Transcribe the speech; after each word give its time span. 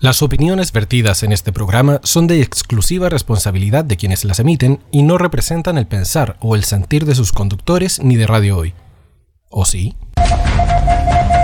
Las 0.00 0.22
opiniones 0.22 0.70
vertidas 0.70 1.24
en 1.24 1.32
este 1.32 1.50
programa 1.52 2.00
son 2.04 2.28
de 2.28 2.40
exclusiva 2.40 3.08
responsabilidad 3.08 3.84
de 3.84 3.96
quienes 3.96 4.24
las 4.24 4.38
emiten 4.38 4.78
y 4.92 5.02
no 5.02 5.18
representan 5.18 5.76
el 5.76 5.88
pensar 5.88 6.36
o 6.38 6.54
el 6.54 6.62
sentir 6.62 7.04
de 7.04 7.16
sus 7.16 7.32
conductores 7.32 8.00
ni 8.00 8.14
de 8.14 8.28
Radio 8.28 8.58
Hoy. 8.58 8.74
¿O 9.50 9.64
sí? 9.64 9.96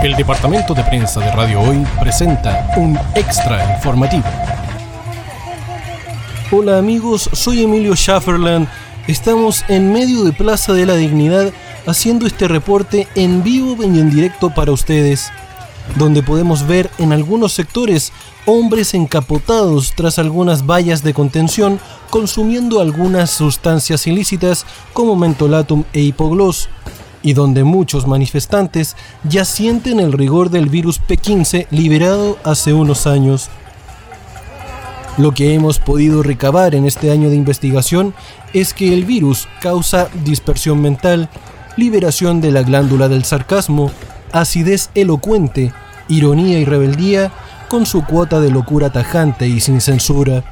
El 0.05 0.15
departamento 0.15 0.73
de 0.73 0.85
prensa 0.85 1.19
de 1.19 1.33
Radio 1.33 1.63
Hoy 1.63 1.85
presenta 1.99 2.71
un 2.77 2.97
extra 3.17 3.75
informativo. 3.75 4.23
Hola 6.53 6.79
amigos, 6.79 7.29
soy 7.33 7.65
Emilio 7.65 7.97
Schafferland. 7.97 8.69
Estamos 9.09 9.65
en 9.67 9.93
medio 9.93 10.23
de 10.23 10.33
Plaza 10.33 10.73
de 10.73 10.87
la 10.87 10.95
Dignidad 10.95 11.53
haciendo 11.89 12.25
este 12.25 12.47
reporte 12.47 13.09
en 13.17 13.43
vivo 13.43 13.83
y 13.83 13.99
en 13.99 14.11
directo 14.11 14.55
para 14.55 14.71
ustedes 14.71 15.33
donde 15.97 16.23
podemos 16.23 16.67
ver 16.67 16.91
en 16.99 17.13
algunos 17.13 17.53
sectores 17.53 18.13
hombres 18.47 18.95
encapotados 18.95 19.93
tras 19.97 20.19
algunas 20.19 20.67
vallas 20.67 21.03
de 21.03 21.15
contención 21.15 21.79
consumiendo 22.11 22.81
algunas 22.81 23.31
sustancias 23.31 24.07
ilícitas 24.07 24.67
como 24.93 25.17
mentolatum 25.17 25.85
e 25.93 26.01
hipogloss, 26.01 26.69
y 27.23 27.33
donde 27.33 27.65
muchos 27.65 28.07
manifestantes 28.07 28.97
ya 29.25 29.45
sienten 29.47 29.99
el 29.99 30.13
rigor 30.13 30.51
del 30.51 30.69
virus 30.69 31.01
P15 31.01 31.67
liberado 31.71 32.39
hace 32.45 32.75
unos 32.75 33.07
años. 33.07 33.49
Lo 35.17 35.33
que 35.33 35.55
hemos 35.55 35.79
podido 35.79 36.23
recabar 36.23 36.75
en 36.75 36.87
este 36.87 37.11
año 37.11 37.31
de 37.31 37.37
investigación 37.37 38.15
es 38.53 38.75
que 38.75 38.93
el 38.93 39.05
virus 39.05 39.49
causa 39.63 40.09
dispersión 40.25 40.83
mental, 40.83 41.31
liberación 41.77 42.41
de 42.41 42.51
la 42.51 42.63
glándula 42.63 43.09
del 43.09 43.25
sarcasmo, 43.25 43.91
acidez 44.35 44.91
elocuente, 44.95 45.73
ironía 46.09 46.59
y 46.59 46.67
rebeldía 46.67 47.33
con 47.69 47.87
su 47.87 48.05
cuota 48.05 48.41
de 48.41 48.51
locura 48.51 48.91
tajante 48.91 49.49
y 49.49 49.61
sin 49.61 49.81
censura. 49.81 50.45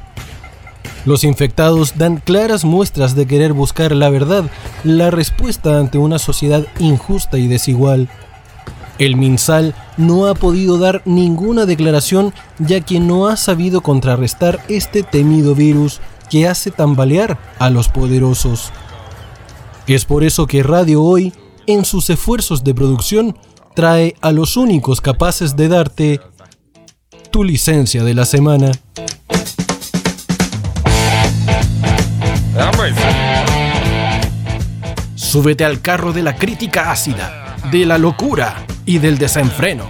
Los 1.05 1.25
infectados 1.25 1.97
dan 1.97 2.17
claras 2.17 2.63
muestras 2.63 3.13
de 3.13 3.27
querer 3.27 3.51
buscar 3.51 3.91
la 3.93 4.09
verdad, 4.09 4.45
la 4.85 5.11
respuesta 5.11 5.77
ante 5.77 5.97
una 5.97 6.17
sociedad 6.17 6.65
injusta 6.79 7.37
y 7.37 7.47
desigual. 7.47 8.09
El 8.99 9.17
MinSal 9.17 9.75
no 9.97 10.27
ha 10.27 10.33
podido 10.33 10.77
dar 10.77 11.01
ninguna 11.03 11.65
declaración 11.65 12.33
ya 12.59 12.79
que 12.79 13.01
no 13.01 13.27
ha 13.27 13.35
sabido 13.35 13.81
contrarrestar 13.81 14.61
este 14.69 15.03
temido 15.03 15.55
virus 15.55 15.99
que 16.29 16.47
hace 16.47 16.71
tambalear 16.71 17.37
a 17.59 17.69
los 17.69 17.89
poderosos. 17.89 18.71
Es 19.87 20.05
por 20.05 20.23
eso 20.23 20.47
que 20.47 20.63
Radio 20.63 21.03
Hoy, 21.03 21.33
en 21.67 21.83
sus 21.83 22.09
esfuerzos 22.09 22.63
de 22.63 22.73
producción, 22.73 23.35
trae 23.73 24.15
a 24.21 24.31
los 24.31 24.57
únicos 24.57 25.01
capaces 25.01 25.55
de 25.55 25.67
darte 25.67 26.21
tu 27.31 27.43
licencia 27.43 28.03
de 28.03 28.13
la 28.13 28.25
semana. 28.25 28.71
Súbete 35.15 35.65
al 35.65 35.81
carro 35.81 36.13
de 36.13 36.21
la 36.21 36.35
crítica 36.35 36.91
ácida, 36.91 37.57
de 37.71 37.85
la 37.85 37.97
locura 37.97 38.65
y 38.85 38.99
del 38.99 39.17
desenfreno. 39.17 39.85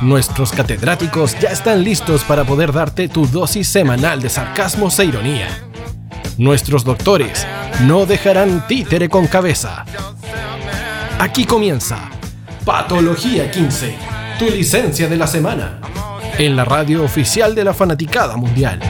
Nuestros 0.00 0.52
catedráticos 0.52 1.38
ya 1.40 1.50
están 1.50 1.82
listos 1.82 2.22
para 2.22 2.44
poder 2.44 2.72
darte 2.72 3.08
tu 3.08 3.26
dosis 3.26 3.68
semanal 3.68 4.22
de 4.22 4.30
sarcasmos 4.30 4.98
e 5.00 5.06
ironía. 5.06 5.48
Nuestros 6.38 6.84
doctores 6.84 7.46
no 7.82 8.06
dejarán 8.06 8.66
títere 8.66 9.08
con 9.08 9.26
cabeza. 9.26 9.84
Aquí 11.18 11.44
comienza 11.44 12.10
Patología 12.64 13.50
15, 13.50 13.94
tu 14.38 14.44
licencia 14.50 15.08
de 15.08 15.16
la 15.16 15.26
semana, 15.26 15.80
en 16.38 16.56
la 16.56 16.64
radio 16.64 17.02
oficial 17.02 17.54
de 17.54 17.64
la 17.64 17.72
fanaticada 17.72 18.36
mundial. 18.36 18.80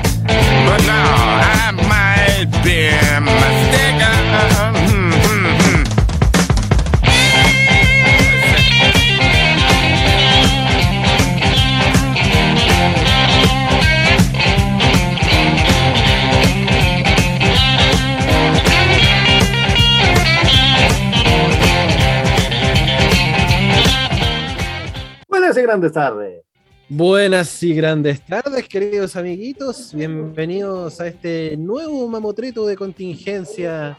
Grandes 25.70 25.92
tardes. 25.92 26.42
Buenas 26.88 27.62
y 27.62 27.72
grandes 27.72 28.26
tardes, 28.26 28.66
queridos 28.66 29.14
amiguitos. 29.14 29.94
Bienvenidos 29.94 31.00
a 31.00 31.06
este 31.06 31.56
nuevo 31.56 32.08
mamotreto 32.08 32.66
de 32.66 32.74
contingencia, 32.74 33.96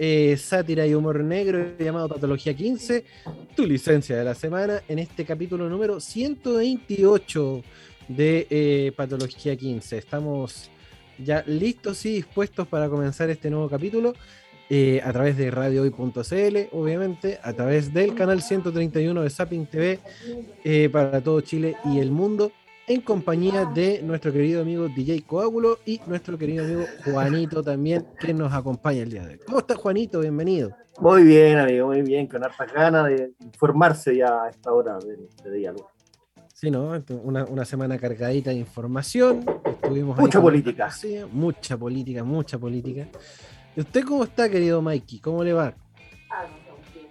eh, 0.00 0.36
sátira 0.36 0.84
y 0.84 0.94
humor 0.94 1.22
negro 1.22 1.78
llamado 1.78 2.08
Patología 2.08 2.54
15, 2.54 3.04
tu 3.54 3.64
licencia 3.64 4.16
de 4.16 4.24
la 4.24 4.34
semana, 4.34 4.82
en 4.88 4.98
este 4.98 5.24
capítulo 5.24 5.68
número 5.68 6.00
128 6.00 7.62
de 8.08 8.48
eh, 8.50 8.92
Patología 8.96 9.54
15. 9.54 9.98
Estamos 9.98 10.72
ya 11.18 11.44
listos 11.46 12.04
y 12.04 12.14
dispuestos 12.14 12.66
para 12.66 12.88
comenzar 12.88 13.30
este 13.30 13.48
nuevo 13.48 13.68
capítulo. 13.68 14.12
Eh, 14.74 15.02
a 15.04 15.12
través 15.12 15.36
de 15.36 15.50
radiohoy.cl, 15.50 16.56
obviamente, 16.72 17.38
a 17.42 17.52
través 17.52 17.92
del 17.92 18.14
canal 18.14 18.40
131 18.40 19.20
de 19.20 19.28
Zapping 19.28 19.66
TV 19.66 20.00
eh, 20.64 20.88
para 20.90 21.20
todo 21.20 21.42
Chile 21.42 21.76
y 21.84 21.98
el 21.98 22.10
mundo, 22.10 22.52
en 22.86 23.02
compañía 23.02 23.66
de 23.66 24.00
nuestro 24.02 24.32
querido 24.32 24.62
amigo 24.62 24.88
DJ 24.88 25.24
Coágulo 25.26 25.80
y 25.84 26.00
nuestro 26.06 26.38
querido 26.38 26.64
amigo 26.64 26.84
Juanito 27.04 27.62
también, 27.62 28.06
que 28.18 28.32
nos 28.32 28.50
acompaña 28.54 29.02
el 29.02 29.10
día 29.10 29.26
de 29.26 29.34
hoy. 29.34 29.40
¿Cómo 29.44 29.58
estás, 29.58 29.76
Juanito? 29.76 30.20
Bienvenido. 30.20 30.74
Muy 30.98 31.22
bien, 31.24 31.58
amigo, 31.58 31.88
muy 31.88 32.00
bien, 32.00 32.26
con 32.26 32.42
hartas 32.42 32.72
ganas 32.72 33.08
de 33.08 33.34
informarse 33.40 34.16
ya 34.16 34.44
a 34.44 34.48
esta 34.48 34.72
hora 34.72 34.98
de, 35.00 35.50
diálogo. 35.50 35.90
Sí, 36.54 36.70
¿no? 36.70 36.98
Una, 37.22 37.44
una, 37.44 37.66
semana 37.66 37.98
cargadita 37.98 38.48
de 38.48 38.56
información. 38.56 39.44
Estuvimos 39.66 40.16
mucha 40.16 40.40
política. 40.40 40.88
Mucha 41.30 41.76
política, 41.76 42.24
mucha 42.24 42.58
política. 42.58 43.08
¿Y 43.76 43.80
usted 43.80 44.04
cómo 44.04 44.24
está, 44.24 44.50
querido 44.50 44.82
Mikey? 44.82 45.20
¿Cómo 45.20 45.42
le 45.42 45.52
va? 45.52 45.74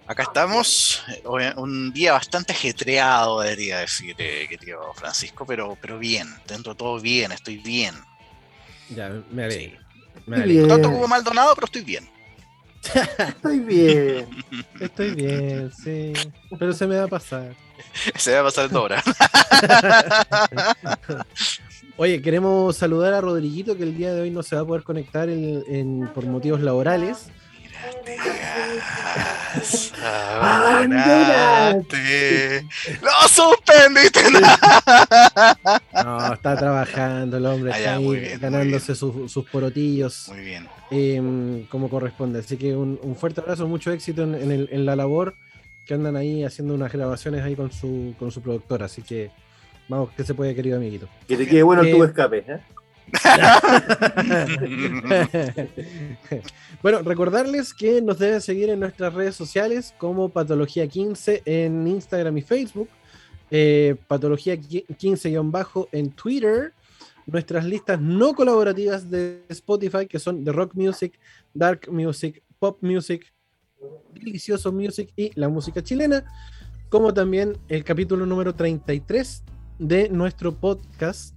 Acá 0.06 0.24
estamos, 0.24 1.02
un 1.56 1.92
día 1.92 2.12
bastante 2.12 2.52
ajetreado, 2.52 3.40
debería 3.40 3.78
decir, 3.78 4.14
eh, 4.18 4.46
querido 4.48 4.92
Francisco, 4.94 5.46
pero, 5.46 5.76
pero 5.80 5.98
bien, 5.98 6.28
dentro 6.46 6.74
de 6.74 6.78
todo 6.78 7.00
bien, 7.00 7.32
estoy 7.32 7.58
bien. 7.58 7.94
Ya, 8.90 9.10
me 9.30 9.44
alegro. 9.44 9.80
No 10.26 10.68
tanto 10.68 10.90
como 10.90 11.08
Maldonado, 11.08 11.54
pero 11.54 11.66
estoy 11.66 11.82
bien. 11.82 12.08
estoy 13.18 13.60
bien. 13.60 14.28
Estoy 14.80 15.14
bien, 15.14 15.72
sí. 15.72 16.12
Pero 16.58 16.72
se 16.72 16.86
me 16.86 16.96
va 16.96 17.04
a 17.04 17.08
pasar. 17.08 17.54
Se 18.16 18.34
va 18.34 18.40
a 18.40 18.44
pasar 18.44 18.70
en 18.70 18.76
hora. 18.76 19.02
Oye, 22.02 22.20
queremos 22.20 22.76
saludar 22.76 23.14
a 23.14 23.20
Rodriguito 23.20 23.76
que 23.76 23.84
el 23.84 23.96
día 23.96 24.12
de 24.12 24.22
hoy 24.22 24.30
no 24.30 24.42
se 24.42 24.56
va 24.56 24.62
a 24.62 24.64
poder 24.64 24.82
conectar 24.82 25.28
por 26.12 26.26
motivos 26.26 26.60
laborales. 26.60 27.28
¡Lo 33.02 33.28
suspendiste! 33.28 34.20
No, 36.04 36.34
está 36.34 36.56
trabajando 36.56 37.36
el 37.36 37.46
hombre, 37.46 37.70
está 37.70 37.94
ahí 37.94 38.36
ganándose 38.40 38.96
sus, 38.96 39.44
porotillos. 39.52 40.28
Muy 40.30 40.40
bien. 40.40 40.68
Em, 40.90 41.66
como 41.66 41.88
corresponde. 41.88 42.40
Así 42.40 42.56
que 42.56 42.74
un, 42.74 43.14
fuerte 43.14 43.42
abrazo, 43.42 43.68
mucho 43.68 43.92
éxito 43.92 44.24
en, 44.24 44.84
la 44.84 44.96
labor 44.96 45.36
que 45.86 45.94
andan 45.94 46.16
ahí 46.16 46.42
haciendo 46.42 46.74
unas 46.74 46.92
grabaciones 46.92 47.44
ahí 47.44 47.54
con 47.54 47.70
su, 47.70 48.16
con 48.18 48.32
su 48.32 48.42
productora. 48.42 48.86
Así 48.86 49.02
que 49.02 49.30
Vamos, 49.92 50.10
que 50.12 50.24
se 50.24 50.32
puede, 50.32 50.54
querido 50.54 50.78
amiguito. 50.78 51.06
Que 51.28 51.36
te 51.36 51.46
quede 51.46 51.62
bueno 51.62 51.82
el 51.82 51.92
tubo 51.92 52.06
escape. 52.06 52.46
¿eh? 52.48 52.60
bueno, 56.82 57.02
recordarles 57.02 57.74
que 57.74 58.00
nos 58.00 58.18
deben 58.18 58.40
seguir 58.40 58.70
en 58.70 58.80
nuestras 58.80 59.12
redes 59.12 59.36
sociales 59.36 59.94
como 59.98 60.32
Patología15 60.32 61.42
en 61.44 61.86
Instagram 61.86 62.38
y 62.38 62.40
Facebook, 62.40 62.88
eh, 63.50 63.96
Patología15- 64.08 65.88
en 65.92 66.10
Twitter, 66.12 66.72
nuestras 67.26 67.66
listas 67.66 68.00
no 68.00 68.32
colaborativas 68.32 69.10
de 69.10 69.42
Spotify 69.50 70.06
que 70.06 70.18
son 70.18 70.42
de 70.42 70.52
Rock 70.52 70.72
Music, 70.72 71.20
Dark 71.52 71.92
Music, 71.92 72.42
Pop 72.58 72.78
Music, 72.80 73.30
Delicioso 74.14 74.72
Music 74.72 75.12
y 75.16 75.38
la 75.38 75.50
música 75.50 75.82
chilena, 75.82 76.24
como 76.88 77.12
también 77.12 77.58
el 77.68 77.84
capítulo 77.84 78.24
número 78.24 78.54
33 78.54 79.44
de 79.78 80.08
nuestro 80.08 80.52
podcast. 80.54 81.34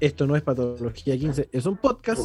Esto 0.00 0.26
no 0.26 0.36
es 0.36 0.42
Patología 0.42 1.16
15, 1.16 1.48
es 1.52 1.66
un 1.66 1.76
podcast 1.76 2.22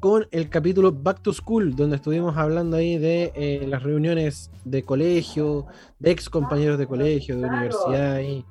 con 0.00 0.26
el 0.30 0.48
capítulo 0.48 0.92
Back 0.92 1.22
to 1.22 1.32
School, 1.32 1.74
donde 1.74 1.96
estuvimos 1.96 2.36
hablando 2.36 2.76
ahí 2.76 2.98
de 2.98 3.32
eh, 3.34 3.66
las 3.66 3.82
reuniones 3.82 4.50
de 4.64 4.82
colegio, 4.84 5.66
de 5.98 6.10
ex 6.10 6.28
compañeros 6.30 6.78
de 6.78 6.86
colegio, 6.86 7.38
de 7.38 7.48
universidad, 7.48 8.20
y 8.20 8.44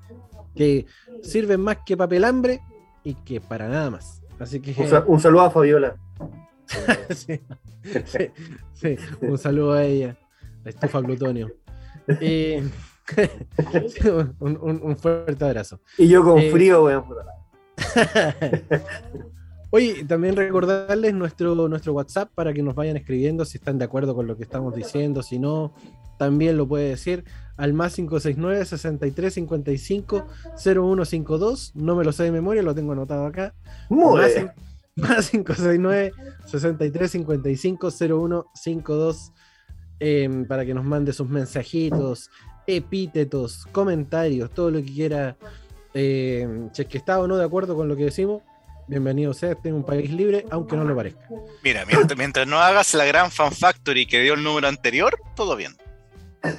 que 0.56 0.86
sirven 1.22 1.62
más 1.62 1.78
que 1.86 1.96
papelambre 1.96 2.60
y 3.04 3.14
que 3.14 3.40
para 3.40 3.70
nada 3.70 3.92
más. 3.92 4.22
Así 4.40 4.60
que 4.60 4.76
Un, 4.82 4.88
sa- 4.90 5.06
un 5.08 5.20
saludo 5.20 5.42
a 5.44 5.52
Fabiola. 5.52 5.96
sí, 7.12 7.40
sí, 8.06 8.32
sí, 8.74 8.96
un 9.22 9.38
saludo 9.38 9.74
a 9.74 9.84
ella, 9.86 10.18
la 10.64 10.70
estufa 10.72 11.02
Plutonio. 11.02 11.50
Sí, 12.20 12.56
un, 14.40 14.58
un- 14.62 14.82
un 14.84 14.98
fuerte 14.98 15.46
abrazo. 15.46 15.80
Y 15.98 16.08
yo 16.08 16.24
con 16.24 16.40
Eh, 16.40 16.52
frío, 16.52 16.84
weón. 16.84 17.06
Oye, 19.70 20.06
también 20.06 20.36
recordarles 20.36 21.14
nuestro, 21.14 21.54
nuestro 21.68 21.94
WhatsApp 21.94 22.32
para 22.34 22.54
que 22.54 22.64
nos 22.64 22.74
vayan 22.74 22.96
escribiendo 22.96 23.44
si 23.44 23.58
están 23.58 23.78
de 23.78 23.86
acuerdo 23.86 24.16
con 24.16 24.26
lo 24.26 24.38
que 24.38 24.44
estamos 24.44 24.74
diciendo, 24.74 25.22
si 25.22 25.40
no, 25.40 25.74
también 26.18 26.56
lo 26.56 26.66
puede 26.68 26.88
decir 26.90 27.26
al 27.58 27.74
más 27.74 27.96
569 27.96 28.64
63 28.66 29.34
55 29.34 30.26
0152. 30.56 31.74
No 31.76 31.96
me 31.96 32.06
lo 32.06 32.14
sé 32.14 32.24
de 32.24 32.32
memoria, 32.32 32.62
lo 32.64 32.74
tengo 32.74 32.94
anotado 32.94 33.26
acá. 33.26 33.54
Muy 33.90 34.22
más, 34.22 34.34
bien. 34.34 34.52
más 34.96 35.30
569 35.30 36.14
63 36.46 37.12
55 37.12 37.92
0152 37.92 39.34
em, 40.00 40.46
para 40.46 40.66
que 40.66 40.74
nos 40.74 40.86
mande 40.86 41.12
sus 41.12 41.28
mensajitos, 41.28 42.30
epítetos, 42.68 43.66
comentarios, 43.72 44.52
todo 44.52 44.70
lo 44.70 44.80
que 44.80 44.94
quiera. 44.94 45.38
em, 45.94 46.70
si 46.74 46.84
es 46.84 46.88
que 46.88 46.98
está 46.98 47.20
o 47.20 47.28
no 47.28 47.38
de 47.38 47.46
acuerdo 47.46 47.76
con 47.76 47.88
lo 47.88 47.96
que 47.96 48.04
decimos, 48.04 48.44
bienvenido 48.88 49.34
sea, 49.34 49.54
este 49.54 49.70
es 49.70 49.76
un 49.76 49.84
país 49.84 50.12
libre, 50.12 50.46
aunque 50.52 50.76
no 50.76 50.84
lo 50.84 50.96
parezca. 50.96 51.28
Mira, 51.64 51.86
mientras, 51.86 52.18
mientras 52.18 52.46
no 52.46 52.60
hagas 52.60 52.94
la 52.94 53.06
gran 53.06 53.32
fan 53.32 53.52
factory 53.52 54.06
que 54.06 54.22
dio 54.22 54.36
el 54.36 54.44
número 54.44 54.68
anterior, 54.68 55.20
todo 55.36 55.56
bien. 55.56 55.76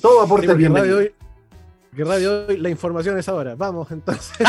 Todo 0.00 0.20
Sí, 0.20 0.24
aporte 0.24 0.46
porque 0.48 0.68
radio 0.68 0.98
hoy, 0.98 1.14
que 1.94 2.04
radio 2.04 2.46
hoy, 2.46 2.56
la 2.56 2.68
información 2.68 3.16
es 3.18 3.28
ahora. 3.28 3.54
Vamos 3.54 3.90
entonces. 3.90 4.36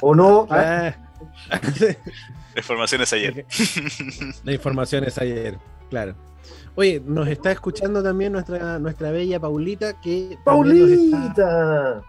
¿O 0.00 0.14
no? 0.14 0.48
Sí. 1.76 1.86
La 2.54 2.60
información 2.60 3.02
es 3.02 3.12
ayer. 3.12 3.46
La 4.42 4.52
información 4.52 5.04
es 5.04 5.18
ayer, 5.18 5.58
claro. 5.90 6.14
Oye, 6.76 7.00
nos 7.04 7.28
está 7.28 7.52
escuchando 7.52 8.02
también 8.02 8.32
nuestra, 8.32 8.78
nuestra 8.78 9.10
bella 9.12 9.38
Paulita, 9.38 10.00
que 10.00 10.36
¡Paulita! 10.44 12.02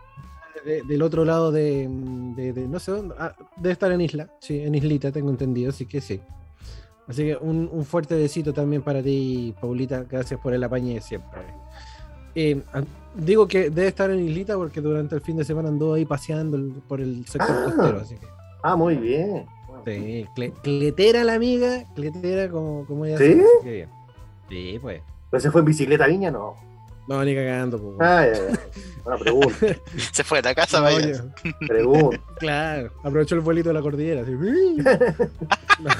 de- 0.66 0.82
del 0.82 1.02
otro 1.04 1.24
lado 1.24 1.52
de, 1.52 1.88
de- 2.36 2.52
de 2.54 2.68
no 2.68 2.80
sé 2.80 2.92
dónde, 2.92 3.14
ah, 3.20 3.36
debe 3.58 3.74
estar 3.74 3.92
en 3.92 4.02
Isla, 4.02 4.28
sí, 4.40 4.60
en 4.60 4.74
Islita, 4.74 5.12
tengo 5.12 5.30
entendido, 5.30 5.70
así 5.70 5.86
que 5.86 6.02
sí. 6.02 6.20
Así 7.08 7.22
que 7.24 7.36
un, 7.40 7.70
un 7.72 7.86
fuerte 7.86 8.16
besito 8.16 8.52
también 8.52 8.82
para 8.82 9.04
ti, 9.04 9.54
Paulita, 9.62 10.04
gracias 10.10 10.40
por 10.40 10.54
el 10.56 10.64
apañe 10.64 10.96
de 10.96 11.02
siempre. 11.02 11.42
Eh, 12.34 12.64
ah, 12.74 12.82
digo 13.14 13.48
que 13.48 13.70
debe 13.70 13.88
estar 13.90 14.10
en 14.10 14.20
Islita 14.28 14.56
porque 14.56 14.82
durante 14.82 15.14
el 15.14 15.22
fin 15.22 15.38
de 15.38 15.46
semana 15.46 15.70
anduvo 15.70 15.94
ahí 15.94 16.06
paseando 16.06 16.58
por 16.88 17.00
el 17.00 17.24
sector 17.28 17.56
Ah. 17.56 17.64
costero, 17.66 18.00
así 18.00 18.16
que 18.16 18.26
Ah, 18.64 18.76
muy 18.76 18.96
bien. 18.96 19.46
sí, 19.86 20.26
cle- 20.36 20.54
cletera 20.64 21.24
la 21.24 21.36
amiga, 21.36 21.84
cletera 21.94 22.50
como, 22.50 22.88
como 22.88 23.06
ella 23.06 23.20
¿Sí? 23.20 23.26
sabe, 23.34 23.42
así 23.44 23.64
que 23.66 23.72
bien. 23.72 23.90
Sí, 24.50 24.80
pues. 24.82 25.02
¿Pero 25.32 25.42
se 25.42 25.52
fue 25.52 25.62
en 25.62 25.66
bicicleta, 25.66 26.08
niña? 26.08 26.32
No. 26.32 26.56
No, 27.08 27.24
ni 27.24 27.36
cagando, 27.36 27.80
pues. 27.80 27.96
Ah, 28.00 28.26
ya, 28.26 28.34
ya. 28.34 29.18
Pregunta. 29.18 29.56
Se 30.12 30.24
fue 30.24 30.40
de 30.42 30.50
la 30.50 30.56
casa, 30.56 30.78
No, 30.78 30.84
vaya. 30.86 31.24
Pregunta. 31.68 32.20
Claro, 32.40 32.92
aprovechó 33.04 33.36
el 33.36 33.42
vuelito 33.42 33.70
de 33.70 33.74
la 33.74 33.82
cordillera. 33.82 34.22
así. 34.22 34.32
No, 34.32 35.92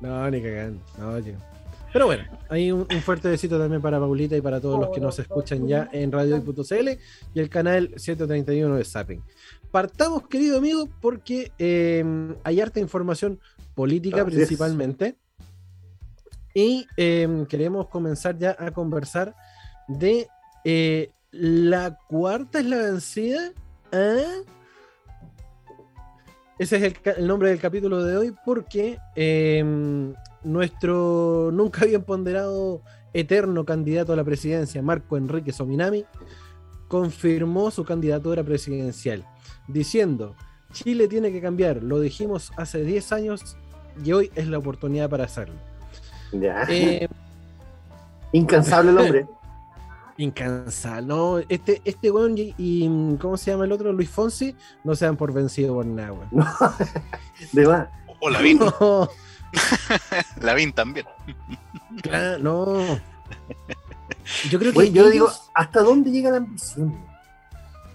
no, 0.00 0.30
ni 0.30 0.42
cagando. 0.42 0.80
No, 0.98 1.20
chico. 1.20 1.38
Pero 1.92 2.06
bueno, 2.06 2.24
hay 2.48 2.72
un, 2.72 2.86
un 2.90 3.02
fuerte 3.02 3.28
besito 3.28 3.56
también 3.56 3.80
para 3.80 4.00
Paulita 4.00 4.36
y 4.36 4.40
para 4.40 4.60
todos 4.60 4.80
los 4.80 4.90
que 4.90 5.00
nos 5.00 5.16
escuchan 5.20 5.68
ya 5.68 5.88
en 5.92 6.10
radio.cl 6.10 6.88
y 7.34 7.40
el 7.40 7.48
canal 7.48 7.92
131 7.96 8.74
de 8.74 8.84
Zapping. 8.84 9.22
Partamos, 9.70 10.26
querido 10.26 10.58
amigo, 10.58 10.88
porque 11.00 11.52
eh, 11.56 12.04
hay 12.42 12.60
harta 12.60 12.80
información 12.80 13.38
política 13.76 14.22
Así 14.22 14.40
es. 14.40 14.48
Y 16.54 16.86
eh, 16.96 17.46
queremos 17.48 17.88
comenzar 17.88 18.38
ya 18.38 18.56
a 18.58 18.70
conversar 18.70 19.34
de 19.88 20.28
eh, 20.64 21.10
la 21.32 21.98
cuarta 22.08 22.60
es 22.60 22.66
la 22.66 22.76
vencida. 22.76 23.52
¿Ah? 23.92 24.22
Ese 26.58 26.86
es 26.86 26.94
el, 27.18 27.26
nombre 27.26 27.50
del 27.50 27.58
capítulo 27.58 28.04
de 28.04 28.16
hoy 28.16 28.34
porque 28.44 28.98
eh, 29.16 29.64
nuestro 30.44 31.50
nunca 31.52 31.84
bien 31.84 32.04
ponderado 32.04 32.82
eterno 33.12 33.64
candidato 33.64 34.12
a 34.12 34.16
la 34.16 34.24
presidencia, 34.24 34.80
Marco 34.80 35.16
Enrique 35.16 35.52
Sominami, 35.52 36.04
confirmó 36.86 37.72
su 37.72 37.84
candidatura 37.84 38.44
presidencial, 38.44 39.24
diciendo, 39.66 40.36
Chile 40.72 41.08
tiene 41.08 41.32
que 41.32 41.40
cambiar, 41.40 41.82
lo 41.82 42.00
dijimos 42.00 42.52
hace 42.56 42.84
10 42.84 43.12
años 43.12 43.56
y 44.04 44.12
hoy 44.12 44.30
es 44.34 44.48
la 44.48 44.58
oportunidad 44.58 45.10
para 45.10 45.24
hacerlo. 45.24 45.73
Ya. 46.40 46.64
Eh, 46.68 47.08
Incansable 48.32 48.90
el 48.90 48.98
hombre. 48.98 49.26
Incansable, 50.16 51.06
no, 51.08 51.38
este, 51.48 51.82
este 51.84 52.10
weón 52.10 52.38
y, 52.38 52.54
y, 52.56 53.16
¿cómo 53.20 53.36
se 53.36 53.50
llama 53.50 53.64
el 53.64 53.72
otro? 53.72 53.92
Luis 53.92 54.08
Fonsi, 54.08 54.54
no 54.84 54.94
se 54.94 55.06
dan 55.06 55.16
por 55.16 55.32
vencido 55.32 55.74
por 55.74 55.86
nada, 55.86 56.12
weón. 56.12 56.28
De 57.52 57.66
más. 57.66 57.88
O 58.20 58.30
Lavín. 58.30 58.58
No, 58.80 59.08
Lavín 60.40 60.72
también. 60.72 61.06
claro, 62.02 62.38
no. 62.40 62.98
Yo 64.50 64.58
creo 64.58 64.72
que 64.72 64.90
yo 64.92 65.02
ellos- 65.02 65.12
digo, 65.12 65.28
¿hasta 65.54 65.80
dónde 65.82 66.10
llega 66.10 66.30
la 66.30 66.38
ambición? 66.38 66.96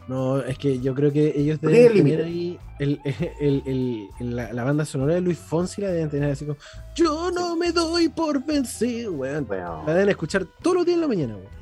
No, 0.10 0.40
es 0.40 0.58
que 0.58 0.80
yo 0.80 0.96
creo 0.96 1.14
que 1.14 1.34
ellos 1.40 1.62
deben 1.62 1.94
tener 1.94 2.26
ahí 2.26 2.58
el, 2.80 3.00
el- 3.04 3.34
el- 3.40 4.10
el- 4.20 4.36
la, 4.36 4.52
la 4.54 4.64
banda 4.64 4.84
sonora 4.84 5.14
de 5.14 5.22
Luis 5.22 5.38
Fonsi 5.38 5.82
la 5.82 5.90
deben 5.90 6.10
tener 6.10 6.32
así 6.32 6.46
como 6.46 6.58
Yo 6.96 7.30
no 7.30 7.56
me 7.56 7.72
doy 7.72 8.10
por 8.10 8.44
vencido, 8.44 9.14
weón. 9.14 9.46
Bueno, 9.46 9.84
La 9.86 9.94
deben 9.94 10.10
escuchar 10.10 10.46
todos 10.64 10.78
los 10.78 10.86
días 10.86 10.96
en 10.96 11.02
la 11.02 11.08
mañana, 11.08 11.36
weón. 11.36 11.60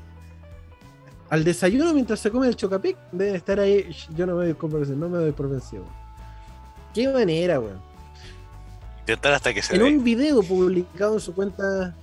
Al 1.28 1.44
desayuno 1.44 1.92
mientras 1.92 2.20
se 2.20 2.30
come 2.30 2.48
el 2.48 2.56
chocapic, 2.56 2.96
deben 3.12 3.34
estar 3.34 3.60
ahí, 3.60 3.86
"Sh, 3.92 4.08
yo 4.16 4.24
no 4.24 4.34
me 4.36 4.44
doy 4.46 4.54
por 4.54 4.70
vencido, 4.70 4.96
no 4.96 5.08
me 5.10 5.18
doy 5.18 5.32
por 5.32 5.50
vencido. 5.50 5.82
weón". 5.82 5.94
Qué 6.94 7.06
manera, 7.12 7.60
weón. 7.60 7.82
Intentar 9.00 9.34
hasta 9.34 9.52
que 9.52 9.60
se 9.60 9.74
En 9.76 9.82
dé. 9.82 9.88
un 9.88 10.02
video 10.02 10.42
publicado 10.42 11.12
en 11.14 11.20
su 11.20 11.34
cuenta. 11.34 11.94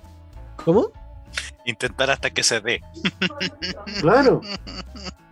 ¿Cómo? 0.64 0.92
Intentar 1.66 2.12
hasta 2.12 2.30
que 2.30 2.44
se 2.44 2.62
dé. 2.62 2.82
claro. 4.00 4.42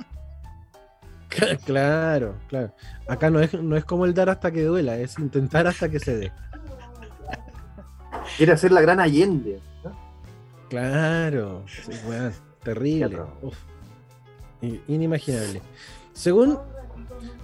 Claro, 1.65 2.35
claro. 2.47 2.74
Acá 3.07 3.30
no 3.30 3.40
es, 3.40 3.54
no 3.54 3.75
es 3.75 3.85
como 3.85 4.06
el 4.06 4.13
dar 4.13 4.30
hasta 4.30 4.52
que 4.52 4.63
duela, 4.63 4.97
es 4.97 5.18
intentar 5.19 5.68
hasta 5.68 5.90
que 5.90 5.99
se 5.99 6.18
dé. 6.18 6.31
Quiere 8.37 8.54
hacer 8.54 8.71
la 8.71 8.81
gran 8.81 8.99
Allende. 8.99 9.59
¿no? 9.83 9.92
Claro, 10.69 11.63
sí, 11.68 11.92
terrible. 12.63 13.19
Uf. 13.42 13.57
Inimaginable. 14.87 15.61
Según, 16.13 16.57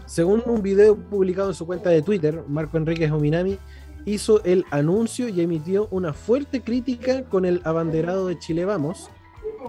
según 0.05 0.41
un 0.45 0.61
video 0.61 0.95
publicado 0.95 1.49
en 1.49 1.55
su 1.55 1.65
cuenta 1.65 1.89
de 1.89 2.01
Twitter, 2.01 2.43
Marco 2.47 2.77
Enríquez 2.77 3.11
Ominami 3.11 3.59
hizo 4.05 4.43
el 4.45 4.65
anuncio 4.71 5.27
y 5.27 5.41
emitió 5.41 5.87
una 5.91 6.13
fuerte 6.13 6.61
crítica 6.61 7.23
con 7.23 7.45
el 7.45 7.61
abanderado 7.65 8.27
de 8.27 8.39
Chile 8.39 8.65
Vamos, 8.65 9.09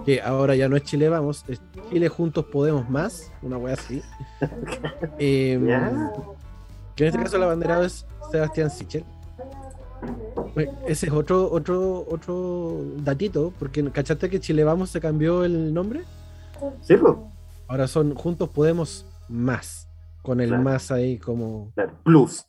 que 0.04 0.20
ahora 0.22 0.54
ya 0.56 0.68
no 0.68 0.76
es 0.76 0.82
Chile 0.84 1.08
Vamos, 1.08 1.44
es 1.48 1.60
Chile 1.90 2.08
Juntos 2.08 2.44
Podemos 2.46 2.88
Más, 2.88 3.32
una 3.42 3.56
wea 3.58 3.74
así. 3.74 4.02
Em, 5.18 5.66
que 6.96 7.04
en 7.04 7.08
este 7.08 7.22
caso 7.22 7.36
el 7.36 7.42
abanderado 7.42 7.84
es 7.84 8.06
Sebastián 8.30 8.70
Sichel. 8.70 9.04
Oye, 10.56 10.70
Ese 10.86 11.06
es 11.06 11.12
otro, 11.12 11.50
otro, 11.50 12.06
otro 12.08 12.82
datito, 12.98 13.52
porque 13.58 13.84
¿cachaste 13.90 14.30
que 14.30 14.40
Chile 14.40 14.64
Vamos 14.64 14.90
se 14.90 15.00
cambió 15.00 15.44
el 15.44 15.72
nombre? 15.74 16.04
Sí, 16.82 16.96
pues. 16.96 17.14
Ahora 17.68 17.86
son 17.86 18.14
Juntos 18.14 18.48
Podemos 18.48 19.06
Más, 19.28 19.88
con 20.22 20.40
el 20.40 20.48
Claro. 20.48 20.62
más 20.64 20.90
ahí 20.90 21.18
como 21.18 21.70
Claro, 21.74 21.92
Plus. 22.02 22.44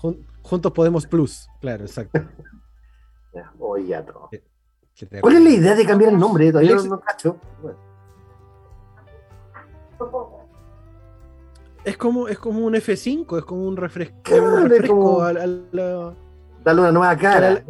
Jun- 0.00 0.26
Juntos 0.42 0.72
Podemos 0.72 1.06
Plus, 1.06 1.48
claro, 1.60 1.84
exacto. 1.84 2.20
Ya, 3.34 3.50
Oye. 3.58 4.42
¿Cuál 5.20 5.36
es 5.36 5.42
la 5.42 5.50
idea 5.50 5.74
de 5.74 5.84
cambiar 5.86 6.12
el 6.12 6.18
nombre? 6.18 6.50
Todavía 6.52 6.76
no, 6.76 6.82
no 6.84 7.00
cacho. 7.00 7.36
Bueno, 7.60 7.78
Es 11.84 11.96
como, 11.96 12.28
es 12.28 12.38
como 12.38 12.60
un 12.64 12.74
F5, 12.74 13.38
es 13.38 13.44
como 13.44 13.66
un 13.66 13.76
refresco, 13.76 14.16
Claro, 14.22 14.44
un 14.54 14.58
es 14.58 14.68
refresco 14.70 14.96
como- 14.96 15.20
a, 15.22 15.32
la- 15.32 15.42
a 15.42 15.46
la, 15.46 16.14
Darle 16.64 16.80
una 16.82 16.92
nueva 16.92 17.16
cara. 17.16 17.64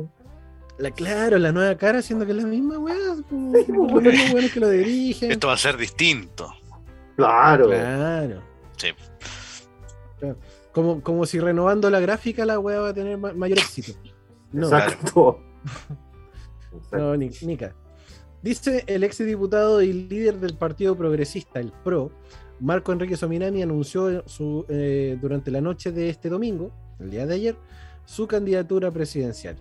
la- 0.79 0.91
claro, 0.91 1.38
la 1.38 1.50
nueva 1.52 1.75
cara, 1.76 2.02
siendo 2.02 2.26
que 2.26 2.33
es 2.33 2.37
la 2.38 2.45
misma 2.47 2.79
weá, 2.79 2.97
como 3.29 3.52
Sí, 3.57 3.64
los 3.73 3.91
pues, 3.93 4.33
weones 4.33 4.52
que 4.52 4.61
lo 4.61 4.69
dirigen. 4.69 5.31
Esto 5.33 5.47
va 5.47 5.55
a 5.55 5.59
ser 5.59 5.79
distinto. 5.79 6.52
Claro. 7.17 7.69
Claro. 7.69 8.43
Sí. 8.76 8.88
Claro. 10.19 10.37
Como, 10.73 11.00
como 11.02 11.25
si 11.25 11.38
renovando 11.41 11.88
la 11.88 12.00
gráfica 12.00 12.45
la 12.45 12.59
weá 12.59 12.81
va 12.81 12.88
a 12.91 12.95
tener 12.95 13.17
ma- 13.17 13.33
mayor 13.33 13.59
éxito. 13.59 13.93
No, 14.52 14.67
Exacto. 14.67 15.38
No, 16.93 17.17
ni, 17.17 17.31
Nica. 17.43 17.75
Dice 18.43 18.85
el 18.87 19.05
ex 19.05 19.19
diputado 19.19 19.83
y 19.83 19.93
líder 19.93 20.41
del 20.41 20.57
Partido 20.57 20.97
Progresista, 20.97 21.61
el 21.61 21.73
PRO, 21.85 22.11
Marco 22.61 22.93
Enrique 22.93 23.17
Sominami 23.17 23.62
anunció 23.62 24.23
su, 24.26 24.64
eh, 24.69 25.19
durante 25.21 25.50
la 25.50 25.61
noche 25.61 25.93
de 25.93 26.09
este 26.09 26.29
domingo, 26.29 26.73
el 26.99 27.11
día 27.11 27.26
de 27.26 27.35
ayer, 27.35 27.57
su 28.05 28.26
candidatura 28.26 28.91
presidencial. 28.91 29.57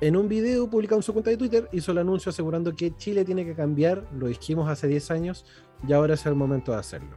En 0.00 0.16
un 0.16 0.28
video 0.28 0.68
publicado 0.68 0.98
en 0.98 1.02
su 1.04 1.12
cuenta 1.12 1.30
de 1.30 1.36
Twitter 1.36 1.68
hizo 1.70 1.92
el 1.92 1.98
anuncio 1.98 2.30
asegurando 2.30 2.74
que 2.74 2.96
Chile 2.96 3.24
tiene 3.24 3.44
que 3.44 3.54
cambiar, 3.54 4.08
lo 4.12 4.26
dijimos 4.26 4.68
hace 4.68 4.88
10 4.88 5.10
años 5.12 5.44
y 5.86 5.92
ahora 5.92 6.14
es 6.14 6.26
el 6.26 6.34
momento 6.34 6.72
de 6.72 6.78
hacerlo. 6.78 7.16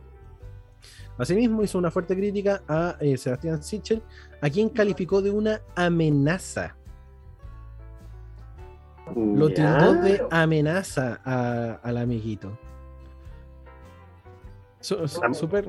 Asimismo 1.17 1.63
hizo 1.63 1.77
una 1.77 1.91
fuerte 1.91 2.15
crítica 2.15 2.61
a 2.67 2.97
eh, 2.99 3.17
Sebastián 3.17 3.63
Sichel, 3.63 4.03
a 4.41 4.49
quien 4.49 4.69
calificó 4.69 5.21
de 5.21 5.31
una 5.31 5.61
amenaza. 5.75 6.77
Lo 9.13 9.49
tildó 9.49 9.93
de 9.95 10.21
amenaza 10.31 11.19
a- 11.23 11.79
al 11.83 11.97
amiguito. 11.97 12.57
Su- 14.79 15.07
su- 15.07 15.21
Súper 15.33 15.67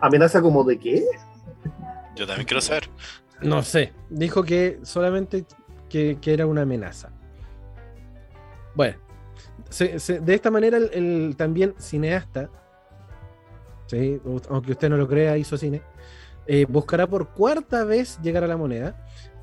¿Amenaza 0.00 0.40
como 0.40 0.64
de 0.64 0.78
qué? 0.78 1.04
Yo 2.16 2.26
también 2.26 2.46
quiero 2.46 2.60
saber. 2.60 2.84
No 3.42 3.62
sé, 3.62 3.92
dijo 4.08 4.42
que 4.42 4.80
solamente 4.82 5.44
que, 5.88 6.18
que 6.20 6.32
era 6.34 6.46
una 6.46 6.62
amenaza. 6.62 7.10
Bueno, 8.74 8.96
se- 9.68 9.98
se- 9.98 10.20
de 10.20 10.34
esta 10.34 10.50
manera 10.50 10.76
el, 10.78 10.90
el 10.92 11.36
también 11.36 11.74
cineasta, 11.78 12.48
¿sí? 13.86 14.20
aunque 14.48 14.72
usted 14.72 14.88
no 14.88 14.96
lo 14.96 15.08
crea, 15.08 15.36
hizo 15.36 15.56
cine, 15.56 15.82
eh, 16.52 16.66
buscará 16.68 17.06
por 17.06 17.28
cuarta 17.28 17.84
vez 17.84 18.18
llegar 18.22 18.42
a 18.42 18.48
la 18.48 18.56
moneda 18.56 18.96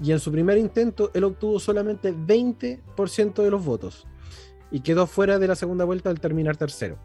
y 0.04 0.12
en 0.12 0.20
su 0.20 0.30
primer 0.30 0.58
intento 0.58 1.10
él 1.14 1.24
obtuvo 1.24 1.58
solamente 1.58 2.14
20% 2.14 3.44
de 3.44 3.50
los 3.50 3.64
votos 3.64 4.06
y 4.72 4.82
quedó 4.82 5.08
fuera 5.08 5.40
de 5.40 5.48
la 5.48 5.56
segunda 5.56 5.86
vuelta 5.86 6.10
al 6.10 6.20
terminar 6.20 6.58
tercero. 6.58 6.98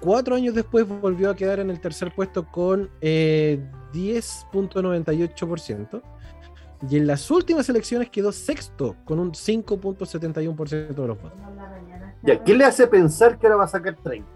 Cuatro 0.00 0.34
años 0.34 0.54
después 0.54 0.88
volvió 0.88 1.28
a 1.28 1.36
quedar 1.36 1.60
en 1.60 1.68
el 1.68 1.78
tercer 1.78 2.14
puesto 2.14 2.50
con 2.50 2.88
eh, 3.02 3.60
10.98%. 3.92 6.00
Y 6.88 6.96
en 6.96 7.06
las 7.06 7.30
últimas 7.30 7.68
elecciones 7.68 8.08
quedó 8.08 8.32
sexto 8.32 8.96
con 9.04 9.18
un 9.18 9.32
5.71% 9.32 10.94
de 10.94 11.06
los 11.06 11.20
votos. 11.20 11.38
Ya, 12.22 12.42
¿Qué 12.42 12.54
le 12.54 12.64
hace 12.64 12.86
pensar 12.86 13.38
que 13.38 13.46
ahora 13.46 13.56
va 13.56 13.64
a 13.64 13.68
sacar 13.68 13.94
30? 13.94 14.26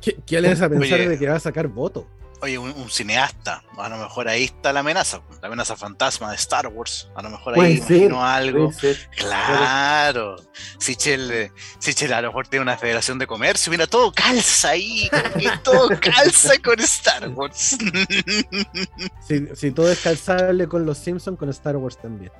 ¿Qué, 0.00 0.16
qué 0.24 0.40
le 0.40 0.46
hace 0.46 0.64
a 0.64 0.68
pensar 0.68 1.00
Oye. 1.00 1.08
de 1.08 1.18
que 1.18 1.28
va 1.28 1.34
a 1.34 1.40
sacar 1.40 1.66
voto? 1.66 2.06
Oye, 2.40 2.56
un, 2.56 2.70
un 2.70 2.88
cineasta, 2.88 3.64
a 3.76 3.88
lo 3.88 3.96
mejor 3.98 4.28
ahí 4.28 4.44
está 4.44 4.72
la 4.72 4.80
amenaza, 4.80 5.20
la 5.42 5.48
amenaza 5.48 5.74
fantasma 5.74 6.30
de 6.30 6.36
Star 6.36 6.68
Wars. 6.68 7.08
A 7.16 7.22
lo 7.22 7.30
mejor 7.30 7.58
ahí 7.58 7.78
ser, 7.78 8.12
algo. 8.14 8.70
Claro, 9.16 10.36
Sichel, 10.78 11.50
Sichel 11.80 12.12
a 12.12 12.20
lo 12.22 12.28
mejor 12.28 12.46
tiene 12.46 12.62
una 12.62 12.76
federación 12.78 13.18
de 13.18 13.26
comercio, 13.26 13.72
mira, 13.72 13.88
todo 13.88 14.12
calza 14.12 14.68
ahí, 14.70 15.10
todo 15.64 15.88
calza 16.00 16.52
con 16.64 16.78
Star 16.80 17.28
Wars. 17.30 17.76
Si, 19.26 19.46
si 19.54 19.70
todo 19.72 19.90
es 19.90 20.00
calzable 20.00 20.68
con 20.68 20.86
los 20.86 20.96
Simpsons, 20.98 21.38
con 21.38 21.48
Star 21.50 21.76
Wars 21.76 21.98
también. 22.00 22.32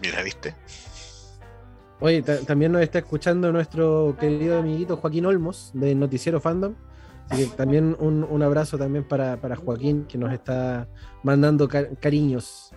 mira, 0.00 0.22
¿viste? 0.22 0.54
Oye, 2.00 2.22
ta- 2.22 2.40
también 2.40 2.72
nos 2.72 2.82
está 2.82 2.98
escuchando 2.98 3.50
nuestro 3.52 4.16
querido 4.20 4.58
amiguito 4.58 4.98
Joaquín 4.98 5.24
Olmos 5.26 5.70
de 5.72 5.94
Noticiero 5.94 6.40
Fandom. 6.40 6.74
Así 7.28 7.48
que 7.48 7.56
también 7.56 7.96
un, 7.98 8.24
un 8.24 8.42
abrazo 8.42 8.78
también 8.78 9.02
para, 9.04 9.40
para 9.40 9.56
Joaquín 9.56 10.04
que 10.04 10.16
nos 10.18 10.32
está 10.32 10.88
mandando 11.22 11.66
ca- 11.68 11.88
cariños 12.00 12.72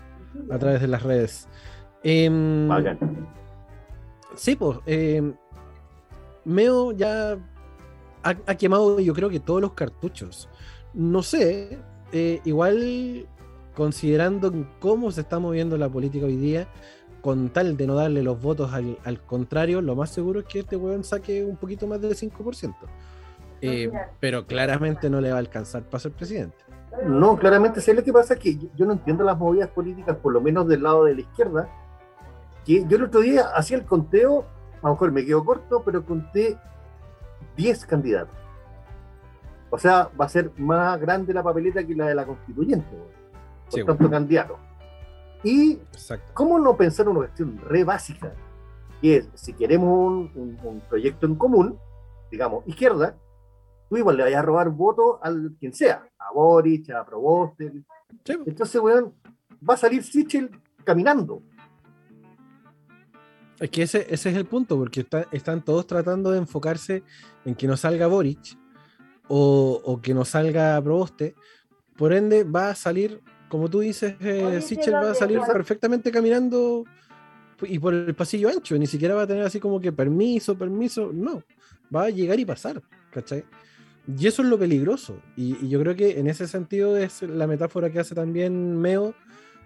a 0.49 0.57
través 0.57 0.81
de 0.81 0.87
las 0.87 1.03
redes. 1.03 1.47
Em, 2.03 2.67
Bacán. 2.67 2.97
Sí, 4.35 4.55
pues. 4.55 4.79
eh, 4.85 5.33
Meo 6.45 6.91
ya 6.93 7.33
ha, 8.23 8.29
ha 8.29 8.55
quemado, 8.55 8.99
yo 8.99 9.13
creo 9.13 9.29
que 9.29 9.39
todos 9.39 9.61
los 9.61 9.73
cartuchos. 9.73 10.49
No 10.93 11.21
sé, 11.21 11.77
eh, 12.11 12.39
igual 12.45 13.27
considerando 13.75 14.51
cómo 14.79 15.11
se 15.11 15.21
está 15.21 15.37
moviendo 15.39 15.77
la 15.77 15.89
política 15.89 16.25
hoy 16.25 16.37
día, 16.37 16.67
con 17.21 17.49
tal 17.49 17.77
de 17.77 17.85
no 17.85 17.95
darle 17.95 18.23
los 18.23 18.41
votos 18.41 18.73
al, 18.73 18.97
al 19.03 19.21
contrario, 19.21 19.81
lo 19.81 19.95
más 19.95 20.09
seguro 20.09 20.39
es 20.39 20.45
que 20.47 20.59
este 20.59 20.75
weón 20.75 21.03
saque 21.03 21.43
un 21.43 21.57
poquito 21.57 21.85
más 21.85 22.01
del 22.01 22.15
5%. 22.15 22.73
Eh, 23.61 23.91
pero 24.19 24.45
claramente 24.45 25.09
no 25.09 25.19
le 25.21 25.29
va 25.31 25.35
a 25.37 25.39
alcanzar 25.39 25.83
para 25.83 25.99
ser 25.99 26.11
presidente. 26.13 26.57
No, 27.05 27.37
claramente, 27.37 27.81
¿sabes 27.81 27.97
lo 27.99 28.03
que 28.03 28.13
pasa? 28.13 28.35
Que 28.35 28.57
yo- 28.75 28.85
no 28.85 28.93
entiendo 28.93 29.23
las 29.23 29.37
movidas 29.37 29.69
políticas, 29.69 30.15
por 30.17 30.33
lo 30.33 30.41
menos 30.41 30.67
del 30.67 30.83
lado 30.83 31.05
de 31.05 31.15
la 31.15 31.21
izquierda. 31.21 31.69
Que 32.65 32.85
yo 32.87 32.97
el 32.97 33.03
otro 33.03 33.21
día 33.21 33.47
hacía 33.55 33.77
el 33.77 33.85
conteo, 33.85 34.45
a 34.81 34.87
lo 34.87 34.93
mejor 34.93 35.11
me 35.11 35.25
quedo 35.25 35.43
corto, 35.45 35.81
pero 35.83 36.05
conté 36.05 36.57
10 37.55 37.85
candidatos. 37.85 38.35
O 39.69 39.77
sea, 39.77 40.09
va 40.19 40.25
a 40.25 40.29
ser 40.29 40.51
más 40.57 40.99
grande 40.99 41.33
la 41.33 41.43
papeleta 41.43 41.85
que 41.85 41.95
la 41.95 42.07
de 42.07 42.15
la 42.15 42.25
constituyente, 42.25 42.87
por 42.89 43.79
Sí, 43.79 43.85
tanto 43.85 44.09
candidato. 44.09 44.57
Y 45.43 45.73
Exacto. 45.73 46.31
¿cómo 46.33 46.57
no 46.59 46.75
pensar 46.75 47.07
una 47.07 47.19
cuestión 47.19 47.59
re 47.65 47.83
básica? 47.83 48.33
Que 48.99 49.17
es, 49.17 49.29
si 49.35 49.53
queremos 49.53 49.87
un, 49.89 50.31
un- 50.35 50.57
un 50.63 50.79
proyecto 50.81 51.27
en 51.27 51.35
común, 51.35 51.77
digamos, 52.31 52.63
izquierda, 52.67 53.15
tú 53.89 53.98
igual 53.98 54.17
le 54.17 54.24
vayas 54.24 54.39
a 54.39 54.43
robar 54.43 54.69
votos 54.69 55.17
al 55.22 55.55
quien 55.60 55.74
sea, 55.74 56.08
a 56.17 56.31
Boric, 56.34 56.89
a 56.91 57.03
Proboste. 57.05 57.72
Sí, 58.24 58.34
Entonces, 58.46 58.79
weón, 58.81 59.13
va 59.67 59.74
a 59.74 59.77
salir 59.77 60.03
Sichel 60.03 60.50
caminando. 60.84 61.41
Es 63.60 63.69
que 63.69 63.81
ese, 63.84 64.05
ese 64.10 64.29
es 64.29 64.38
el 64.38 64.46
punto, 64.46 64.77
porque 64.77 65.01
está- 65.01 65.27
están 65.31 65.63
todos 65.63 65.86
tratando 65.86 66.31
de 66.31 66.38
enfocarse 66.38 67.03
en 67.43 67.55
que 67.55 67.67
no 67.67 67.75
salga 67.75 68.08
Boric 68.08 68.58
o, 69.27 69.81
o 69.84 70.01
que 70.01 70.13
no 70.13 70.24
salga 70.24 70.81
Proboste. 70.81 71.36
Por 71.98 72.13
ende, 72.13 72.46
va 72.46 72.69
a 72.69 72.75
salir, 72.75 73.22
como 73.50 73.69
tú 73.69 73.79
dices, 73.81 74.15
eh, 74.22 74.62
Sichel 74.62 74.93
va 74.93 75.12
a 75.12 75.15
salir 75.15 75.41
perfectamente 75.41 76.12
caminando 76.12 76.86
y 77.63 77.77
por 77.77 77.93
el 77.93 78.15
pasillo 78.15 78.48
ancho, 78.48 78.77
ni 78.77 78.88
siquiera 78.88 79.15
va 79.15 79.24
a 79.24 79.27
tener 79.27 79.43
así 79.43 79.60
como 79.60 79.81
que 79.81 79.91
permiso, 79.91 80.58
permiso, 80.58 81.12
no, 81.13 81.43
va 81.93 82.03
a 82.03 82.10
llegar 82.10 82.39
y 82.39 82.46
pasar, 82.46 82.81
¿cachai? 83.12 83.43
Y 84.17 84.27
eso 84.27 84.41
es 84.41 84.47
lo 84.47 84.57
peligroso. 84.57 85.21
Y, 85.35 85.57
y 85.63 85.69
yo 85.69 85.79
creo 85.81 85.95
que 85.95 86.19
en 86.19 86.27
ese 86.27 86.47
sentido 86.47 86.97
es 86.97 87.21
la 87.21 87.45
metáfora 87.47 87.91
que 87.91 87.99
hace 87.99 88.15
también 88.15 88.75
Meo 88.77 89.13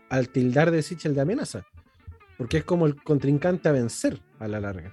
al 0.09 0.29
tildar 0.29 0.69
de 0.71 0.81
Sichel 0.81 1.15
de 1.15 1.21
amenaza. 1.21 1.65
Porque 2.37 2.57
es 2.57 2.63
como 2.65 2.85
el 2.85 3.01
contrincante 3.01 3.69
a 3.69 3.71
vencer 3.71 4.19
a 4.39 4.47
la 4.47 4.59
larga. 4.59 4.91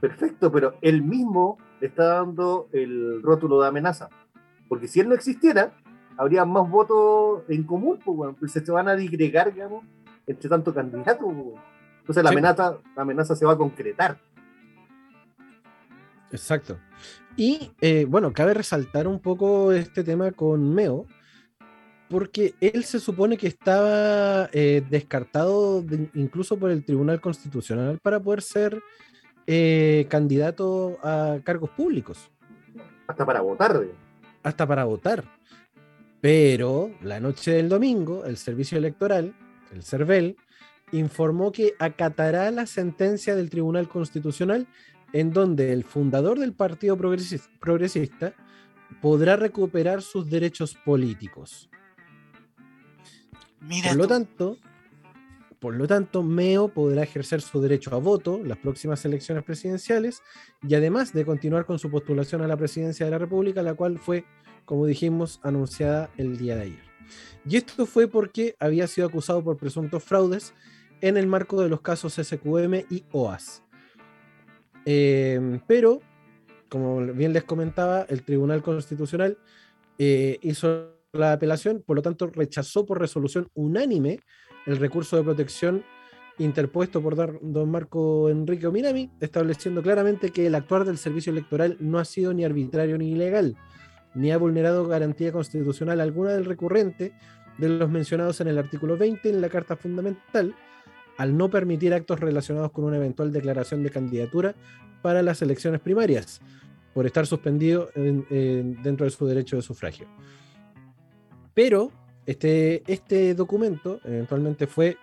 Perfecto, 0.00 0.52
pero 0.52 0.76
él 0.80 1.02
mismo 1.02 1.58
le 1.80 1.88
está 1.88 2.04
dando 2.18 2.68
el 2.72 3.20
rótulo 3.22 3.60
de 3.60 3.68
amenaza. 3.68 4.08
Porque 4.68 4.86
si 4.86 5.00
él 5.00 5.08
no 5.08 5.14
existiera, 5.14 5.72
habría 6.16 6.44
más 6.44 6.68
votos 6.70 7.42
en 7.48 7.64
común, 7.64 7.98
pues, 8.04 8.16
weón, 8.16 8.34
pues 8.36 8.52
se 8.52 8.60
van 8.70 8.88
a 8.88 8.94
digregar, 8.94 9.52
digamos, 9.52 9.84
entre 10.26 10.48
tanto 10.48 10.72
candidato. 10.72 11.18
pues. 11.26 11.60
Entonces 12.00 12.22
la, 12.22 12.30
Sí. 12.30 12.34
amenaza, 12.36 12.78
la 12.96 13.02
amenaza 13.02 13.34
se 13.36 13.44
va 13.44 13.52
a 13.52 13.56
concretar. 13.58 14.18
Exacto. 16.30 16.78
Y 17.36 17.72
eh, 17.80 18.04
bueno, 18.08 18.32
cabe 18.32 18.54
resaltar 18.54 19.08
un 19.08 19.18
poco 19.20 19.72
este 19.72 20.04
tema 20.04 20.32
con 20.32 20.74
Meo, 20.74 21.06
porque 22.08 22.54
él 22.60 22.84
se 22.84 23.00
supone 23.00 23.38
que 23.38 23.46
estaba 23.46 24.50
eh, 24.52 24.82
descartado 24.90 25.82
de- 25.82 26.10
incluso 26.14 26.58
por 26.58 26.70
el 26.70 26.84
Tribunal 26.84 27.20
Constitucional 27.20 27.98
para 28.02 28.20
poder 28.20 28.42
ser 28.42 28.82
eh, 29.46 30.06
candidato 30.10 30.98
a 31.02 31.38
cargos 31.42 31.70
públicos, 31.70 32.30
Hasta 33.06 33.24
para 33.24 33.40
votar, 33.40 33.82
hasta 34.42 34.66
para 34.66 34.84
votar. 34.84 35.24
Pero 36.20 36.92
la 37.02 37.18
noche 37.18 37.52
del 37.52 37.68
domingo, 37.68 38.24
el 38.24 38.36
Servicio 38.36 38.78
Electoral, 38.78 39.34
el 39.72 39.82
CERVEL, 39.82 40.36
informó 40.92 41.50
que 41.50 41.74
acatará 41.78 42.50
la 42.50 42.66
sentencia 42.66 43.34
del 43.34 43.50
Tribunal 43.50 43.88
Constitucional 43.88 44.66
en 45.12 45.32
donde 45.32 45.72
el 45.72 45.84
fundador 45.84 46.38
del 46.38 46.52
Partido 46.52 46.96
Progresis- 46.96 47.48
Progresista 47.60 48.34
podrá 49.00 49.36
recuperar 49.36 50.02
sus 50.02 50.28
derechos 50.28 50.76
políticos. 50.84 51.68
Mira, 53.60 53.90
Por 53.90 53.98
lo 53.98 54.08
tanto, 54.08 54.58
por 55.60 55.74
lo 55.74 55.86
tanto, 55.86 56.22
Meo 56.22 56.68
podrá 56.68 57.04
ejercer 57.04 57.40
su 57.40 57.60
derecho 57.60 57.94
a 57.94 57.98
voto 57.98 58.38
en 58.38 58.48
las 58.48 58.58
próximas 58.58 59.04
elecciones 59.04 59.44
presidenciales 59.44 60.20
y 60.66 60.74
además 60.74 61.12
de 61.12 61.24
continuar 61.24 61.64
con 61.66 61.78
su 61.78 61.88
postulación 61.90 62.42
a 62.42 62.48
la 62.48 62.56
presidencia 62.56 63.06
de 63.06 63.12
la 63.12 63.18
República, 63.18 63.62
la 63.62 63.74
cual 63.74 63.98
fue, 63.98 64.24
como 64.64 64.86
dijimos, 64.86 65.38
anunciada 65.44 66.10
el 66.16 66.36
día 66.36 66.56
de 66.56 66.62
ayer. 66.62 66.82
Y 67.46 67.56
esto 67.56 67.86
fue 67.86 68.08
porque 68.08 68.56
había 68.58 68.86
sido 68.88 69.06
acusado 69.06 69.42
por 69.44 69.56
presuntos 69.56 70.02
fraudes 70.02 70.52
en 71.00 71.16
el 71.16 71.26
marco 71.28 71.60
de 71.62 71.68
los 71.68 71.80
casos 71.80 72.14
SQM 72.14 72.84
y 72.90 73.04
OAS. 73.12 73.62
Eh, 74.84 75.60
pero, 75.66 76.00
como 76.68 77.00
bien 77.00 77.32
les 77.32 77.44
comentaba, 77.44 78.02
el 78.08 78.22
Tribunal 78.22 78.62
Constitucional 78.62 79.38
eh, 79.98 80.38
hizo 80.42 80.96
la 81.12 81.32
apelación, 81.32 81.82
por 81.86 81.96
lo 81.96 82.02
tanto 82.02 82.26
rechazó 82.28 82.86
por 82.86 82.98
resolución 82.98 83.48
unánime 83.54 84.20
el 84.66 84.78
recurso 84.78 85.16
de 85.16 85.24
protección 85.24 85.84
interpuesto 86.38 87.02
por 87.02 87.40
don 87.42 87.70
Marco 87.70 88.30
Enrique 88.30 88.66
Ominami, 88.66 89.10
estableciendo 89.20 89.82
claramente 89.82 90.30
que 90.30 90.46
el 90.46 90.54
actuar 90.54 90.84
del 90.84 90.98
servicio 90.98 91.30
electoral 91.30 91.76
no 91.80 91.98
ha 91.98 92.04
sido 92.04 92.32
ni 92.32 92.44
arbitrario 92.44 92.96
ni 92.96 93.12
ilegal, 93.12 93.56
ni 94.14 94.32
ha 94.32 94.38
vulnerado 94.38 94.86
garantía 94.86 95.32
constitucional 95.32 96.00
alguna 96.00 96.30
del 96.30 96.44
recurrente 96.44 97.12
de 97.58 97.68
los 97.68 97.90
mencionados 97.90 98.40
en 98.40 98.48
el 98.48 98.58
artículo 98.58 98.96
20 98.96 99.28
en 99.28 99.40
la 99.40 99.48
Carta 99.48 99.76
Fundamental, 99.76 100.54
al 101.18 101.36
no 101.36 101.50
permitir 101.50 101.92
actos 101.94 102.20
relacionados 102.20 102.72
con 102.72 102.84
una 102.84 102.96
eventual 102.96 103.32
declaración 103.32 103.82
de 103.82 103.90
candidatura 103.90 104.54
para 105.02 105.22
las 105.22 105.42
elecciones 105.42 105.80
primarias, 105.80 106.40
por 106.94 107.06
estar 107.06 107.26
suspendido 107.26 107.90
en- 107.94 108.26
en- 108.30 108.82
dentro 108.82 109.04
de 109.04 109.10
su 109.10 109.26
derecho 109.26 109.56
de 109.56 109.62
sufragio. 109.62 110.06
Pero 111.54 111.90
este, 112.26 112.82
este 112.86 113.34
documento 113.34 114.00
eventualmente 114.04 114.66
fue 114.66 114.96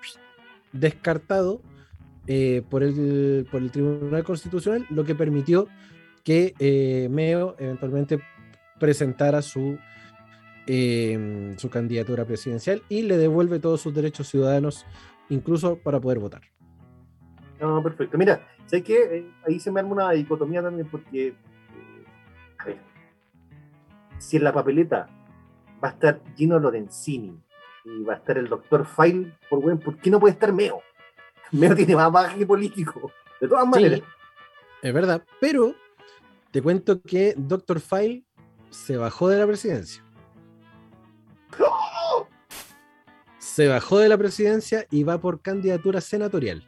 descartado 0.71 1.61
eh, 2.27 2.61
por, 2.69 2.83
el, 2.83 3.47
por 3.51 3.61
el 3.61 3.71
Tribunal 3.71 4.23
Constitucional, 4.23 4.85
lo 4.89 5.03
que 5.03 5.15
permitió 5.15 5.67
que 6.23 6.53
eh, 6.59 7.07
Meo 7.09 7.55
eventualmente 7.59 8.19
presentara 8.79 9.41
su, 9.41 9.77
eh, 10.67 11.55
su 11.57 11.69
candidatura 11.69 12.25
presidencial 12.25 12.83
y 12.87 13.01
le 13.01 13.17
devuelve 13.17 13.59
todos 13.59 13.81
sus 13.81 13.93
derechos 13.93 14.27
ciudadanos, 14.29 14.85
incluso 15.29 15.77
para 15.77 15.99
poder 15.99 16.19
votar. 16.19 16.41
No, 17.59 17.81
perfecto. 17.83 18.17
Mira, 18.17 18.47
sé 18.65 18.83
que 18.83 19.31
ahí 19.45 19.59
se 19.59 19.71
me 19.71 19.79
arma 19.79 19.91
una 19.91 20.11
dicotomía 20.11 20.61
también 20.61 20.87
porque, 20.89 21.27
eh, 21.27 21.35
a 22.57 22.65
ver, 22.65 22.77
si 24.17 24.37
en 24.37 24.43
la 24.43 24.53
papeleta 24.53 25.07
va 25.83 25.89
a 25.89 25.91
estar 25.91 26.21
Gino 26.35 26.59
Lorenzini 26.59 27.37
y 27.85 28.03
va 28.03 28.13
a 28.13 28.17
estar 28.17 28.37
el 28.37 28.47
doctor 28.47 28.85
File, 28.85 29.33
por 29.49 29.61
buen, 29.61 29.79
¿por 29.79 29.97
qué 29.97 30.09
no 30.09 30.19
puede 30.19 30.33
estar 30.33 30.53
Meo? 30.53 30.81
Meo 31.51 31.75
tiene 31.75 31.95
más 31.95 32.11
bagaje 32.11 32.45
político. 32.45 33.11
De 33.41 33.47
todas 33.47 33.67
maneras. 33.67 33.99
Sí, 33.99 34.05
es 34.81 34.93
verdad, 34.93 35.23
pero 35.39 35.75
te 36.51 36.61
cuento 36.61 37.01
que 37.01 37.33
Dr. 37.37 37.79
File 37.79 38.25
se 38.69 38.97
bajó 38.97 39.29
de 39.29 39.39
la 39.39 39.47
presidencia. 39.47 40.03
Se 43.53 43.67
bajó 43.67 43.99
de 43.99 44.09
la 44.09 44.17
presidencia 44.17 44.85
y 44.91 45.03
va 45.03 45.19
por 45.19 45.41
candidatura 45.41 46.01
senatorial. 46.01 46.63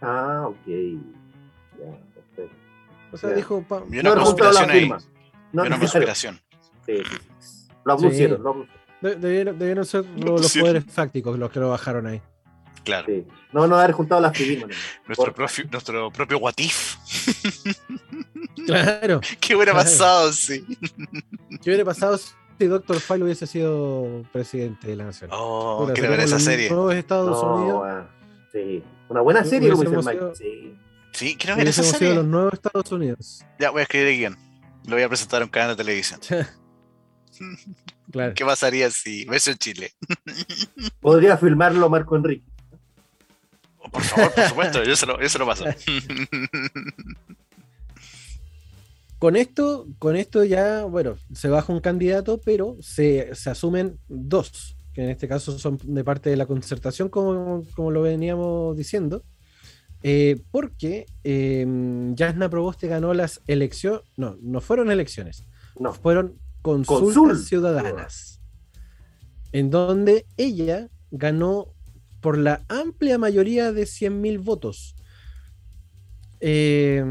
Ah, 0.00 0.44
ok. 0.48 0.56
Ya, 0.66 1.98
perfecto. 2.14 2.56
O 3.12 3.16
sea, 3.16 3.30
Ya. 3.30 3.36
dijo, 3.36 3.62
pa- 3.68 3.82
Y 3.90 3.98
una 3.98 4.02
No 4.02 4.12
han 4.12 4.20
juntado 4.24 4.52
las 4.52 4.62
conspiración 4.62 4.70
ahí. 4.70 5.06
No, 5.52 5.62
Hay 5.62 5.68
una 5.68 5.78
conspiración. 5.78 6.40
Sí, 6.86 6.96
sí, 6.98 7.02
sí. 7.42 7.68
Lo 7.84 7.96
de- 9.00 9.16
debieron, 9.16 9.58
debieron 9.58 9.84
ser 9.84 10.04
lo- 10.16 10.36
los 10.38 10.56
poderes 10.56 10.84
fácticos 10.86 11.38
los 11.38 11.50
que 11.50 11.60
lo 11.60 11.70
bajaron 11.70 12.06
ahí. 12.06 12.20
Claro. 12.84 13.06
Sí. 13.06 13.24
No, 13.52 13.66
no 13.66 13.76
haber 13.76 13.92
juntado 13.92 14.20
las 14.20 14.36
firmas. 14.36 14.68
no. 14.68 14.74
Nuestro, 15.06 15.26
Por- 15.26 15.34
propio, 15.34 15.64
nuestro 15.70 16.10
propio 16.10 16.38
What 16.38 16.54
If. 16.58 16.96
Claro. 18.66 19.20
¿Qué 19.40 19.54
hubiera 19.56 19.72
Claro. 19.72 19.88
pasado? 19.88 20.32
Sí. 20.32 20.64
¿Qué 21.62 21.70
hubiera 21.70 21.84
pasado 21.84 22.18
si 22.58 22.66
Dr. 22.66 23.00
File 23.00 23.24
hubiese 23.24 23.46
sido 23.46 24.24
presidente 24.32 24.86
de 24.88 24.96
la 24.96 25.04
nación? 25.04 25.30
Oh, 25.32 25.78
Puta, 25.82 25.94
quiero 25.94 26.10
ver 26.10 26.20
esa 26.20 26.34
los 26.36 26.44
serie. 26.44 26.68
Nuevos 26.70 26.94
Estados 26.94 27.42
No, 27.42 27.54
Unidos. 27.56 27.82
ah, 27.86 28.06
sí. 28.52 28.82
Una 29.08 29.20
buena 29.20 29.44
serie, 29.44 29.70
como 29.70 29.82
dice 29.82 29.94
el 29.94 29.98
Hubiésemos 30.00 30.40
Mike. 30.40 30.50
Sí. 30.50 30.74
Sí, 31.12 31.36
quiero 31.36 31.56
ver 31.56 31.68
esa 31.68 31.82
sido 31.82 31.98
serie. 31.98 32.14
los 32.14 32.24
nuevos 32.24 32.52
Estados 32.54 32.90
Unidos. 32.92 33.44
Ya 33.58 33.70
voy 33.70 33.80
a 33.80 33.82
escribir 33.82 34.08
el 34.08 34.16
guion. 34.18 34.38
Lo 34.86 34.94
voy 34.96 35.02
a 35.02 35.08
presentar 35.08 35.42
en 35.42 35.46
un 35.46 35.50
canal 35.50 35.70
de 35.70 35.76
televisión. 35.76 36.20
claro. 38.10 38.32
¿Qué 38.34 38.44
pasaría 38.44 38.90
si 38.90 39.24
versión 39.26 39.56
Chile? 39.56 39.92
Podría 41.00 41.36
filmarlo 41.36 41.88
Marco 41.90 42.16
Enrique. 42.16 42.44
Oh, 43.78 43.90
por 43.90 44.02
favor, 44.02 44.32
por 44.32 44.44
supuesto, 44.48 44.84
yo 44.84 44.96
se 44.96 45.06
lo, 45.06 45.20
yo 45.20 45.28
se 45.28 45.38
lo 45.38 45.46
paso. 45.46 45.64
Con 49.22 49.36
esto, 49.36 49.86
con 50.00 50.16
esto 50.16 50.42
ya, 50.42 50.84
bueno, 50.84 51.14
se 51.32 51.48
baja 51.48 51.72
un 51.72 51.78
candidato, 51.78 52.40
pero 52.44 52.76
se, 52.80 53.32
se 53.36 53.50
asumen 53.50 53.96
dos, 54.08 54.76
que 54.92 55.04
en 55.04 55.10
este 55.10 55.28
caso 55.28 55.56
son 55.60 55.78
de 55.84 56.02
parte 56.02 56.28
de 56.28 56.36
la 56.36 56.46
concertación, 56.46 57.08
como, 57.08 57.62
como 57.76 57.92
lo 57.92 58.02
veníamos 58.02 58.76
diciendo, 58.76 59.22
eh, 60.02 60.42
porque 60.50 61.06
eh, 61.22 61.64
Yasna 62.16 62.50
Proboste 62.50 62.88
ganó 62.88 63.14
las 63.14 63.40
elecciones, 63.46 64.00
no, 64.16 64.36
no 64.42 64.60
fueron 64.60 64.90
elecciones, 64.90 65.44
No. 65.78 65.92
fueron 65.94 66.40
consultas 66.60 67.14
Consul. 67.14 67.38
ciudadanas, 67.38 68.40
en 69.52 69.70
donde 69.70 70.26
ella 70.36 70.88
ganó 71.12 71.68
por 72.20 72.36
la 72.38 72.64
amplia 72.66 73.18
mayoría 73.18 73.70
de 73.70 73.84
100.000 73.84 74.42
votos. 74.42 74.96
Eh, 76.40 77.04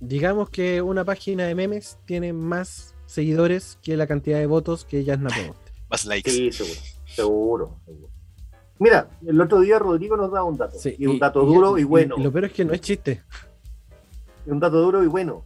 digamos 0.00 0.50
que 0.50 0.82
una 0.82 1.04
página 1.04 1.44
de 1.46 1.54
memes 1.54 1.98
tiene 2.06 2.32
más 2.32 2.94
seguidores 3.06 3.78
que 3.82 3.96
la 3.96 4.06
cantidad 4.06 4.38
de 4.38 4.46
votos 4.46 4.84
que 4.84 5.04
Yasna 5.04 5.28
Proboste. 5.34 5.72
Más 5.90 6.04
likes. 6.06 6.30
Sí, 6.30 6.52
seguro. 6.52 6.80
Seguro. 7.06 7.76
seguro. 7.84 8.08
Mira, 8.78 9.10
el 9.26 9.38
otro 9.40 9.60
día 9.60 9.78
Rodrigo 9.78 10.16
nos 10.16 10.32
da 10.32 10.42
un 10.42 10.56
dato. 10.56 10.78
Sí, 10.78 10.94
y 10.98 11.06
un 11.06 11.18
dato 11.18 11.44
duro 11.44 11.76
y, 11.78 11.84
bueno. 11.84 12.14
y 12.18 12.22
lo 12.22 12.32
peor 12.32 12.46
es 12.46 12.52
que 12.52 12.64
no 12.64 12.72
es 12.72 12.80
chiste. 12.80 13.22
Y 14.46 14.50
un 14.50 14.58
dato 14.60 14.80
duro 14.80 15.02
y 15.04 15.06
bueno. 15.06 15.44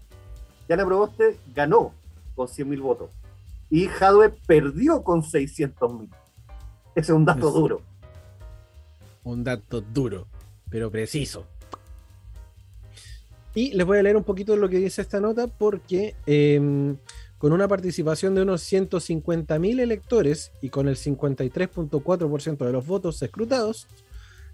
Yana 0.68 0.84
Proboste 0.86 1.38
ganó 1.54 1.92
con 2.36 2.46
100.000 2.46 2.80
votos. 2.80 3.10
Y 3.70 3.86
Jadwe 3.88 4.30
perdió 4.46 5.02
con 5.02 5.22
600.000. 5.22 6.08
Ese 6.94 7.10
es 7.12 7.16
un 7.16 7.24
dato 7.24 7.48
Es- 7.48 7.54
duro. 7.54 7.80
Un 9.24 9.42
dato 9.42 9.80
duro, 9.80 10.26
pero 10.70 10.90
preciso. 10.90 11.46
Y 13.54 13.72
les 13.74 13.86
voy 13.86 13.98
a 13.98 14.02
leer 14.02 14.16
un 14.16 14.24
poquito 14.24 14.56
lo 14.56 14.68
que 14.68 14.78
dice 14.78 15.02
esta 15.02 15.20
nota 15.20 15.46
porque 15.46 16.16
em, 16.26 16.96
con 17.38 17.52
una 17.52 17.68
participación 17.68 18.34
de 18.34 18.42
unos 18.42 18.62
150.000 18.72 19.80
electores 19.80 20.50
y 20.60 20.70
con 20.70 20.88
el 20.88 20.96
53.4% 20.96 22.64
de 22.66 22.72
los 22.72 22.86
votos 22.86 23.22
escrutados, 23.22 23.86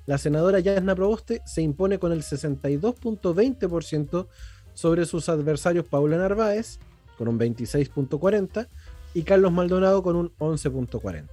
la 0.07 0.19
senadora 0.19 0.61
Yasna 0.61 0.95
Proboste 0.95 1.41
se 1.47 1.63
impone 1.63 1.99
con 1.99 2.13
el 2.13 2.23
62.20% 2.23 4.27
sobre 4.75 5.07
sus 5.07 5.29
adversarios 5.29 5.87
Paula 5.87 6.17
Narváez 6.19 6.79
con 7.17 7.29
un 7.29 7.39
26.40% 7.39 8.67
y 9.15 9.23
Carlos 9.23 9.53
Maldonado 9.53 10.03
con 10.03 10.17
un 10.17 10.33
11.40%. 10.39 11.27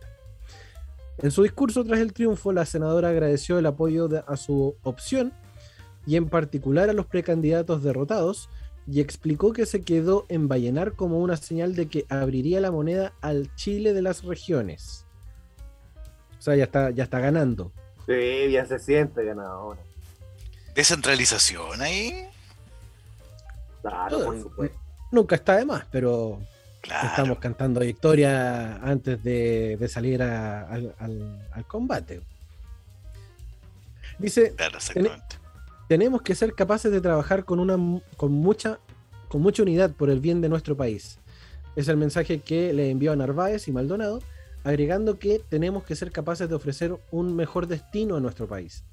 En 1.20 1.32
su 1.32 1.42
discurso 1.44 1.84
tras 1.84 2.00
el 2.00 2.14
triunfo, 2.14 2.54
la 2.54 2.66
senadora 2.66 3.10
agradeció 3.10 3.58
el 3.58 3.66
apoyo 3.66 4.08
de- 4.08 4.24
a 4.28 4.38
su 4.38 4.76
opción 4.84 5.34
y 6.08 6.16
en 6.16 6.30
particular 6.30 6.90
a 6.90 6.94
los 6.94 7.06
precandidatos 7.06 7.84
derrotados 7.84 8.50
y 8.90 9.02
explicó 9.02 9.52
que 9.52 9.66
se 9.66 9.82
quedó 9.82 10.26
en 10.30 10.48
Vallenar 10.48 10.94
como 10.94 11.20
una 11.20 11.36
señal 11.38 11.76
de 11.76 11.88
que 11.90 12.06
abriría 12.10 12.62
la 12.62 12.72
moneda 12.72 13.14
al 13.22 13.54
Chile 13.56 13.94
de 13.94 14.02
las 14.02 14.24
regiones. 14.24 15.06
O 16.40 16.42
sea, 16.42 16.56
ya 16.56 16.64
está, 16.64 16.90
ya 16.92 17.04
está 17.04 17.20
ganando. 17.20 17.72
Sí, 18.06 18.50
ya 18.52 18.66
se 18.66 18.80
siente 18.80 19.26
ganadora. 19.26 19.82
Descentralización 20.74 21.82
ahí. 21.82 22.26
Claro, 23.82 24.24
por 24.24 24.42
supuesto. 24.42 24.78
Nunca 25.12 25.36
está 25.36 25.58
de 25.58 25.66
más, 25.66 25.84
pero 25.92 26.40
Claro. 26.82 27.08
estamos 27.10 27.40
cantando 27.40 27.82
victoria 27.82 28.76
antes 28.78 29.22
de, 29.24 29.76
de 29.78 29.88
salir 29.90 30.22
a- 30.24 30.62
al, 30.70 30.96
al- 31.00 31.48
al 31.52 31.66
combate. 31.66 32.22
Dice, 34.20 34.54
Claro, 34.56 34.78
exactamente. 34.78 35.36
Tenemos 35.88 36.22
que 36.22 36.36
ser 36.36 36.54
capaces 36.54 36.92
de 36.92 37.02
trabajar 37.02 37.46
con 37.46 37.60
una 37.60 37.78
con 38.18 38.32
mucha 38.32 38.80
con 39.30 39.42
mucha 39.42 39.64
unidad 39.64 39.92
por 39.92 40.10
el 40.10 40.20
bien 40.20 40.42
de 40.42 40.50
nuestro 40.50 40.78
país. 40.78 41.20
Es 41.76 41.88
el 41.88 41.98
mensaje 41.98 42.40
que 42.40 42.74
le 42.74 42.90
envió 42.90 43.12
a 43.12 43.16
Narváez 43.16 43.68
y 43.68 43.72
Maldonado, 43.72 44.22
agregando 44.64 45.20
que 45.20 45.40
tenemos 45.50 45.84
que 45.84 45.96
ser 45.96 46.12
capaces 46.12 46.48
de 46.48 46.56
ofrecer 46.56 46.98
un 47.12 47.36
mejor 47.36 47.68
destino 47.68 48.16
a 48.16 48.20
nuestro 48.20 48.48
país, 48.48 48.84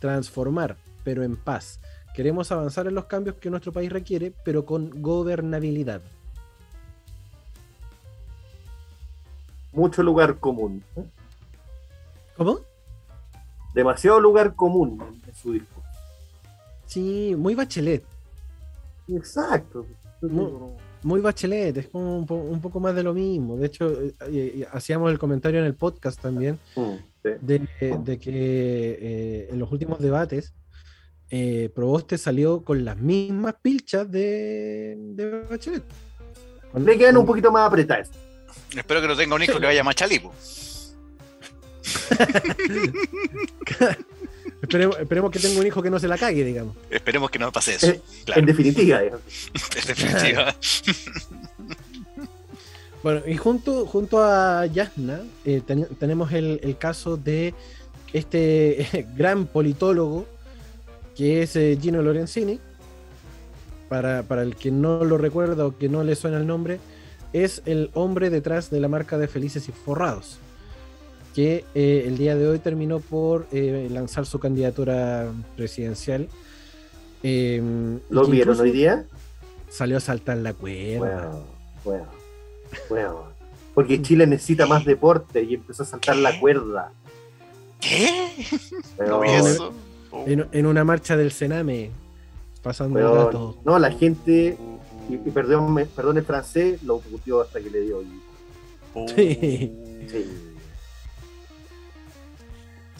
transformar, 0.00 0.76
pero 1.04 1.22
en 1.22 1.36
paz. 1.36 1.80
Queremos 2.14 2.52
avanzar 2.52 2.86
en 2.86 2.94
los 2.94 3.06
cambios 3.06 3.36
que 3.36 3.50
nuestro 3.50 3.72
país 3.72 3.90
requiere, 3.90 4.32
pero 4.44 4.64
con 4.64 4.90
gobernabilidad. 5.00 6.02
Mucho 9.72 10.02
lugar 10.02 10.38
común. 10.38 10.84
¿Cómo? 12.36 12.60
Demasiado 13.74 14.20
lugar 14.20 14.54
común 14.54 15.20
en 15.26 15.34
su 15.34 15.52
discurso. 15.52 15.83
Sí, 16.86 17.34
muy 17.36 17.54
bachelet. 17.54 18.04
Exacto. 19.08 19.86
Mu- 20.22 20.76
muy 21.02 21.20
bachelet, 21.20 21.76
es 21.76 21.88
como 21.88 22.16
un, 22.18 22.24
po- 22.26 22.34
un 22.36 22.60
poco 22.62 22.80
más 22.80 22.94
de 22.94 23.02
lo 23.02 23.12
mismo. 23.12 23.56
De 23.58 23.66
hecho, 23.66 23.90
eh, 24.00 24.14
eh, 24.28 24.66
hacíamos 24.72 25.12
el 25.12 25.18
comentario 25.18 25.60
en 25.60 25.66
el 25.66 25.74
podcast 25.74 26.18
también 26.20 26.58
Mm, 26.76 26.94
sí. 27.22 27.28
de, 27.42 27.98
de 28.02 28.18
que 28.18 28.98
eh, 29.00 29.48
en 29.50 29.58
los 29.58 29.70
últimos 29.70 29.98
debates 29.98 30.54
eh, 31.30 31.70
Proboste 31.74 32.16
salió 32.16 32.62
con 32.64 32.84
las 32.84 32.96
mismas 32.98 33.56
pilchas 33.60 34.10
de, 34.10 34.94
de 34.98 35.42
Bachelet. 35.50 35.82
Le 36.76 36.98
quedan 36.98 37.16
un 37.18 37.26
poquito 37.26 37.52
más 37.52 37.68
apretadas. 37.68 38.10
Espero 38.74 39.00
que 39.02 39.08
no 39.08 39.16
tenga 39.16 39.34
un 39.36 39.42
hijo 39.42 39.60
que 39.60 39.66
vaya 39.66 39.84
más 39.84 39.94
chalipo. 39.96 40.32
esperemos, 44.62 44.98
esperemos 44.98 45.30
que 45.30 45.38
tenga 45.38 45.60
un 45.60 45.66
hijo 45.66 45.82
que 45.82 45.90
no 45.90 45.98
se 45.98 46.08
la 46.08 46.16
cague, 46.18 46.44
digamos. 46.44 46.76
Esperemos 46.90 47.30
que 47.30 47.38
no 47.38 47.50
pase 47.52 47.74
eso. 47.74 47.88
Eh, 47.88 48.00
Claro, 48.24 48.40
En 48.40 48.46
definitiva, 48.46 49.00
digamos. 49.00 49.22
en 49.76 49.86
definitiva. 49.86 50.54
Bueno, 53.02 53.20
y 53.26 53.36
junto, 53.36 53.84
junto 53.84 54.22
a 54.24 54.64
Yasna 54.64 55.20
eh, 55.44 55.60
ten- 55.66 55.86
tenemos 55.98 56.32
el, 56.32 56.58
el 56.62 56.78
caso 56.78 57.18
de 57.18 57.52
este 58.14 59.06
gran 59.16 59.44
politólogo 59.46 60.26
que 61.14 61.42
es 61.42 61.54
eh, 61.56 61.78
Gino 61.80 62.00
Lorenzini. 62.02 62.58
Para, 63.90 64.22
para 64.22 64.42
el 64.42 64.56
que 64.56 64.70
no 64.70 65.04
lo 65.04 65.18
recuerda 65.18 65.66
o 65.66 65.76
que 65.76 65.90
no 65.90 66.02
le 66.02 66.16
suena 66.16 66.38
el 66.38 66.46
nombre, 66.46 66.80
es 67.34 67.60
el 67.66 67.90
hombre 67.92 68.30
detrás 68.30 68.70
de 68.70 68.80
la 68.80 68.88
marca 68.88 69.18
de 69.18 69.28
Felices 69.28 69.68
y 69.68 69.72
Forrados, 69.72 70.38
que 71.34 71.64
eh, 71.74 72.04
el 72.06 72.16
día 72.16 72.36
de 72.36 72.46
hoy 72.48 72.58
terminó 72.60 73.00
por 73.00 73.46
eh, 73.52 73.88
lanzar 73.90 74.24
su 74.26 74.38
candidatura 74.38 75.30
presidencial. 75.56 76.28
eh, 77.22 77.60
y 78.10 78.14
¿Lo 78.14 78.24
vieron 78.26 78.58
hoy 78.60 78.70
día? 78.70 79.04
Salió 79.68 79.96
a 79.96 80.00
saltar 80.00 80.36
la 80.38 80.54
cuerda. 80.54 80.98
Bueno, 80.98 81.44
bueno, 81.84 82.06
bueno. 82.88 83.24
Porque 83.74 84.00
Chile 84.00 84.26
necesita 84.28 84.66
más 84.66 84.84
deporte 84.84 85.42
y 85.42 85.54
empezó 85.54 85.82
a 85.82 85.86
saltar 85.86 86.16
la 86.16 86.38
cuerda. 86.38 86.92
¿Qué? 87.80 88.30
Pero, 88.96 89.10
¿No 89.10 89.20
vi 89.20 89.30
eso? 89.30 89.72
Oh. 90.12 90.24
En, 90.28 90.46
en 90.52 90.66
una 90.66 90.84
marcha 90.84 91.16
del 91.16 91.32
Sename, 91.32 91.90
pasando 92.62 93.00
el 93.00 93.04
pero, 93.06 93.24
dato. 93.24 93.58
no, 93.64 93.78
la 93.80 93.90
gente, 93.90 94.56
y, 95.10 95.14
y 95.14 95.30
perdón, 95.32 95.76
el 96.16 96.24
francés, 96.24 96.82
lo 96.84 97.00
puteó 97.00 97.40
hasta 97.42 97.60
que 97.60 97.70
le 97.70 97.80
dio. 97.80 98.02
y- 98.02 98.20
Oh. 98.96 99.08
Sí. 99.08 99.72
sí. 100.08 100.24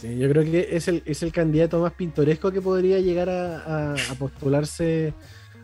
Sí, 0.04 0.18
yo 0.18 0.28
creo 0.28 0.44
que 0.44 0.68
es 0.76 0.86
el, 0.88 1.02
es 1.06 1.22
el 1.22 1.32
candidato 1.32 1.80
más 1.80 1.92
pintoresco 1.94 2.52
que 2.52 2.60
podría 2.60 3.00
llegar 3.00 3.30
a, 3.30 3.92
a- 3.92 3.94
a 3.94 4.14
postularse 4.18 5.14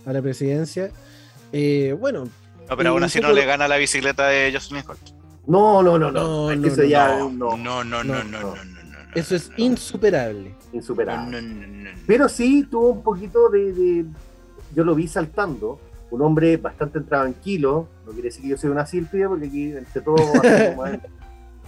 a 0.07 0.13
la 0.15 0.23
presidencia. 0.23 0.91
Eh, 1.53 1.95
bueno, 2.01 2.25
No, 2.69 2.77
pero 2.77 2.91
aún 2.91 3.03
así 3.05 3.21
no 3.21 3.33
le 3.33 3.45
gana 3.45 3.69
la 3.69 3.77
bicicleta 3.77 4.29
de 4.29 4.51
Jocelyn 4.51 4.83
Holt. 4.89 5.01
No, 5.47 5.83
no, 5.83 5.99
no, 5.99 6.11
no. 6.11 6.51
No, 6.55 6.67
eso 6.67 6.83
no, 6.83 6.89
ya 6.89 7.19
no, 7.19 7.29
no, 7.31 7.57
no, 7.59 7.85
no, 7.85 8.03
no, 8.03 8.05
no, 8.05 8.25
no, 8.25 8.25
no. 8.25 8.41
no, 8.41 8.65
no, 8.65 8.65
no, 8.65 8.99
eso 9.15 9.37
es 9.37 9.51
no, 9.51 9.55
insuperable. 9.59 10.55
insuperable. 10.73 11.43
no, 11.43 11.49
no, 11.49 11.67
no, 11.67 11.85
no. 11.85 11.91
Pero 12.07 12.27
sí 12.29 12.67
tuvo 12.71 12.91
un 12.93 13.03
poquito 13.03 13.51
de, 13.51 13.73
de- 13.75 14.05
Yo 14.75 14.85
lo 14.85 14.95
vi 14.95 15.07
saltando. 15.07 15.79
Un 16.13 16.23
hombre 16.23 16.57
bastante 16.57 17.01
tranquilo. 17.01 17.89
No 18.07 18.13
quiere 18.13 18.29
decir 18.29 18.43
que 18.43 18.49
yo 18.49 18.57
soy 18.57 18.71
una 18.71 18.87
silpia, 18.87 19.29
porque 19.29 19.47
aquí 19.47 19.73
entre 19.73 20.01
todos 20.01 20.21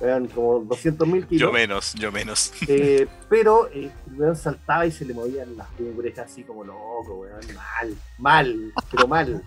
eran 0.00 0.26
como 0.28 0.60
200 0.60 1.06
mil 1.06 1.26
kilos. 1.26 1.40
Yo 1.40 1.52
menos, 1.52 1.94
yo 1.94 2.10
menos. 2.12 2.52
Eh, 2.66 3.06
pero 3.28 3.68
eh, 3.68 3.90
el 4.08 4.14
weón 4.20 4.36
saltaba 4.36 4.86
y 4.86 4.90
se 4.92 5.04
le 5.04 5.14
movían 5.14 5.56
las 5.56 5.68
ubres 5.78 6.18
así 6.18 6.42
como 6.42 6.64
loco, 6.64 7.14
weón. 7.20 7.40
Mal, 7.54 7.94
mal, 8.18 8.72
pero 8.90 9.06
mal. 9.08 9.42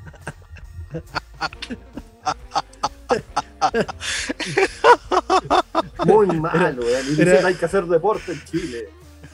Muy 6.06 6.28
mal, 6.28 6.80
weón. 6.80 7.06
Y 7.06 7.10
dicen, 7.10 7.28
era- 7.28 7.48
hay 7.48 7.56
que 7.56 7.66
hacer 7.66 7.86
deporte 7.86 8.32
en 8.34 8.44
Chile. 8.46 8.90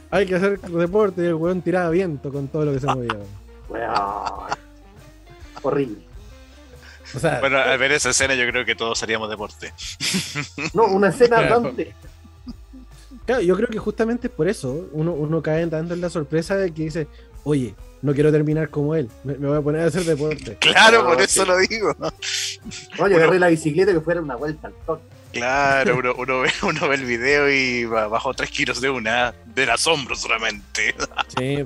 Hay 0.09 0.25
que 0.25 0.35
hacer 0.35 0.59
deporte 0.59 1.21
y 1.23 1.25
el 1.27 1.35
weón 1.35 1.61
tiraba 1.61 1.89
viento 1.89 2.31
con 2.31 2.47
todo 2.47 2.65
lo 2.65 2.73
que 2.73 2.79
se 2.79 2.87
movía. 2.87 3.17
Weón. 3.69 4.51
Horrible. 5.61 6.10
O 7.15 7.19
sea, 7.19 7.39
Bueno, 7.39 7.57
al 7.57 7.77
ver 7.77 7.91
esa 7.91 8.09
escena 8.11 8.35
yo 8.35 8.47
creo 8.49 8.65
que 8.65 8.75
todos 8.75 9.01
haríamos 9.03 9.29
deporte. 9.29 9.73
No, 10.73 10.85
una 10.85 11.09
escena 11.09 11.37
Claro. 11.37 11.61
dante. 11.61 11.93
claro, 13.25 13.41
yo 13.41 13.55
creo 13.55 13.67
que 13.69 13.79
justamente 13.79 14.27
es 14.27 14.33
por 14.33 14.47
eso 14.47 14.87
uno, 14.91 15.11
uno 15.13 15.41
cae 15.41 15.65
dando 15.67 15.93
en 15.93 16.01
la 16.01 16.09
sorpresa 16.09 16.55
de 16.55 16.73
que 16.73 16.83
dice, 16.83 17.07
oye, 17.43 17.75
no 18.01 18.13
quiero 18.13 18.31
terminar 18.31 18.69
como 18.69 18.95
él, 18.95 19.09
me, 19.23 19.35
me 19.35 19.47
voy 19.47 19.57
a 19.57 19.61
poner 19.61 19.81
a 19.81 19.85
hacer 19.85 20.03
deporte. 20.05 20.57
Claro, 20.59 21.03
No, 21.03 21.09
por 21.09 21.17
sí. 21.19 21.23
eso 21.25 21.45
lo 21.45 21.57
digo. 21.57 21.95
No, 22.99 23.07
yo 23.07 23.17
agarré 23.17 23.39
la 23.39 23.47
bicicleta 23.49 23.91
que 23.93 24.01
fuera 24.01 24.21
una 24.21 24.35
vuelta 24.35 24.67
al 24.67 24.73
toque. 24.85 25.03
Claro, 25.33 25.97
uno, 25.97 26.13
uno 26.17 26.41
ve, 26.41 26.51
uno 26.63 26.87
ve 26.89 26.95
el 26.95 27.05
video 27.05 27.49
y 27.49 27.85
ba- 27.85 28.07
bajó 28.07 28.33
3 28.33 28.49
kilos 28.49 28.81
de 28.81 28.89
una, 28.89 29.33
del 29.53 29.69
asombro 29.69 30.15
solamente. 30.15 30.93
Sí. 31.37 31.65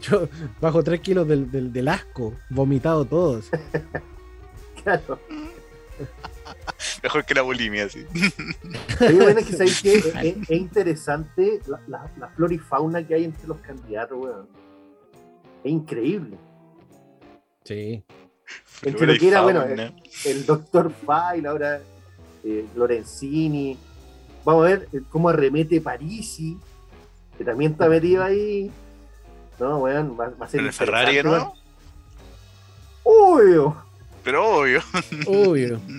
Yo 0.00 0.28
bajo 0.60 0.82
3 0.82 1.00
kilos 1.00 1.26
del, 1.28 1.50
del, 1.50 1.72
del 1.72 1.88
asco, 1.88 2.34
vomitado 2.50 3.04
todos. 3.04 3.50
Claro. 4.82 5.18
Mejor 7.02 7.24
que 7.24 7.32
la 7.34 7.40
bulimia, 7.40 7.88
sí. 7.88 8.04
Bueno, 9.00 9.40
es 9.40 9.46
que 9.46 9.52
sabéis 9.54 9.80
que 9.82 9.94
es, 9.94 10.06
es- 10.22 10.36
es 10.36 10.50
interesante 10.50 11.60
la, 11.66 11.80
la- 11.86 12.10
la 12.18 12.28
flora 12.28 12.52
y 12.52 12.58
fauna 12.58 13.06
que 13.06 13.14
hay 13.14 13.24
entre 13.24 13.46
los 13.48 13.58
candidatos, 13.60 14.18
weón. 14.22 14.46
Es 15.62 15.72
increíble. 15.72 16.36
Sí. 17.64 18.04
Entre 18.82 19.06
lo 19.06 19.14
que 19.18 19.28
era, 19.28 19.40
bueno, 19.42 19.62
Fauna. 19.62 19.94
El 20.26 20.44
doctor 20.44 20.92
File, 20.92 21.48
ahora 21.48 21.80
eh, 22.44 22.66
Lorenzini. 22.76 23.78
Vamos 24.44 24.66
a 24.66 24.68
ver 24.68 24.88
eh, 24.92 25.00
cómo 25.08 25.30
arremete 25.30 25.80
Parisi, 25.80 26.58
que 27.38 27.44
también 27.44 27.72
está 27.72 27.88
metido 27.88 28.22
ahí. 28.22 28.70
No, 29.60 29.78
weón, 29.78 30.16
va, 30.18 30.30
va 30.40 30.46
a 30.46 30.48
ser 30.48 30.60
¿En 30.60 30.66
el 30.66 30.72
Ferrari 30.72 31.20
weón. 31.20 31.50
Obvio. 33.02 33.76
Pero 34.22 34.58
obvio. 34.60 34.80
Obvio. 35.26 35.80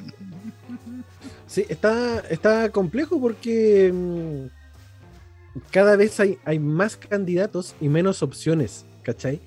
Sí, 1.48 1.66
está, 1.70 2.20
está 2.30 2.70
complejo 2.70 3.18
porque 3.22 3.90
mm, 3.94 5.60
cada 5.72 5.96
vez 5.96 6.20
hay, 6.20 6.38
hay 6.44 6.60
más 6.60 6.98
candidatos 6.98 7.76
y 7.80 7.88
menos 7.88 8.22
opciones, 8.22 8.84
¿cachai? 9.04 9.40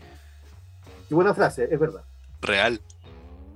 Qué 1.07 1.14
buena 1.14 1.35
frase, 1.35 1.68
es 1.71 1.79
verdad. 1.79 2.03
Real. 2.40 2.81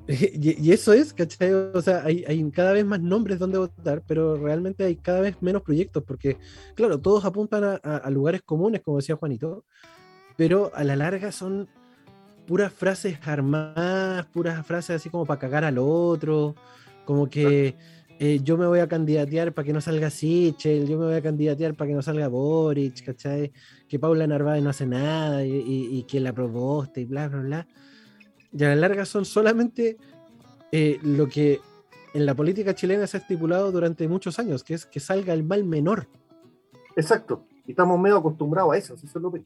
Y, 0.09 0.69
y 0.69 0.73
eso 0.73 0.93
es, 0.93 1.15
¿cachai? 1.15 1.53
O 1.53 1.81
sea, 1.81 2.03
hay, 2.05 2.25
hay 2.29 2.51
cada 2.51 2.73
vez 2.73 2.85
más 2.85 3.01
nombres 3.01 3.39
donde 3.39 3.57
votar, 3.57 4.03
pero 4.07 4.37
realmente 4.37 4.85
hay 4.85 4.97
cada 4.97 5.21
vez 5.21 5.37
menos 5.41 5.63
proyectos, 5.63 6.03
porque, 6.05 6.37
claro, 6.75 6.99
todos 6.99 7.25
apuntan 7.25 7.63
a, 7.65 7.81
a- 7.83 7.97
a 7.99 8.11
lugares 8.11 8.43
comunes, 8.43 8.83
como 8.83 8.99
decía 8.99 9.17
Juanito, 9.17 9.65
pero 10.37 10.71
a 10.75 10.85
la 10.85 10.97
larga 10.97 11.33
son 11.33 11.69
puras 12.47 12.73
frases 12.73 13.19
armadas, 13.27 14.27
puras 14.27 14.67
frases 14.67 14.97
así 14.97 15.11
como 15.11 15.25
para 15.27 15.39
cagar 15.41 15.65
al 15.65 15.79
otro, 15.79 16.55
como 17.05 17.29
que 17.31 17.75
eh, 18.19 18.41
yo 18.43 18.57
me 18.57 18.67
voy 18.67 18.81
a 18.81 18.89
candidatear 18.89 19.53
para 19.53 19.65
que 19.67 19.73
no 19.73 19.81
salga 19.81 20.11
Sichel, 20.11 20.87
yo 20.87 20.99
me 20.99 21.07
voy 21.07 21.15
a 21.15 21.23
candidatear 21.23 21.75
para 21.75 21.89
que 21.89 21.95
no 21.95 22.03
salga 22.03 22.29
Boric, 22.29 23.05
¿cachai? 23.05 23.53
Que 23.89 23.99
Paula 23.99 24.27
Narváez 24.27 24.63
no 24.63 24.71
hace 24.71 24.87
nada 24.87 25.45
y, 25.45 25.51
y- 25.53 25.99
y 25.99 26.03
que 26.05 26.21
la 26.21 26.33
proboste 26.33 27.01
y 27.01 27.05
bla, 27.05 27.29
bla, 27.29 27.41
bla. 27.41 27.67
Y 28.53 28.65
a 28.65 28.69
la 28.69 28.77
larga 28.77 29.05
son 29.05 29.25
solamente 29.25 29.97
eh, 30.71 30.99
lo 31.03 31.27
que 31.29 31.61
en 32.15 32.27
la 32.27 32.35
política 32.35 32.75
chilena 32.75 33.07
se 33.07 33.17
ha 33.17 33.21
estipulado 33.21 33.73
durante 33.73 34.07
muchos 34.07 34.39
años, 34.39 34.63
que 34.63 34.75
es 34.75 34.85
que 34.87 35.01
salga 35.01 35.33
el 35.33 35.43
mal 35.43 35.65
menor. 35.65 36.07
Exacto. 36.97 37.47
Y 37.67 37.71
estamos 37.71 37.99
medio 37.99 38.19
acostumbrados 38.19 38.75
a 38.75 38.77
eso, 38.77 38.95
eso 38.95 39.07
es 39.07 39.15
lo 39.17 39.33
que. 39.33 39.43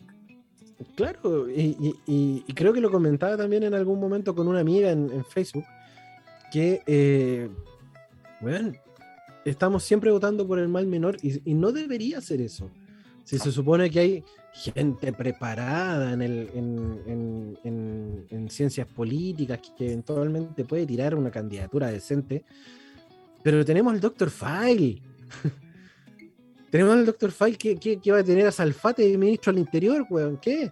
Claro, 0.95 1.49
y, 1.51 2.43
creo 2.55 2.73
que 2.73 2.81
lo 2.83 2.91
comentaba 2.91 3.37
también 3.37 3.63
en 3.63 3.73
algún 3.75 3.99
momento 3.99 4.35
con 4.35 4.47
una 4.47 4.61
amiga 4.61 4.91
en, 4.91 5.25
Facebook, 5.25 5.65
que, 6.53 6.83
eh, 6.87 7.49
bueno, 8.41 8.73
estamos 9.45 9.85
siempre 9.85 10.11
votando 10.11 10.47
por 10.47 10.59
el 10.59 10.69
mal 10.69 10.87
menor 10.87 11.17
y, 11.23 11.55
no 11.55 11.73
debería 11.73 12.21
ser 12.21 12.43
eso. 12.43 12.71
Si 13.25 13.39
se 13.39 13.51
supone 13.51 13.91
que 13.91 14.01
hay 14.01 14.25
gente 14.53 15.13
preparada 15.13 16.13
en, 16.13 16.23
el, 16.23 16.51
en, 16.55 17.01
en- 17.07 17.59
en- 17.65 18.27
en 18.31 18.51
ciencias 18.51 18.87
políticas 18.87 19.61
que 19.77 19.87
eventualmente 19.87 20.65
puede 20.65 20.87
tirar 20.87 21.15
una 21.15 21.31
candidatura 21.31 21.89
decente, 21.91 22.45
pero 23.43 23.65
tenemos 23.65 23.93
al 23.95 24.01
Dr. 24.01 24.31
File. 24.31 25.03
tenemos 26.71 26.95
al 26.95 27.07
Dr. 27.07 27.33
File 27.33 27.57
que, 27.59 27.77
que, 27.77 27.99
que 28.01 28.13
va 28.13 28.19
a 28.19 28.25
tener 28.25 28.47
a 28.47 28.53
Salfate 28.53 29.03
de 29.09 29.17
ministro 29.19 29.51
al 29.51 29.59
interior, 29.59 30.07
weón. 30.11 30.39
¿Qué? 30.39 30.71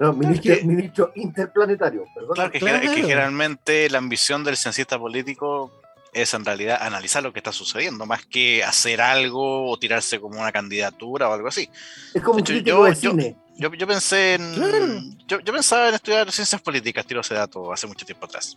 No, 0.00 0.12
ministro, 0.12 0.54
que- 0.56 0.64
ministro 0.64 1.12
interplanetario, 1.14 2.04
perdón. 2.14 2.34
Claro 2.34 2.50
que, 2.50 2.58
Claro. 2.58 2.76
es 2.84 2.90
que 2.90 3.02
generalmente 3.02 3.88
la 3.90 3.98
ambición 3.98 4.42
del 4.42 4.56
ciencista 4.56 4.98
político 4.98 5.70
es 6.12 6.34
en 6.34 6.44
realidad 6.44 6.78
analizar 6.80 7.22
lo 7.22 7.32
que 7.32 7.38
está 7.38 7.52
sucediendo, 7.52 8.04
más 8.06 8.24
que 8.26 8.62
hacer 8.64 9.00
algo 9.00 9.68
o 9.70 9.76
tirarse 9.78 10.18
como 10.20 10.40
una 10.40 10.50
candidatura 10.52 11.28
o 11.28 11.32
algo 11.32 11.48
así. 11.48 11.68
Es 12.12 12.22
como 12.22 12.38
un 12.38 12.44
Yo- 12.44 12.54
crítico 12.54 12.76
yo- 12.78 12.84
de 12.84 12.94
yo- 12.94 13.10
cine. 13.10 13.36
Yo, 13.56 13.72
yo 13.72 13.86
pensé 13.86 14.34
en. 14.34 14.54
Claro. 14.54 14.86
Yo, 15.28 15.38
yo 15.40 15.52
pensaba 15.52 15.88
en 15.88 15.94
estudiar 15.94 16.30
ciencias 16.32 16.60
políticas, 16.60 17.06
tiro 17.06 17.20
ese 17.20 17.34
dato 17.34 17.72
hace 17.72 17.86
mucho 17.86 18.04
tiempo 18.04 18.26
atrás. 18.26 18.56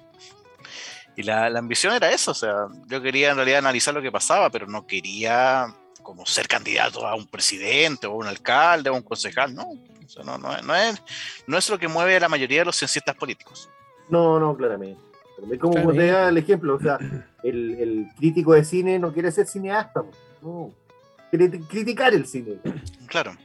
Y 1.18 1.24
la, 1.24 1.50
la 1.50 1.60
ambición 1.60 1.94
era 1.94 2.12
eso, 2.12 2.32
o 2.32 2.36
sea, 2.36 2.68
yo 2.86 3.02
quería 3.02 3.32
en 3.32 3.36
realidad 3.38 3.58
analizar 3.60 3.94
lo 3.94 4.02
que 4.02 4.12
pasaba, 4.12 4.50
pero 4.52 4.68
no 4.68 4.86
quería 4.88 5.66
como 6.04 6.26
ser 6.26 6.48
candidato 6.48 7.06
a 7.06 7.16
un 7.16 7.28
presidente 7.28 8.08
o 8.08 8.14
un 8.14 8.28
alcalde 8.28 8.90
o 8.90 8.96
un 8.96 9.02
concejal, 9.02 9.54
no. 9.54 9.64
O 9.64 10.08
sea, 10.10 10.24
no, 10.24 10.38
no, 10.38 10.56
es- 10.56 10.64
no 10.64 10.74
es, 10.76 11.02
no 11.48 11.58
es 11.58 11.70
lo 11.70 11.78
que 11.80 11.88
mueve 11.90 12.16
a 12.16 12.20
la 12.22 12.30
mayoría 12.30 12.60
de 12.60 12.66
los 12.66 12.78
ciencistas 12.78 13.16
políticos. 13.16 13.68
No, 14.10 14.40
no, 14.40 14.56
claramente. 14.56 15.02
Es 15.52 15.60
como 15.60 15.74
Claramente. 15.74 16.06
te 16.06 16.12
da 16.12 16.30
el 16.30 16.38
ejemplo, 16.38 16.76
o 16.76 16.80
sea, 16.80 16.98
el, 17.44 17.76
el 17.80 18.08
crítico 18.18 18.54
de 18.54 18.64
cine 18.64 18.98
no 19.00 19.12
quiere 19.12 19.32
ser 19.32 19.48
cineasta, 19.48 20.04
no. 20.42 20.72
Quiere 21.30 21.60
criticar 21.62 22.14
el 22.14 22.26
cine. 22.26 22.54
Claro. 23.08 23.36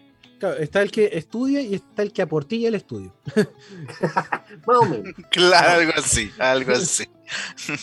Claro, 0.43 0.57
está 0.59 0.83
el 0.83 0.91
que 0.91 1.09
estudia 1.13 1.61
y 1.61 1.77
está 1.77 2.03
el 2.03 2.13
que 2.13 2.21
aportilla 2.21 2.67
el 2.67 2.75
estudio. 2.75 3.15
Más 4.67 4.77
o 4.77 4.85
menos. 4.87 5.15
Claro, 5.31 5.83
algo 5.83 5.93
así, 5.97 6.33
algo 6.37 6.73
así. 6.73 7.05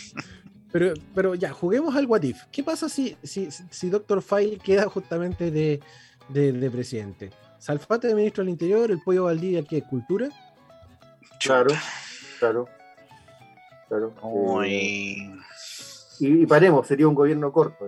Pero, 0.71 0.93
pero 1.15 1.33
ya, 1.33 1.51
juguemos 1.51 1.95
al 1.95 2.05
What 2.05 2.21
If. 2.21 2.43
¿Qué 2.51 2.61
pasa 2.61 2.89
si, 2.89 3.17
si, 3.23 3.49
si 3.49 3.89
Dr. 3.89 4.21
File 4.21 4.59
queda 4.59 4.87
justamente 4.87 5.49
de, 5.49 5.79
de, 6.27 6.51
de 6.51 6.69
presidente? 6.69 7.31
Salfate 7.57 8.07
de 8.07 8.13
ministro 8.13 8.43
del 8.43 8.51
Interior, 8.51 8.91
el 8.91 9.01
pollo 9.01 9.23
Valdivia, 9.23 9.63
¿qué? 9.63 9.81
¿Cultura? 9.81 10.29
Claro, 11.39 11.73
claro. 12.37 12.67
Claro. 13.87 14.13
Eh, 14.21 14.21
Uy. 14.21 15.41
y, 16.19 16.43
y 16.43 16.45
paremos, 16.45 16.85
sería 16.85 17.07
un 17.07 17.15
gobierno 17.15 17.51
corto. 17.51 17.87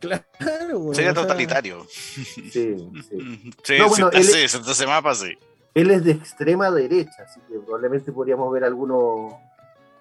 Claro, 0.00 0.78
weón, 0.78 0.94
Sería 0.94 1.10
o 1.10 1.14
sea, 1.14 1.22
totalitario. 1.22 1.86
Sí, 1.90 2.50
sí. 2.52 2.72
Sí, 3.64 3.78
No, 3.78 3.88
bueno, 3.88 4.10
él- 4.12 4.86
mapa 4.86 5.14
sí. 5.14 5.32
Él 5.74 5.90
es 5.90 6.04
de 6.04 6.12
extrema 6.12 6.70
derecha, 6.70 7.22
así 7.24 7.40
que 7.48 7.58
probablemente 7.58 8.10
podríamos 8.12 8.52
ver 8.52 8.64
algunos, 8.64 9.34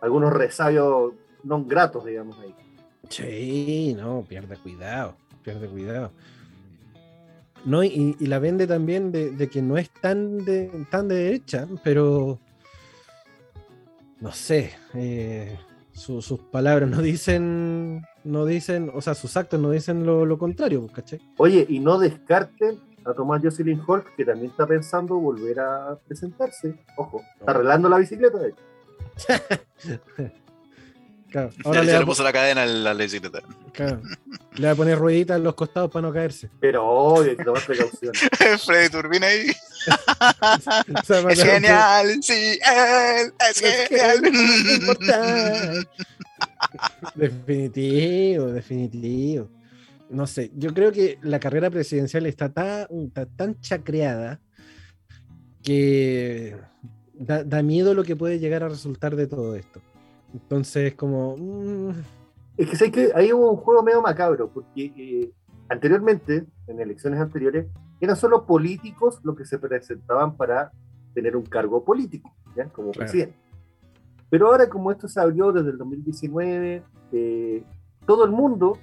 algunos 0.02 0.34
resabios 0.34 1.14
no 1.44 1.64
gratos, 1.66 2.06
digamos, 2.06 2.38
ahí. 2.40 2.56
Sí, 3.10 3.94
no, 3.98 4.24
pierde 4.28 4.58
cuidado, 4.58 5.16
pierde 5.44 5.68
cuidado. 5.68 6.12
No, 7.66 7.84
y, 7.84 8.16
y 8.20 8.26
la 8.28 8.40
vende 8.40 8.66
también 8.68 9.12
de, 9.12 9.32
de 9.32 9.50
que 9.50 9.62
no 9.62 9.78
es 9.78 9.90
tan 9.90 10.44
de, 10.46 10.86
tan 10.90 11.08
de 11.08 11.16
derecha, 11.16 11.68
pero 11.84 12.40
no 14.20 14.32
sé, 14.32 14.74
eh, 14.94 15.58
su- 15.98 16.22
sus 16.22 16.40
palabras 16.40 16.90
no 16.90 17.02
dicen, 17.02 18.04
no 18.24 18.46
dicen, 18.46 18.92
o 18.94 19.02
sea, 19.02 19.16
sus 19.16 19.36
actos 19.36 19.60
no 19.60 19.72
dicen 19.72 20.06
lo, 20.06 20.26
lo 20.26 20.38
contrario, 20.38 20.82
pues, 20.82 20.94
¿cachai? 20.94 21.20
Oye, 21.38 21.66
y 21.68 21.80
no 21.80 21.98
descarten 22.00 22.80
a 23.06 23.14
Tomás 23.14 23.42
Jocelyn 23.44 23.82
Hulk, 23.86 24.16
que 24.16 24.26
también 24.26 24.52
está 24.52 24.68
pensando 24.68 25.16
volver 25.16 25.60
a 25.60 25.98
presentarse. 26.08 26.76
Ojo, 26.98 27.22
está 27.40 27.52
arreglando 27.52 27.90
la 27.90 27.98
bicicleta, 27.98 28.38
de 28.38 28.50
hecho. 28.50 28.64
Claro, 31.30 31.50
ahora 31.66 31.84
le 31.84 31.96
a 31.96 32.06
puso 32.06 32.24
la 32.24 32.32
cadena 32.32 32.64
en 32.64 32.84
la 32.84 32.94
bicicleta. 32.94 33.42
claro, 33.74 34.02
le 34.56 34.68
va 34.68 34.74
a 34.74 34.76
poner 34.76 34.98
rueditas 34.98 35.38
en 35.38 35.44
los 35.44 35.56
costados 35.56 35.92
para 35.92 36.08
no 36.08 36.14
caerse. 36.14 36.50
Pero 36.60 36.88
obvio, 36.88 37.32
hay 37.32 37.38
que 37.38 37.44
tomar 37.44 37.66
precauciones. 37.66 38.22
Freddy 38.66 38.90
Turbina 38.90 39.28
ahí. 39.28 39.48
Es 41.30 41.44
genial, 41.44 42.18
sí, 42.22 42.34
él 42.34 43.34
es 43.50 43.62
Es 43.62 43.88
genial. 43.88 44.22
Definitivo, 47.16 48.48
definitivo. 48.48 49.50
No 50.10 50.28
sé, 50.28 50.52
yo 50.56 50.74
creo 50.74 50.92
que 50.92 51.20
la 51.22 51.40
carrera 51.40 51.70
presidencial 51.70 52.26
está 52.26 52.52
tan, 52.52 52.88
está 53.08 53.26
tan 53.26 53.60
chacreada 53.60 54.40
que 55.64 56.58
da, 57.14 57.44
da 57.44 57.62
miedo 57.62 57.94
lo 57.94 58.04
que 58.04 58.16
puede 58.16 58.40
llegar 58.40 58.64
a 58.64 58.70
resultar 58.70 59.16
de 59.16 59.28
todo 59.28 59.56
esto. 59.56 59.82
Entonces, 60.34 60.96
como. 60.96 61.36
mm, 61.38 61.90
Es 62.58 62.70
que 62.70 62.76
sé 62.76 62.92
que 62.92 63.12
ahí 63.14 63.32
hubo 63.32 63.52
un 63.52 63.58
juego 63.58 63.84
medio 63.84 64.02
macabro, 64.02 64.50
porque 64.52 64.92
eh, 64.98 65.32
anteriormente, 65.70 66.46
en 66.68 66.80
elecciones 66.80 67.20
anteriores, 67.20 67.68
eran 68.00 68.16
solo 68.16 68.46
políticos 68.48 69.20
los 69.24 69.36
que 69.36 69.46
se 69.46 69.60
presentaban 69.60 70.36
para 70.36 70.72
tener 71.14 71.36
un 71.36 71.44
cargo 71.44 71.84
político, 71.86 72.34
¿ya? 72.56 72.66
como 72.70 72.92
Claro. 72.92 73.12
presidente. 73.12 73.38
Pero 74.30 74.48
ahora, 74.48 74.68
como 74.70 74.92
esto 74.92 75.08
se 75.08 75.20
abrió 75.20 75.52
desde 75.52 75.70
el 75.70 75.78
2019, 75.78 76.84
eh, 77.14 77.64
todo 78.06 78.26
el 78.26 78.32
mundo, 78.32 78.78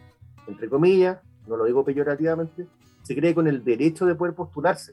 entre 0.47 0.69
comillas, 0.69 1.19
no 1.49 1.57
lo 1.57 1.65
digo 1.65 1.85
peyorativamente, 1.85 2.67
se 3.03 3.15
cree 3.15 3.35
con 3.35 3.47
el 3.47 3.63
derecho 3.65 4.07
de 4.07 4.15
poder 4.15 4.35
postularse. 4.35 4.93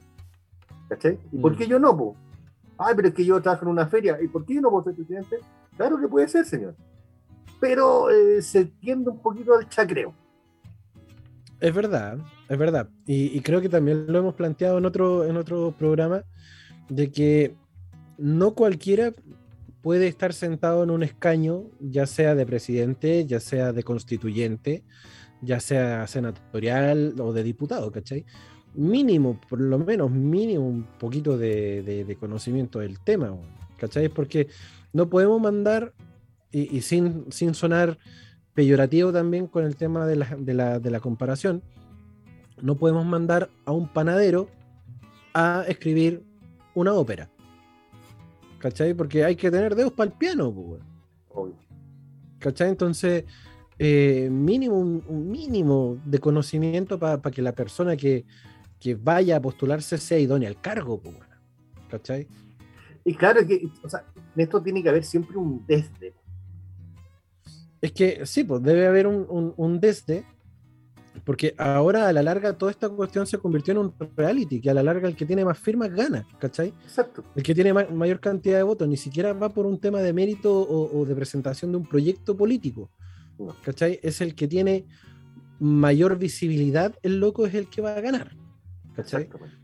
¿Cachai? 0.88 1.18
¿Y 1.32 1.38
por 1.38 1.52
Mm. 1.52 1.56
qué 1.56 1.66
yo 1.68 1.78
no? 1.78 1.96
po? 1.96 2.16
Ay, 2.78 2.94
pero 2.96 3.08
es 3.08 3.14
que 3.14 3.24
yo 3.24 3.40
trabajo 3.40 3.64
en 3.64 3.70
una 3.70 3.86
feria. 3.86 4.18
¿Y 4.20 4.28
por 4.28 4.44
qué 4.44 4.54
yo 4.56 4.60
no 4.60 4.70
puedo 4.70 4.84
ser 4.84 4.94
presidente? 4.94 5.36
Claro 5.76 5.98
que 6.00 6.08
puede 6.08 6.28
ser, 6.28 6.44
señor. 6.44 6.76
Pero 7.60 8.10
eh, 8.10 8.42
se 8.42 8.64
tiende 8.66 9.10
un 9.10 9.20
poquito 9.20 9.54
al 9.54 9.68
chacreo. 9.68 10.14
Es 11.60 11.72
verdad, 11.74 12.18
es 12.48 12.58
verdad. 12.58 12.88
Y, 13.06 13.40
creo 13.40 13.60
que 13.60 13.68
también 13.68 14.06
lo 14.08 14.18
hemos 14.18 14.34
planteado 14.34 14.78
en 14.78 14.84
otro, 14.84 15.24
en 15.24 15.36
otro 15.36 15.72
programa, 15.78 16.24
de 16.88 17.12
que 17.12 17.54
no 18.18 18.54
cualquiera 18.54 19.12
puede 19.80 20.08
estar 20.08 20.32
sentado 20.32 20.82
en 20.82 20.90
un 20.90 21.04
escaño, 21.04 21.64
ya 21.80 22.06
sea 22.06 22.34
de 22.34 22.46
presidente, 22.46 23.26
ya 23.26 23.38
sea 23.38 23.72
de 23.72 23.82
constituyente, 23.84 24.82
ya 25.40 25.60
sea 25.60 26.06
senatorial 26.08 27.14
o 27.20 27.32
de 27.32 27.44
diputado, 27.44 27.90
¿cachai? 27.92 28.24
Mínimo, 28.74 29.40
por 29.48 29.60
lo 29.60 29.78
menos 29.78 30.10
mínimo 30.10 30.66
un 30.66 30.84
poquito 30.98 31.38
de, 31.38 31.82
de- 31.82 32.04
de 32.04 32.16
conocimiento 32.16 32.80
del 32.80 32.98
tema, 33.00 33.36
¿cachai? 33.78 34.08
Porque 34.08 34.48
no 34.92 35.08
podemos 35.08 35.40
mandar, 35.40 35.92
y, 36.50 36.76
y 36.76 36.82
sin, 36.82 37.30
sin 37.30 37.54
sonar 37.54 37.98
peyorativo 38.54 39.12
también 39.12 39.46
con 39.46 39.64
el 39.64 39.76
tema 39.76 40.06
de 40.06 40.16
la, 40.16 40.36
de 40.38 40.54
la- 40.54 40.78
de 40.78 40.90
la 40.90 41.00
comparación, 41.00 41.62
no 42.60 42.76
podemos 42.76 43.04
mandar 43.06 43.48
a 43.64 43.72
un 43.72 43.88
panadero 43.88 44.48
a 45.34 45.64
escribir 45.66 46.22
una 46.74 46.92
ópera. 46.92 47.30
¿Cachai? 48.58 48.94
Porque 48.94 49.24
hay 49.24 49.34
que 49.34 49.50
tener 49.50 49.74
dedos 49.74 49.92
para 49.92 50.10
el 50.10 50.16
piano, 50.16 50.52
pues. 50.52 50.82
¿Cachai? 52.38 52.68
Entonces, 52.68 53.24
eh, 53.78 54.28
mínimo, 54.30 54.78
un, 54.78 55.30
mínimo 55.30 55.98
de 56.04 56.18
conocimiento 56.18 56.98
para 56.98 57.20
que 57.30 57.42
la 57.42 57.52
persona 57.52 57.96
que, 57.96 58.24
que 58.78 58.94
vaya 58.94 59.36
a 59.36 59.40
postularse 59.42 59.96
sea 59.98 60.18
idónea 60.18 60.48
al 60.48 60.60
cargo, 60.60 61.00
pues. 61.00 61.16
¿cachai? 61.88 62.28
Y 63.04 63.14
claro 63.14 63.44
que, 63.46 63.66
o 63.82 63.88
sea, 63.88 64.04
en 64.34 64.42
esto 64.42 64.62
tiene 64.62 64.82
que 64.82 64.88
haber 64.88 65.04
siempre 65.04 65.36
un 65.36 65.64
desde. 65.66 66.14
Es 67.80 67.92
que 67.92 68.24
sí, 68.26 68.44
pues 68.44 68.62
debe 68.62 68.86
haber 68.86 69.06
un, 69.06 69.26
un- 69.28 69.54
un 69.56 69.80
desde, 69.80 70.24
porque 71.24 71.54
ahora 71.58 72.08
a 72.08 72.12
la 72.12 72.22
larga 72.22 72.52
toda 72.56 72.70
esta 72.70 72.88
cuestión 72.88 73.26
se 73.26 73.38
convirtió 73.38 73.72
en 73.72 73.78
un 73.78 73.94
reality, 74.16 74.60
que 74.60 74.70
a 74.70 74.74
la 74.74 74.82
larga 74.82 75.08
el 75.08 75.16
que 75.16 75.26
tiene 75.26 75.44
más 75.44 75.58
firmas 75.58 75.90
gana, 75.92 76.26
¿cachai? 76.38 76.68
Exacto. 76.84 77.24
El 77.34 77.42
que 77.42 77.54
tiene 77.54 77.72
ma- 77.72 77.86
mayor 77.92 78.20
cantidad 78.20 78.56
de 78.56 78.62
votos, 78.62 78.86
ni 78.88 78.96
siquiera 78.96 79.32
va 79.32 79.48
por 79.48 79.66
un 79.66 79.78
tema 79.78 80.00
de 80.00 80.12
mérito 80.12 80.52
o, 80.60 81.00
o 81.00 81.04
de 81.04 81.14
presentación 81.14 81.72
de 81.72 81.78
un 81.78 81.86
proyecto 81.86 82.36
político. 82.36 82.90
¿cachai? 83.64 83.98
Es 84.02 84.20
el 84.20 84.34
que 84.36 84.46
tiene 84.46 84.86
mayor 85.58 86.16
visibilidad, 86.18 86.94
el 87.02 87.18
loco 87.18 87.46
es 87.46 87.54
el 87.54 87.68
que 87.68 87.80
va 87.82 87.94
a 87.96 88.00
ganar, 88.00 88.36
¿cachai? 88.94 89.22
Exactamente. 89.22 89.61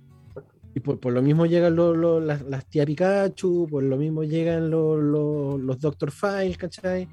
Y 0.79 0.81
por, 0.81 1.01
por 1.01 1.13
lo 1.13 1.21
mismo 1.23 1.45
llegan 1.45 1.75
lo- 1.75 1.93
lo- 1.93 2.21
las, 2.21 2.43
las 2.43 2.65
tía 2.67 2.87
Pikachu, 2.87 3.67
por 3.69 3.83
lo 3.83 3.97
mismo 3.97 4.23
llegan 4.23 4.71
lo- 4.71 4.97
lo- 4.97 5.59
los 5.59 5.81
Doctor 5.81 6.13
Files, 6.13 6.57
¿cachai? 6.57 7.09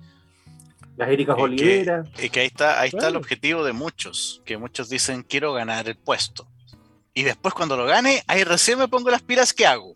Las 0.97 1.09
Ericas 1.09 1.35
Olivera. 1.39 2.03
Y 2.21 2.29
que 2.29 2.41
ahí 2.41 2.45
está, 2.45 2.79
ahí 2.79 2.89
está 2.93 3.07
el 3.07 3.15
objetivo 3.15 3.63
de 3.63 3.73
muchos, 3.73 4.43
que 4.45 4.55
muchos 4.59 4.87
dicen 4.87 5.23
quiero 5.23 5.51
ganar 5.53 5.89
el 5.89 5.95
puesto. 5.97 6.47
Y 7.15 7.23
después 7.23 7.55
cuando 7.55 7.75
lo 7.75 7.85
gane, 7.85 8.21
ahí 8.27 8.43
recién 8.43 8.77
me 8.77 8.87
pongo 8.87 9.09
las 9.09 9.23
pilas 9.23 9.51
que 9.51 9.65
hago. 9.65 9.91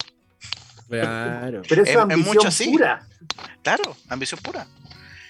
Claro. 0.89 1.61
Pero 1.69 1.83
eso 1.83 1.91
es 1.91 1.95
es 1.95 1.95
ambición 1.97 2.35
mucho 2.37 2.47
así. 2.47 2.71
pura. 2.71 3.07
Claro, 3.61 3.95
ambición 4.07 4.41
pura. 4.41 4.65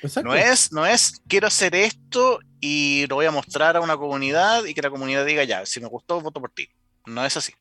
Exacto. 0.01 0.29
No 0.29 0.35
es, 0.35 0.71
no 0.71 0.85
es 0.85 1.21
quiero 1.27 1.47
hacer 1.47 1.75
esto 1.75 2.39
y 2.61 3.05
lo 3.09 3.15
voy 3.15 3.25
a 3.25 3.31
mostrar 3.31 3.75
a 3.75 3.81
una 3.81 3.97
comunidad 3.97 4.63
y 4.63 4.73
que 4.73 4.81
la 4.81 4.89
comunidad 4.89 5.25
diga 5.25 5.43
ya, 5.43 5.65
si 5.65 5.81
me 5.81 5.87
gustó, 5.87 6.21
voto 6.21 6.39
por 6.39 6.51
ti. 6.51 6.69
No 7.05 7.25
es 7.25 7.35
así. 7.35 7.51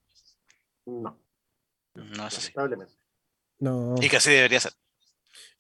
No, 0.89 1.19
No 1.95 2.27
es 2.27 2.39
así. 2.39 2.53
No. 3.61 3.95
Y 4.01 4.09
que 4.09 4.17
así 4.17 4.31
debería 4.31 4.61
ser. 4.61 4.73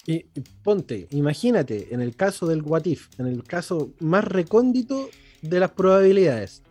Y, 0.06 0.26
y 0.34 0.40
ponte, 0.62 1.06
imagínate, 1.10 1.92
en 1.92 2.00
el 2.00 2.16
caso 2.16 2.46
del 2.46 2.62
What 2.62 2.86
If, 2.86 3.08
en 3.18 3.26
el 3.26 3.44
caso 3.44 3.92
más 4.00 4.24
recóndito 4.24 5.10
de 5.42 5.60
las 5.60 5.72
probabilidades, 5.72 6.62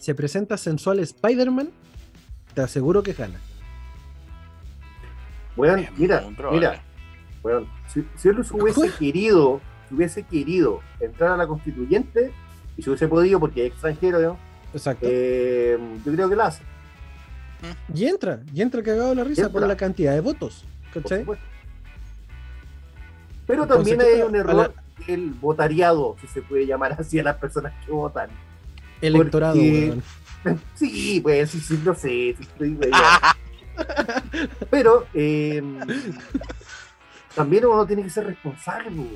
se 0.00 0.14
presenta 0.14 0.56
sensual 0.56 1.00
Spider-Man, 1.00 1.70
te 2.54 2.62
aseguro 2.62 3.02
que 3.02 3.12
gana. 3.12 3.40
Weón, 5.56 5.80
Es 5.80 5.98
mira, 5.98 6.26
mira, 6.50 6.84
weón, 7.42 7.68
si, 7.92 8.04
si 8.16 8.28
él 8.28 8.44
se 8.44 8.54
hubiese 8.54 8.90
querido, 8.98 9.60
si 9.88 9.94
hubiese 9.94 10.22
querido 10.22 10.80
entrar 11.00 11.32
a 11.32 11.36
la 11.36 11.46
constituyente, 11.46 12.32
y 12.76 12.82
si 12.82 12.90
hubiese 12.90 13.06
podido, 13.06 13.38
porque 13.38 13.66
es 13.66 13.72
extranjero, 13.72 14.20
¿no? 14.20 14.38
Exacto. 14.72 15.06
Eh, 15.08 15.78
yo 16.04 16.12
creo 16.12 16.28
que 16.28 16.36
lo 16.36 16.42
hace. 16.42 16.62
Y 17.94 18.06
entra, 18.06 18.40
y 18.52 18.62
entra 18.62 18.82
cagado 18.82 19.14
la 19.14 19.24
risa 19.24 19.48
por 19.50 19.66
la 19.66 19.76
cantidad 19.76 20.12
de 20.12 20.20
votos. 20.20 20.64
¿Cachai? 20.92 21.24
Pero 23.46 23.62
Entonces, 23.64 23.96
también 23.96 24.00
hay 24.00 24.18
¿qué- 24.20 24.24
un 24.24 24.36
error 24.36 24.74
el 25.08 25.30
votariado, 25.32 26.16
si 26.20 26.26
se 26.28 26.40
puede 26.42 26.66
llamar 26.66 26.96
así 26.98 27.18
a 27.18 27.22
las 27.24 27.36
personas 27.36 27.72
que 27.84 27.90
votan. 27.92 28.30
Electorado, 29.00 29.54
porque- 29.54 29.88
weón. 30.44 30.44
Sí, 30.74 31.20
pues 31.22 31.50
sí, 31.50 31.60
sí, 31.60 31.80
no 31.84 31.94
sé, 31.94 32.36
sí. 32.38 32.46
Pero 34.70 35.06
eh, 35.14 35.62
también 37.34 37.64
uno 37.66 37.86
tiene 37.86 38.02
que 38.02 38.10
ser 38.10 38.26
responsable. 38.26 39.06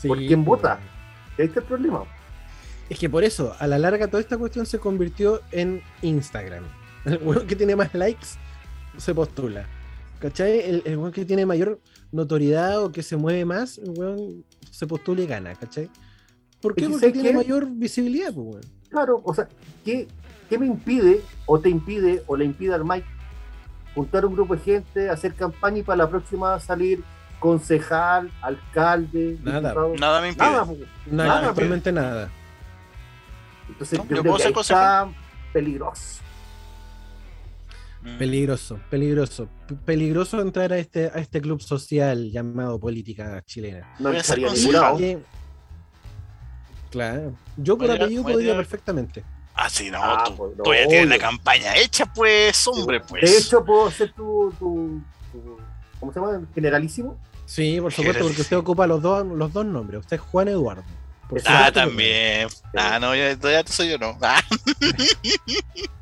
Sí, 0.00 0.08
¿por 0.08 0.18
quién 0.18 0.44
pues, 0.44 0.60
vota? 0.60 0.78
Ahí 1.38 1.46
está 1.46 1.60
el 1.60 1.66
problema. 1.66 2.02
Es 2.90 2.98
que 2.98 3.08
por 3.08 3.24
eso, 3.24 3.54
a 3.58 3.66
la 3.66 3.78
larga, 3.78 4.08
toda 4.08 4.20
esta 4.20 4.36
cuestión 4.36 4.66
se 4.66 4.78
convirtió 4.78 5.40
en 5.52 5.82
Instagram. 6.02 6.64
El 7.08 7.18
weón 7.22 7.46
que 7.46 7.56
tiene 7.56 7.76
más 7.76 7.92
likes 7.94 8.26
se 8.96 9.14
postula. 9.14 9.66
¿Cachai? 10.20 10.60
El, 10.60 10.82
el 10.84 10.96
weón 10.98 11.12
que 11.12 11.24
tiene 11.24 11.46
mayor 11.46 11.80
notoriedad 12.10 12.82
o 12.82 12.90
que 12.92 13.02
se 13.02 13.16
mueve 13.16 13.44
más, 13.44 13.78
el 13.78 13.90
weón 13.90 14.44
se 14.70 14.86
postula 14.86 15.22
y 15.22 15.26
gana, 15.26 15.54
¿cachai? 15.54 15.88
¿Por 16.60 16.74
qué? 16.74 16.88
Porque 16.88 17.12
tiene 17.12 17.30
que- 17.30 17.36
mayor 17.36 17.66
visibilidad, 17.70 18.32
pues, 18.34 18.46
weón. 18.46 18.62
Claro, 18.90 19.20
o 19.24 19.34
sea, 19.34 19.48
¿qué, 19.84 20.08
¿qué 20.48 20.58
me 20.58 20.66
impide 20.66 21.20
o 21.46 21.58
te 21.60 21.68
impide 21.68 22.22
o 22.26 22.36
le 22.36 22.44
impide 22.46 22.74
al 22.74 22.84
Mike 22.84 23.06
juntar 23.94 24.24
un 24.26 24.34
grupo 24.34 24.56
de 24.56 24.62
gente, 24.62 25.08
hacer 25.10 25.34
campaña 25.34 25.78
y 25.78 25.82
para 25.82 25.98
la 25.98 26.08
próxima 26.10 26.58
salir 26.58 27.02
concejal, 27.38 28.30
alcalde, 28.42 29.38
Nada. 29.42 29.60
diputado? 29.70 29.94
Nada 29.96 30.20
me 30.20 30.28
impide. 30.30 30.44
Nada, 30.50 30.64
po. 30.64 30.76
Nada, 31.06 31.28
Nada, 31.28 31.48
totalmente 31.50 31.92
nada. 31.92 32.30
Entonces 33.68 33.98
No, 33.98 34.04
yo 34.04 34.22
creo 34.22 34.36
que 34.36 34.42
ahí 34.44 34.52
está 34.58 35.08
peligroso. 35.52 36.22
Peligroso, 38.16 38.78
peligroso. 38.90 39.48
Peligroso 39.84 40.40
entrar 40.40 40.72
a 40.72 40.78
este, 40.78 41.06
a 41.12 41.18
este 41.18 41.40
club 41.40 41.60
social 41.60 42.30
llamado 42.30 42.78
política 42.78 43.42
chilena. 43.44 43.94
No 43.98 44.10
Voy 44.10 44.18
a 44.18 44.22
ser 44.22 44.38
estaría 44.38 44.46
concejal. 44.48 44.70
ningún 44.72 44.80
lado. 44.82 44.96
Que- 44.98 45.18
Claro. 46.90 47.34
Yo 47.58 47.76
por 47.76 47.90
apellido 47.90 48.22
podría 48.22 48.56
perfectamente. 48.56 49.22
Ah, 49.54 49.68
sí, 49.68 49.90
no, 49.90 49.98
Ah, 50.02 50.24
tú, 50.26 50.36
pues, 50.36 50.56
no, 50.56 50.62
tú 50.62 50.72
ya 50.72 50.86
tienes 50.88 51.08
la 51.08 51.18
campaña 51.18 51.76
hecha, 51.76 52.06
pues, 52.06 52.66
hombre, 52.66 53.00
pues. 53.00 53.22
De 53.30 53.36
hecho, 53.38 53.62
puedo 53.64 53.90
ser 53.90 54.12
tu, 54.12 54.54
tu, 54.58 55.02
tu- 55.32 55.58
¿cómo 56.00 56.12
se 56.12 56.20
llama? 56.20 56.40
Generalísimo. 56.54 57.18
Sí, 57.44 57.78
por 57.80 57.92
supuesto, 57.92 58.24
porque 58.24 58.40
usted 58.42 58.56
ocupa 58.56 58.86
los 58.86 59.02
dos, 59.02 59.26
los 59.26 59.52
dos 59.52 59.66
nombres. 59.66 60.00
Usted 60.00 60.16
es 60.16 60.22
Juan 60.22 60.48
Eduardo. 60.48 60.82
Ah, 60.86 61.28
supuesto 61.28 61.72
también. 61.72 62.48
Ah, 62.74 62.98
no, 62.98 63.14
ya, 63.14 63.34
ya 63.38 63.66
soy 63.66 63.90
yo, 63.90 63.98
no. 63.98 64.16
Ah, 64.22 64.40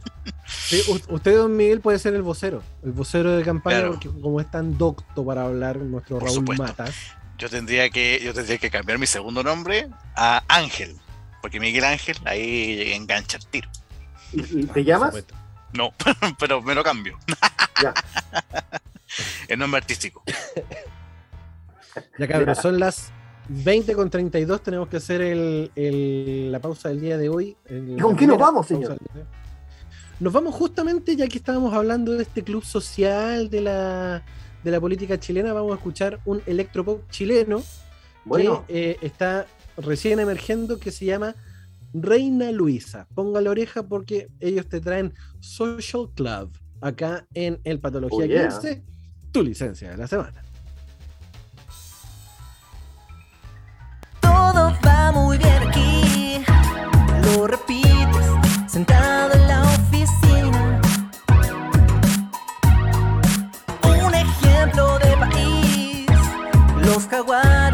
Sí, 0.66 0.83
usted, 1.09 1.37
don 1.37 1.57
Miguel, 1.57 1.81
puede 1.81 1.98
ser 1.98 2.14
el 2.14 2.22
vocero. 2.22 2.62
El 2.83 2.92
vocero 2.92 3.31
de 3.37 3.44
campaña, 3.44 3.76
Claro. 3.79 3.92
porque 3.92 4.09
como 4.20 4.40
es 4.40 4.50
tan 4.50 4.76
docto 4.76 5.24
para 5.24 5.44
hablar, 5.44 5.76
nuestro 5.79 6.18
Por 6.18 6.24
Raúl 6.29 6.38
supuesto. 6.40 6.62
Matas. 6.64 6.94
yo 7.38 7.48
tendría 7.48 7.88
que, 7.90 8.20
yo 8.24 8.35
tendría 8.35 8.59
que 8.59 8.70
cambiar 8.70 8.98
mi 8.98 9.07
segundo 9.07 9.42
nombre 9.42 9.88
a 10.16 10.42
Ángel. 10.48 10.96
Porque 11.40 11.61
Miguel 11.61 11.85
Ángel 11.85 12.16
ahí 12.24 12.92
engancha 12.94 13.37
el 13.37 13.46
tiro. 13.46 13.68
¿Y, 14.33 14.61
y 14.61 14.66
te 14.66 14.83
llamas? 14.85 15.09
supuesto. 15.11 15.35
No, 15.74 15.92
pero 16.40 16.61
me 16.62 16.74
lo 16.74 16.83
cambio. 16.83 17.16
Ya. 17.83 17.94
El 19.48 19.59
nombre 19.61 19.79
artístico. 19.79 20.22
Ya 22.18 22.26
cabros, 22.29 22.59
son 22.59 22.79
las 22.81 23.12
20 23.48 23.94
con 23.94 24.11
32. 24.11 24.62
Tenemos 24.62 24.88
que 24.88 24.96
hacer 24.98 25.20
el, 25.22 25.70
el- 25.76 26.50
la 26.52 26.59
pausa 26.59 26.88
del 26.88 27.00
día 27.00 27.16
de 27.16 27.29
hoy. 27.29 27.57
el- 27.66 27.92
¿Y 27.96 28.00
con 28.00 28.16
qué 28.16 28.26
nos 28.26 28.38
vamos, 28.38 28.66
señor? 28.66 28.98
Nos 30.18 30.33
vamos 30.33 30.55
justamente, 30.55 31.14
ya 31.14 31.29
que 31.29 31.37
estábamos 31.37 31.74
hablando 31.74 32.12
de 32.12 32.22
este 32.22 32.42
club 32.42 32.64
social 32.64 33.50
de 33.50 33.61
la, 33.61 34.24
de 34.64 34.70
la 34.70 34.81
política 34.81 35.20
chilena, 35.20 35.52
vamos 35.52 35.72
a 35.72 35.74
escuchar 35.74 36.20
un 36.24 36.42
electropop 36.46 37.11
chileno 37.11 37.62
Bueno, 38.24 38.64
que 38.66 38.92
eh, 38.92 38.96
está 39.02 39.46
recién 39.76 40.18
emergiendo 40.18 40.79
que 40.79 40.90
se 40.90 41.05
llama 41.05 41.35
Reina 41.92 42.50
Luisa. 42.50 43.07
Ponga 43.14 43.42
la 43.42 43.50
oreja 43.50 43.83
porque 43.83 44.29
ellos 44.40 44.66
te 44.66 44.81
traen 44.81 45.12
Social 45.40 46.09
Club 46.14 46.50
acá 46.81 47.26
en 47.35 47.61
el 47.64 47.79
Patología 47.79 48.24
Oh, 48.24 48.26
yeah. 48.26 48.48
15, 48.48 48.83
tu 49.33 49.42
licencia 49.42 49.90
de 49.90 49.96
la 49.98 50.07
semana. 50.07 50.42
Todo 54.20 54.72
va 54.83 55.12
muy 55.12 55.37
bien 55.37 55.62
aquí, 55.68 56.42
lo 57.22 57.46
repites 57.46 57.87
sentado 58.66 59.15
los 67.09 67.65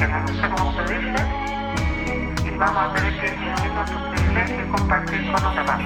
alienígena, 0.00 0.48
no 0.48 0.56
cómo 0.56 0.72
se 0.72 0.82
dice, 0.94 1.24
y 2.44 2.56
vamos 2.56 2.90
a 2.90 2.94
tener 2.94 3.20
que 3.20 3.30
disminuir 3.30 3.72
nuestro 3.72 4.10
privilegio 4.10 4.64
y 4.64 4.68
compartir 4.70 5.32
con 5.32 5.42
los 5.42 5.54
demás. 5.56 5.80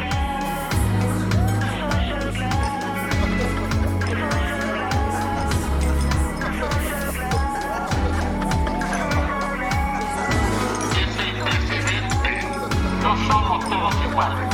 No 13.02 13.16
somos 13.26 13.68
todos 13.68 13.94
iguales. 14.10 14.53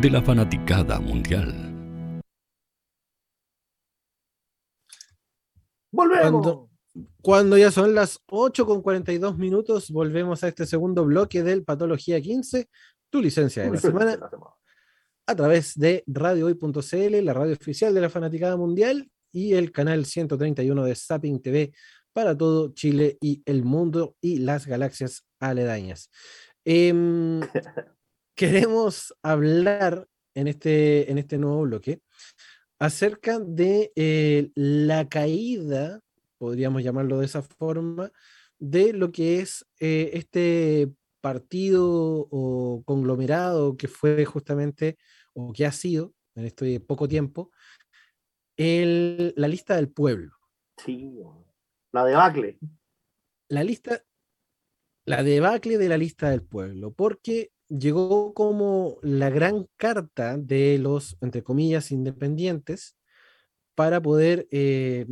de 0.00 0.08
la 0.08 0.22
fanaticada 0.22 0.98
mundial. 0.98 1.52
Volvemos. 5.92 6.68
Cuando, 7.20 7.58
ya 7.58 7.70
son 7.70 7.94
las 7.94 8.18
8 8.26 8.64
con 8.64 8.80
42 8.80 9.36
minutos, 9.36 9.90
volvemos 9.90 10.42
a 10.42 10.48
este 10.48 10.64
segundo 10.64 11.04
bloque 11.04 11.42
del 11.42 11.64
Patología 11.64 12.20
15, 12.20 12.68
tu 13.10 13.20
licencia 13.20 13.64
de 13.64 13.72
la 13.72 13.78
semana, 13.78 14.18
a 15.26 15.34
través 15.36 15.78
de 15.78 16.02
radiohoy.cl, 16.06 17.24
la 17.24 17.34
radio 17.34 17.52
oficial 17.52 17.92
de 17.92 18.00
la 18.00 18.08
fanaticada 18.08 18.56
mundial, 18.56 19.10
y 19.32 19.52
el 19.52 19.70
canal 19.70 20.06
131 20.06 20.82
de 20.82 20.94
Zapping 20.94 21.42
TV 21.42 21.72
para 22.12 22.36
todo 22.36 22.72
Chile 22.72 23.18
y 23.20 23.42
el 23.44 23.64
mundo 23.64 24.16
y 24.20 24.38
las 24.38 24.66
galaxias 24.66 25.26
aledañas. 25.38 26.10
Eh, 26.64 27.40
queremos 28.40 29.14
hablar 29.22 30.08
en 30.34 30.48
este, 30.48 31.10
en 31.10 31.18
este 31.18 31.36
nuevo 31.36 31.60
bloque 31.60 32.00
acerca 32.78 33.38
de 33.38 33.92
eh, 33.94 34.50
la 34.54 35.10
caída, 35.10 36.00
podríamos 36.38 36.82
llamarlo 36.82 37.18
de 37.18 37.26
esa 37.26 37.42
forma, 37.42 38.10
de 38.58 38.94
lo 38.94 39.12
que 39.12 39.40
es 39.40 39.66
eh, 39.78 40.12
este 40.14 40.90
partido 41.20 41.84
o 42.30 42.82
conglomerado 42.86 43.76
que 43.76 43.88
fue 43.88 44.24
justamente, 44.24 44.96
o 45.34 45.52
que 45.52 45.66
ha 45.66 45.72
sido 45.72 46.14
en 46.34 46.46
este 46.46 46.80
poco 46.80 47.06
tiempo, 47.06 47.50
el, 48.56 49.34
la 49.36 49.48
lista 49.48 49.76
del 49.76 49.90
pueblo. 49.90 50.32
Sí, 50.82 51.12
la 51.92 52.06
debacle. 52.06 52.58
La 53.48 53.62
lista, 53.64 54.02
la 55.04 55.22
debacle 55.22 55.76
de 55.76 55.88
la 55.90 55.98
lista 55.98 56.30
del 56.30 56.42
pueblo, 56.42 56.94
porque 56.94 57.52
llegó 57.70 58.34
como 58.34 58.98
la 59.02 59.30
gran 59.30 59.66
carta 59.76 60.36
de 60.36 60.78
los, 60.78 61.16
entre 61.20 61.42
comillas, 61.42 61.92
independientes 61.92 62.96
para 63.74 64.02
poder 64.02 64.48
eh, 64.50 65.06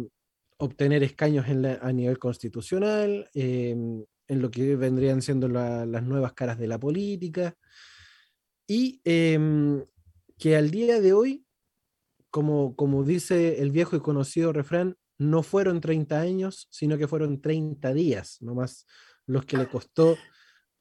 obtener 0.58 1.02
escaños 1.02 1.46
a 1.46 1.92
nivel 1.92 2.18
constitucional, 2.18 3.30
em, 3.32 4.04
en 4.26 4.42
lo 4.42 4.50
que 4.50 4.76
vendrían 4.76 5.22
siendo 5.22 5.48
las 5.48 6.02
nuevas 6.02 6.34
caras 6.34 6.58
de 6.58 6.66
la 6.66 6.78
política, 6.78 7.54
y 8.66 9.00
em, 9.04 9.82
que 10.36 10.56
al 10.56 10.70
día 10.70 11.00
de 11.00 11.12
hoy, 11.12 11.44
como, 12.30 12.76
como 12.76 13.04
dice 13.04 13.62
el 13.62 13.70
viejo 13.70 13.96
y 13.96 14.00
conocido 14.00 14.52
refrán, 14.52 14.96
no 15.16 15.42
fueron 15.42 15.80
30 15.80 16.20
años, 16.20 16.68
sino 16.70 16.98
que 16.98 17.08
fueron 17.08 17.40
30 17.40 17.94
días, 17.94 18.38
nomás 18.40 18.86
los 19.26 19.46
que 19.46 19.56
le 19.56 19.68
costó 19.68 20.16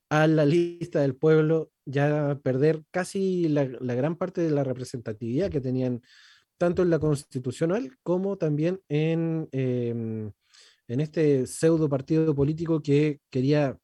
a 0.09 0.27
la 0.27 0.45
lista 0.45 1.01
del 1.01 1.15
pueblo 1.15 1.71
ya 1.85 2.39
perder 2.43 2.83
casi 2.91 3.47
la, 3.49 3.65
gran 3.65 4.15
parte 4.15 4.41
de 4.41 4.51
la 4.51 4.63
representatividad 4.63 5.49
que 5.49 5.61
tenían 5.61 6.01
tanto 6.57 6.81
en 6.81 6.89
la 6.89 6.99
constitucional 6.99 7.97
como 8.03 8.37
también 8.37 8.81
en, 8.89 9.47
em, 9.51 10.31
en 10.87 10.99
este 10.99 11.45
pseudo 11.45 11.89
partido 11.89 12.33
político 12.33 12.81
que 12.81 13.19
quería 13.29 13.77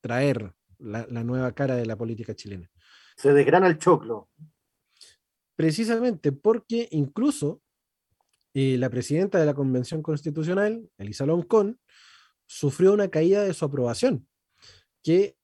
traer 0.00 0.52
la, 0.78 1.06
nueva 1.24 1.52
cara 1.52 1.76
de 1.76 1.86
la 1.86 1.96
política 1.96 2.34
chilena. 2.34 2.70
Se 3.16 3.32
desgrana 3.32 3.66
el 3.66 3.78
choclo. 3.78 4.28
Precisamente 5.56 6.30
porque 6.32 6.88
incluso 6.92 7.60
eh, 8.54 8.78
la 8.78 8.90
presidenta 8.90 9.38
de 9.38 9.46
la 9.46 9.54
Convención 9.54 10.02
Constitucional, 10.02 10.88
Elisa 10.98 11.26
Loncón, 11.26 11.80
sufrió 12.46 12.92
una 12.92 13.08
caída 13.08 13.42
de 13.42 13.54
su 13.54 13.64
aprobación, 13.64 14.26
que 15.02 15.36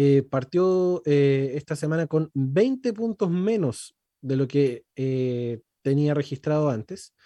eh, 0.00 0.22
partió 0.22 1.02
eh, 1.06 1.54
esta 1.56 1.74
semana 1.74 2.06
con 2.06 2.30
20 2.32 2.92
puntos 2.92 3.28
menos 3.28 3.96
de 4.20 4.36
lo 4.36 4.46
que 4.46 4.84
eh, 4.94 5.60
tenía 5.82 6.14
registrado 6.14 6.70
antes. 6.70 7.16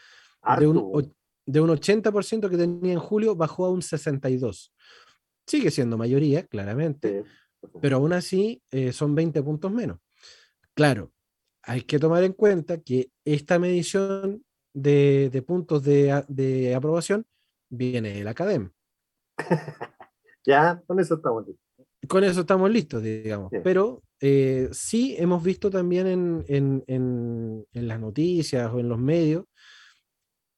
De 0.59 0.67
un, 0.67 1.15
de 1.45 1.61
un, 1.61 1.69
80% 1.69 2.49
que 2.49 2.57
tenía 2.57 2.95
en 2.95 2.99
julio, 2.99 3.37
bajó 3.37 3.67
a 3.67 3.71
un 3.71 3.83
62%. 3.83 4.71
Sigue 5.47 5.71
siendo 5.71 5.99
mayoría, 5.99 6.47
claramente, 6.47 7.25
pero 7.83 7.97
aún 7.97 8.15
así 8.15 8.63
son 8.93 9.15
20 9.15 9.43
puntos 9.43 9.71
menos. 9.71 9.99
Claro, 10.73 11.13
hay 11.63 11.83
que 11.83 11.99
tomar 11.99 12.25
en 12.25 12.33
cuenta 12.33 12.81
que 12.81 13.11
esta 13.27 13.59
medición 13.59 14.43
de, 14.73 15.29
de 15.31 15.43
puntos 15.43 15.85
de, 15.85 16.25
de, 16.27 16.75
aprobación 16.75 17.27
viene 17.69 18.15
de 18.15 18.25
la 18.25 18.31
academia. 18.31 18.73
ya, 20.47 20.83
con 20.87 20.99
eso 21.01 21.17
estamos 21.17 21.45
con 22.09 22.25
eso 22.25 22.41
estamos 22.41 22.71
listos, 22.71 23.03
digamos. 23.03 23.51
Pero 23.63 24.03
eh, 24.21 24.69
sí 24.73 25.15
hemos 25.19 25.43
visto 25.43 25.71
también 25.71 26.45
en, 26.47 27.65
las 27.73 28.01
noticias 28.01 28.73
o 28.73 28.81
en 28.81 28.89
los 28.89 28.99
medios 28.99 29.47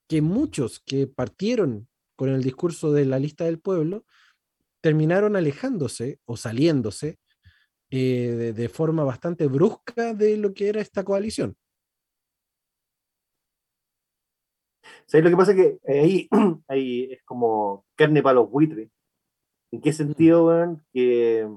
que 0.08 0.22
muchos 0.22 0.80
que 0.80 1.06
partieron 1.06 1.88
con 2.16 2.28
el 2.28 2.42
discurso 2.42 2.92
de 2.92 3.04
la 3.04 3.18
lista 3.18 3.44
del 3.44 3.58
pueblo 3.58 4.04
terminaron 4.80 5.34
alejándose 5.36 6.20
o 6.26 6.36
saliéndose 6.36 7.18
eh, 7.90 8.52
de, 8.54 8.68
forma 8.68 9.04
bastante 9.04 9.46
brusca 9.46 10.14
de 10.14 10.36
lo 10.36 10.52
que 10.52 10.68
era 10.68 10.80
esta 10.80 11.04
coalición. 11.04 11.56
Sí, 15.06 15.20
lo 15.20 15.30
que 15.30 15.36
pasa 15.36 15.52
es 15.52 15.56
que 15.56 15.78
ahí, 15.90 16.28
ahí 16.68 17.12
es 17.12 17.22
como 17.24 17.86
carne 17.94 18.22
para 18.22 18.34
los 18.34 18.50
buitres 18.50 18.90
¿En 19.74 19.80
qué 19.80 19.92
sentido, 19.92 20.46
weón? 20.46 20.86
Que 20.92 21.48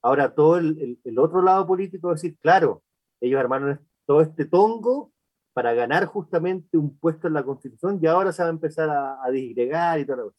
ahora 0.00 0.34
todo 0.34 0.56
el, 0.56 0.98
otro 1.18 1.42
lado 1.42 1.66
político 1.66 2.10
es 2.10 2.22
decir, 2.22 2.38
claro, 2.40 2.82
ellos 3.20 3.38
armaron 3.38 3.86
todo 4.06 4.22
este 4.22 4.46
tongo 4.46 5.12
para 5.52 5.74
ganar 5.74 6.06
justamente 6.06 6.78
un 6.78 6.98
puesto 6.98 7.28
en 7.28 7.34
la 7.34 7.44
constitución 7.44 7.98
y 8.00 8.06
ahora 8.06 8.32
se 8.32 8.42
va 8.42 8.48
a 8.48 8.52
empezar 8.52 8.88
a, 8.88 9.30
disgregar 9.30 10.00
y 10.00 10.06
todo 10.06 10.32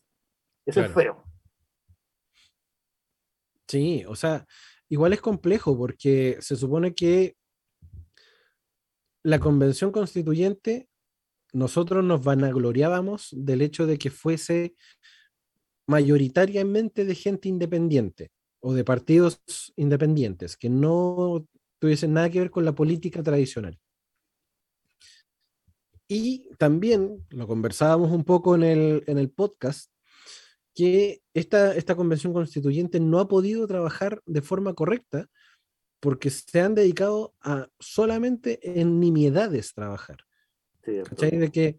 eso. 0.65 0.81
es 0.81 0.91
feo. 0.91 1.23
Sí, 3.67 4.03
o 4.07 4.15
sea, 4.15 4.43
igual 4.89 5.13
es 5.13 5.21
complejo 5.21 5.77
porque 5.77 6.37
se 6.39 6.55
supone 6.55 6.95
que 6.95 7.35
la 9.21 9.37
convención 9.37 9.91
constituyente, 9.91 10.89
nosotros 11.53 12.03
nos 12.03 12.23
vanagloriábamos 12.23 13.29
del 13.31 13.61
hecho 13.61 13.85
de 13.85 13.99
que 13.99 14.09
fuese 14.09 14.73
mayoritariamente 15.87 17.05
de 17.05 17.15
gente 17.15 17.49
independiente 17.49 18.29
o 18.59 18.73
de 18.73 18.83
partidos 18.83 19.41
independientes 19.75 20.57
que 20.57 20.69
no 20.69 21.47
tuviesen 21.79 22.13
nada 22.13 22.29
que 22.29 22.39
ver 22.39 22.51
con 22.51 22.65
la 22.65 22.75
política 22.75 23.23
tradicional. 23.23 23.79
Y 26.07 26.49
también 26.57 27.25
lo 27.29 27.47
conversábamos 27.47 28.11
un 28.11 28.23
poco 28.23 28.55
en 28.55 28.63
el, 28.63 29.03
en 29.07 29.17
el 29.17 29.29
podcast, 29.29 29.91
que 30.73 31.21
esta, 31.33 31.75
esta 31.75 31.95
convención 31.95 32.33
constituyente 32.33 32.99
no 32.99 33.19
ha 33.19 33.27
podido 33.27 33.65
trabajar 33.67 34.21
de 34.25 34.41
forma 34.41 34.73
correcta 34.73 35.27
porque 35.99 36.29
se 36.29 36.61
han 36.61 36.75
dedicado 36.75 37.33
a 37.41 37.69
solamente 37.79 38.79
en 38.79 38.99
nimiedades 38.99 39.73
trabajar. 39.73 40.17
De 40.85 41.51
que, 41.51 41.77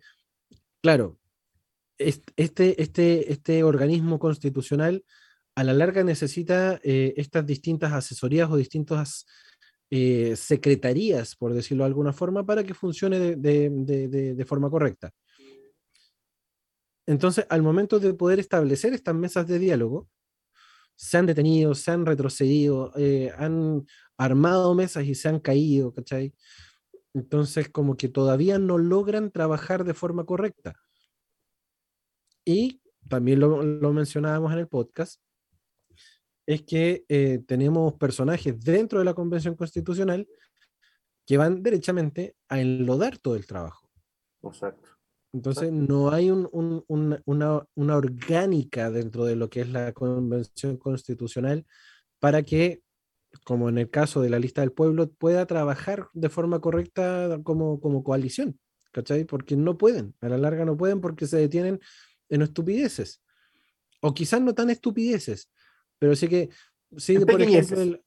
claro, 0.83 1.18
este, 1.99 2.81
este, 2.81 3.33
este 3.33 3.65
organismo 3.65 4.19
constitucional 4.19 5.05
a 5.55 5.65
la 5.65 5.73
larga 5.73 6.05
necesita 6.05 6.81
eh, 6.85 7.15
estas 7.17 7.45
distintas 7.45 7.93
asesorías 7.93 8.49
o 8.49 8.57
distintas 8.57 9.27
eh, 9.91 10.37
secretarías, 10.37 11.35
por 11.35 11.53
decirlo 11.53 11.83
de 11.83 11.89
alguna 11.89 12.13
forma, 12.13 12.47
para 12.47 12.63
que 12.63 12.75
funcione 12.75 13.35
de, 13.37 14.45
forma 14.47 14.71
correcta. 14.71 15.11
Entonces, 17.07 17.45
al 17.49 17.63
momento 17.63 17.99
de 17.99 18.15
poder 18.15 18.39
establecer 18.39 18.93
estas 18.93 19.15
mesas 19.15 19.49
de 19.49 19.59
diálogo, 19.59 20.09
se 20.95 21.17
han 21.17 21.27
detenido, 21.27 21.75
se 21.75 21.91
han 21.91 22.07
retrocedido, 22.07 22.93
eh, 22.97 23.33
han 23.37 23.85
armado 24.17 24.75
mesas 24.75 25.07
y 25.07 25.15
se 25.17 25.29
han 25.29 25.41
caído, 25.41 25.93
¿cachai? 25.93 26.35
Entonces, 27.15 27.69
como 27.69 27.97
que 27.97 28.09
todavía 28.09 28.59
no 28.59 28.79
logran 28.79 29.33
trabajar 29.33 29.85
de 29.85 29.95
forma 29.95 30.25
correcta. 30.25 30.77
Y 32.49 32.81
también 33.11 33.41
lo, 33.41 33.93
mencionábamos 33.93 34.55
en 34.55 34.61
el 34.61 34.69
podcast, 34.69 35.21
es 36.47 36.63
que 36.63 37.05
eh, 37.07 37.41
tenemos 37.47 37.93
personajes 37.99 38.59
dentro 38.59 39.01
de 39.01 39.05
la 39.05 39.13
Convención 39.13 39.55
Constitucional 39.55 40.27
que 41.27 41.37
van 41.37 41.63
derechamente 41.63 42.37
a 42.49 42.59
enlodar 42.59 43.19
todo 43.19 43.37
el 43.37 43.47
trabajo. 43.47 43.91
Exacto. 44.43 44.89
Entonces, 45.35 45.71
no 45.71 46.11
hay 46.11 46.31
una, 46.31 47.23
una, 47.27 47.97
orgánica 47.97 48.91
dentro 48.91 49.27
de 49.27 49.37
lo 49.37 49.51
que 49.51 49.61
es 49.61 49.69
la 49.69 49.93
Convención 49.93 50.79
Constitucional 50.79 51.67
para 52.19 52.45
que, 52.45 52.81
como 53.45 53.69
en 53.69 53.77
el 53.77 53.91
caso 53.91 54.23
de 54.23 54.31
la 54.31 54.39
lista 54.39 54.63
del 54.63 54.73
pueblo, 54.73 55.13
pueda 55.13 55.45
trabajar 55.45 56.09
de 56.15 56.31
forma 56.31 56.63
correcta 56.63 57.41
como, 57.45 57.79
como 57.79 58.03
coalición. 58.03 58.59
¿Cachai? 58.91 59.25
Porque 59.27 59.55
no 59.55 59.77
pueden, 59.77 60.15
a 60.23 60.31
la 60.31 60.39
larga 60.39 60.65
no 60.65 60.79
pueden 60.79 61.03
porque 61.03 61.27
se 61.27 61.37
detienen 61.37 61.79
en 62.29 62.43
estupideces. 62.43 63.23
O 64.01 64.15
quizás 64.15 64.41
no 64.41 64.55
tan 64.55 64.71
estupideces, 64.71 65.51
pero 65.99 66.15
sí 66.15 66.29
que, 66.29 66.51
sí, 66.97 67.19
por 67.19 67.43
ejemplo, 67.43 68.01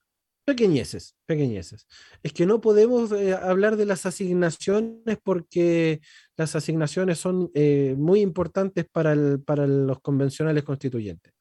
pequeñeces, 0.46 1.16
pequeñeces. 1.26 1.88
Es 2.24 2.34
que 2.34 2.46
no 2.46 2.62
podemos 2.62 3.12
eh, 3.12 3.34
hablar 3.34 3.76
de 3.78 3.86
las 3.86 4.06
asignaciones 4.06 5.18
porque 5.24 6.02
las 6.38 6.56
asignaciones 6.56 7.20
son 7.20 7.52
eh, 7.54 7.96
muy 7.98 8.22
importantes 8.22 8.86
para, 8.92 9.16
para 9.46 9.68
los 9.68 10.00
convencionales 10.02 10.64
constituyentes. 10.64 11.34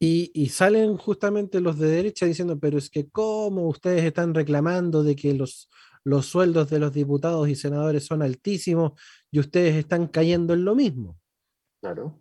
Y, 0.00 0.30
y, 0.34 0.48
salen 0.48 0.96
justamente 0.98 1.60
los 1.60 1.78
de 1.78 1.88
derecha 1.88 2.26
diciendo, 2.26 2.58
pero 2.58 2.76
es 2.76 2.90
que 2.90 3.08
cómo 3.08 3.68
ustedes 3.68 4.04
están 4.04 4.34
reclamando 4.34 5.02
de 5.02 5.16
que 5.16 5.32
los, 5.32 5.70
los 6.04 6.26
sueldos 6.26 6.70
de 6.70 6.78
los 6.78 6.92
diputados 6.92 7.48
y 7.48 7.56
senadores 7.56 8.04
son 8.04 8.22
altísimos 8.22 8.92
y 9.30 9.40
ustedes 9.40 9.74
están 9.74 10.06
cayendo 10.06 10.52
en 10.54 10.64
lo 10.64 10.74
mismo. 10.74 11.18
Claro. 11.80 12.20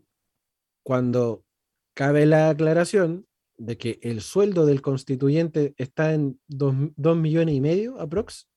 Cuando 0.83 1.45
cabe 1.93 2.25
la 2.25 2.49
aclaración 2.49 3.27
de 3.57 3.77
que 3.77 3.99
el 4.01 4.21
sueldo 4.21 4.65
del 4.65 4.81
constituyente 4.81 5.73
está 5.77 6.13
en 6.13 6.39
dos, 6.47 6.75
millones 7.17 7.55
y 7.55 7.61
medio, 7.61 7.99
aprox. 7.99 8.49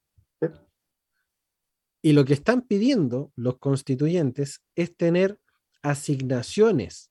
Y 2.03 2.13
lo 2.13 2.25
que 2.25 2.35
están 2.35 2.63
pidiendo 2.63 3.33
los 3.35 3.59
constituyentes 3.59 4.63
es 4.77 4.97
tener 4.97 5.41
asignaciones, 5.83 7.11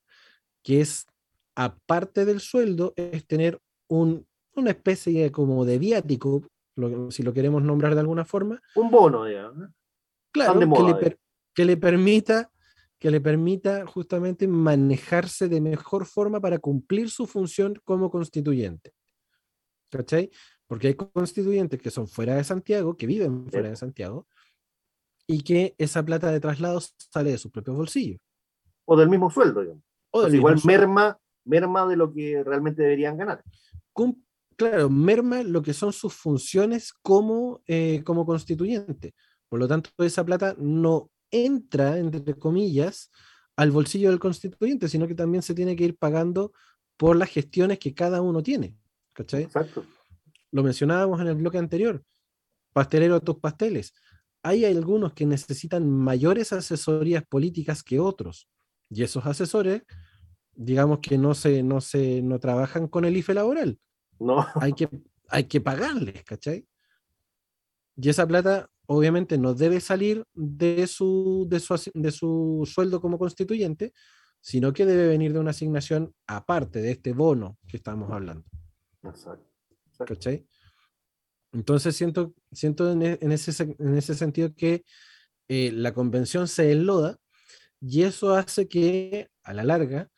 que 0.63 0.79
es, 0.79 1.05
aparte 1.53 2.23
del 2.23 2.39
sueldo, 2.39 2.93
es 2.95 3.27
tener 3.27 3.59
un, 3.89 4.25
una 4.55 4.71
especie 4.71 5.23
de, 5.23 5.31
como 5.31 5.65
de 5.65 5.79
viático, 5.79 6.47
si 7.09 7.23
lo 7.23 7.33
queremos 7.33 7.63
nombrar 7.63 7.93
de 7.93 8.01
alguna 8.01 8.25
forma. 8.25 8.61
Un 8.75 8.91
bono, 8.91 9.25
digamos. 9.25 9.69
Claro, 10.31 10.59
que 11.53 11.63
le, 11.63 11.77
permita 11.77 12.51
que 12.99 13.09
le 13.09 13.21
permita 13.21 13.85
justamente 13.85 14.47
manejarse 14.47 15.47
de 15.47 15.61
mejor 15.61 16.05
forma 16.05 16.41
para 16.41 16.59
cumplir 16.59 17.09
su 17.09 17.25
función 17.25 17.81
como 17.85 18.09
constituyente. 18.09 18.93
¿Cachai? 19.89 20.29
Porque 20.67 20.87
hay 20.87 20.93
constituyentes 20.95 21.81
que 21.81 21.91
son 21.91 22.07
fuera 22.07 22.35
de 22.35 22.43
Santiago, 22.43 22.97
que 22.97 23.07
viven 23.07 23.49
fuera 23.49 23.69
de 23.69 23.77
Santiago, 23.77 24.27
y 25.25 25.41
que 25.41 25.75
esa 25.77 26.03
plata 26.03 26.31
de 26.31 26.41
traslados 26.41 26.93
sale 26.97 27.31
de 27.31 27.37
sus 27.37 27.51
propios 27.51 27.77
bolsillos. 27.77 28.19
O 28.83 28.97
del 28.97 29.09
mismo 29.09 29.29
sueldo, 29.31 29.61
digamos. 29.61 29.83
O 30.11 30.27
igual 30.27 30.59
merma, 30.65 31.17
merma 31.45 31.87
de 31.87 31.95
lo 31.95 32.11
que 32.11 32.43
realmente 32.43 32.81
deberían 32.83 33.17
ganar 33.17 33.43
claro, 34.55 34.89
merma 34.89 35.43
lo 35.43 35.61
que 35.61 35.73
son 35.73 35.93
sus 35.93 36.13
funciones 36.13 36.93
como, 37.01 37.61
eh, 37.67 38.01
como 38.03 38.25
constituyente. 38.25 39.13
Por 39.49 39.59
lo 39.59 39.67
tanto, 39.67 39.89
esa 39.99 40.25
plata 40.25 40.55
no 40.57 41.11
entra, 41.31 41.97
entre 41.97 42.37
comillas, 42.37 43.11
al 43.55 43.71
bolsillo 43.71 44.09
del 44.09 44.19
constituyente, 44.19 44.89
sino 44.89 45.07
que 45.07 45.15
también 45.15 45.41
se 45.41 45.53
tiene 45.53 45.75
que 45.75 45.85
ir 45.85 45.97
pagando 45.97 46.51
por 46.97 47.15
las 47.15 47.29
gestiones 47.29 47.79
que 47.79 47.93
cada 47.93 48.21
uno 48.21 48.41
tiene. 48.43 48.75
¿Cachai? 49.13 49.43
Exacto. 49.43 49.85
Lo 50.51 50.63
mencionábamos 50.63 51.19
en 51.21 51.27
el 51.27 51.35
bloque 51.35 51.57
anterior. 51.57 52.03
Pastelero 52.73 53.21
tus 53.21 53.39
pasteles. 53.39 53.93
Hay 54.43 54.65
algunos 54.65 55.13
que 55.13 55.25
necesitan 55.25 55.89
mayores 55.89 56.53
asesorías 56.53 57.23
políticas 57.27 57.83
que 57.83 57.99
otros. 57.99 58.47
Y 58.89 59.03
esos 59.03 59.25
asesores, 59.25 59.83
digamos 60.53 60.99
que 60.99 61.17
no 61.17 61.33
se, 61.33 61.63
no 61.63 61.81
se, 61.81 62.21
no 62.21 62.39
trabajan 62.39 62.87
con 62.87 63.05
el 63.05 63.17
IFE 63.17 63.33
laboral, 63.33 63.79
no. 64.19 64.45
Hay 64.61 64.73
que, 64.73 64.89
hay 65.27 65.45
que 65.45 65.61
pagarles, 65.61 66.23
¿cachai? 66.23 66.67
Y 67.97 68.09
esa 68.09 68.27
plata 68.27 68.69
obviamente 68.87 69.37
no 69.37 69.53
debe 69.53 69.79
salir 69.79 70.23
de 70.33 70.85
su, 70.87 71.47
de 71.49 71.59
su, 71.59 71.91
de 71.93 72.11
su 72.11 72.69
sueldo 72.71 73.01
como 73.01 73.17
constituyente, 73.17 73.93
sino 74.41 74.73
que 74.73 74.85
debe 74.85 75.07
venir 75.07 75.33
de 75.33 75.39
una 75.39 75.51
asignación 75.51 76.13
aparte 76.27 76.81
de 76.81 76.91
este 76.91 77.13
bono 77.13 77.57
que 77.67 77.77
estamos 77.77 78.11
hablando. 78.11 78.45
Exacto. 79.03 79.49
¿Cachai? 80.05 80.45
Entonces 81.53 81.95
siento, 81.95 82.33
siento 82.51 82.91
en, 82.91 83.01
e, 83.01 83.17
ese, 83.21 83.75
en 83.79 83.97
ese 83.97 84.13
sentido 84.13 84.53
que 84.53 84.83
eh, 85.47 85.71
la 85.71 85.93
convención 85.93 86.47
se 86.47 86.71
enloda 86.71 87.17
y 87.79 88.03
eso 88.03 88.35
hace 88.35 88.67
que 88.67 89.29
a 89.43 89.53
la 89.53 89.63
larga 89.63 90.09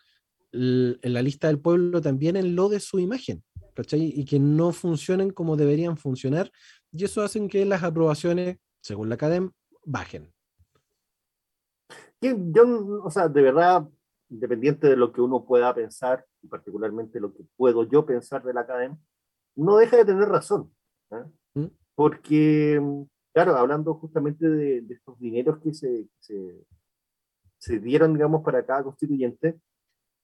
en 0.51 1.13
la 1.13 1.21
lista 1.21 1.47
del 1.47 1.59
pueblo 1.59 2.01
también 2.01 2.35
enlode 2.35 2.79
su 2.79 2.99
imagen. 2.99 3.43
Y 3.91 4.25
que 4.25 4.39
no 4.39 4.71
funcionen 4.71 5.32
como 5.32 5.55
deberían 5.55 5.97
funcionar, 5.97 6.51
y 6.91 7.05
eso 7.05 7.21
hace 7.21 7.47
que 7.47 7.65
las 7.65 7.84
aprobaciones, 7.84 8.57
según 8.82 9.09
la 9.09 9.15
academia, 9.15 9.51
bajen. 9.86 10.34
Yo, 12.19 13.03
o 13.03 13.11
sea, 13.11 13.28
de 13.28 13.41
verdad, 13.41 13.88
independiente 14.30 14.88
de 14.88 14.95
lo 14.95 15.11
que 15.13 15.21
uno 15.21 15.45
pueda 15.45 15.73
pensar, 15.73 16.25
y 16.41 16.47
particularmente 16.47 17.19
lo 17.19 17.34
que 17.34 17.43
puedo 17.55 17.84
yo 17.84 18.05
pensar 18.05 18.43
de 18.43 18.53
la 18.53 18.61
academia, 18.61 18.97
no 19.55 19.78
deja 19.78 19.97
de 19.97 20.05
tener 20.05 20.28
razón. 20.28 20.73
¿eh? 21.11 21.23
¿Mm? 21.55 21.67
Porque, 21.95 22.82
claro, 23.34 23.55
hablando 23.55 23.93
justamente 23.95 24.47
de, 24.49 24.86
estos 24.89 25.19
dineros 25.19 25.59
que 25.59 25.73
se, 25.73 26.07
se, 26.19 27.80
dieron, 27.80 28.13
digamos, 28.13 28.43
para 28.43 28.65
cada 28.65 28.84
constituyente, 28.84 29.59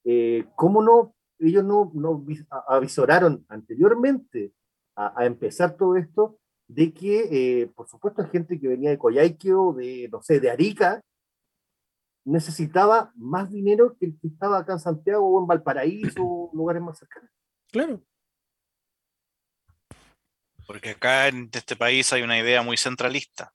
eh, 0.06 0.46
¿cómo 0.56 0.82
no 0.82 1.16
ellos 1.40 1.64
no, 1.64 1.92
no 1.94 2.26
avisoraron 2.68 3.46
anteriormente 3.50 4.54
a, 4.96 5.26
empezar 5.26 5.76
todo 5.76 5.98
esto 5.98 6.40
de 6.68 6.94
que, 6.94 7.62
eh, 7.62 7.68
por 7.76 7.88
supuesto, 7.88 8.22
hay 8.22 8.30
gente 8.30 8.60
que 8.60 8.68
venía 8.68 8.90
de 8.90 8.98
Coyhaique 8.98 9.54
o 9.54 9.74
de, 9.74 10.08
no 10.12 10.22
sé, 10.22 10.40
de 10.40 10.50
Arica, 10.50 11.02
necesitaba 12.26 13.12
más 13.16 13.52
dinero 13.52 13.98
que 14.00 14.06
el 14.06 14.20
que 14.20 14.28
estaba 14.28 14.60
acá 14.60 14.74
en 14.74 14.80
Santiago 14.80 15.28
o 15.28 15.42
en 15.42 15.48
Valparaíso 15.48 16.22
o 16.24 16.52
lugares 16.54 16.82
más 16.82 16.98
cercanos. 16.98 17.30
Claro. 17.72 18.02
Porque 20.66 20.92
acá 20.92 21.28
en 21.28 21.50
este 21.52 21.76
país 21.76 22.14
hay 22.14 22.22
una 22.22 22.40
idea 22.40 22.62
muy 22.62 22.78
centralista. 22.78 23.54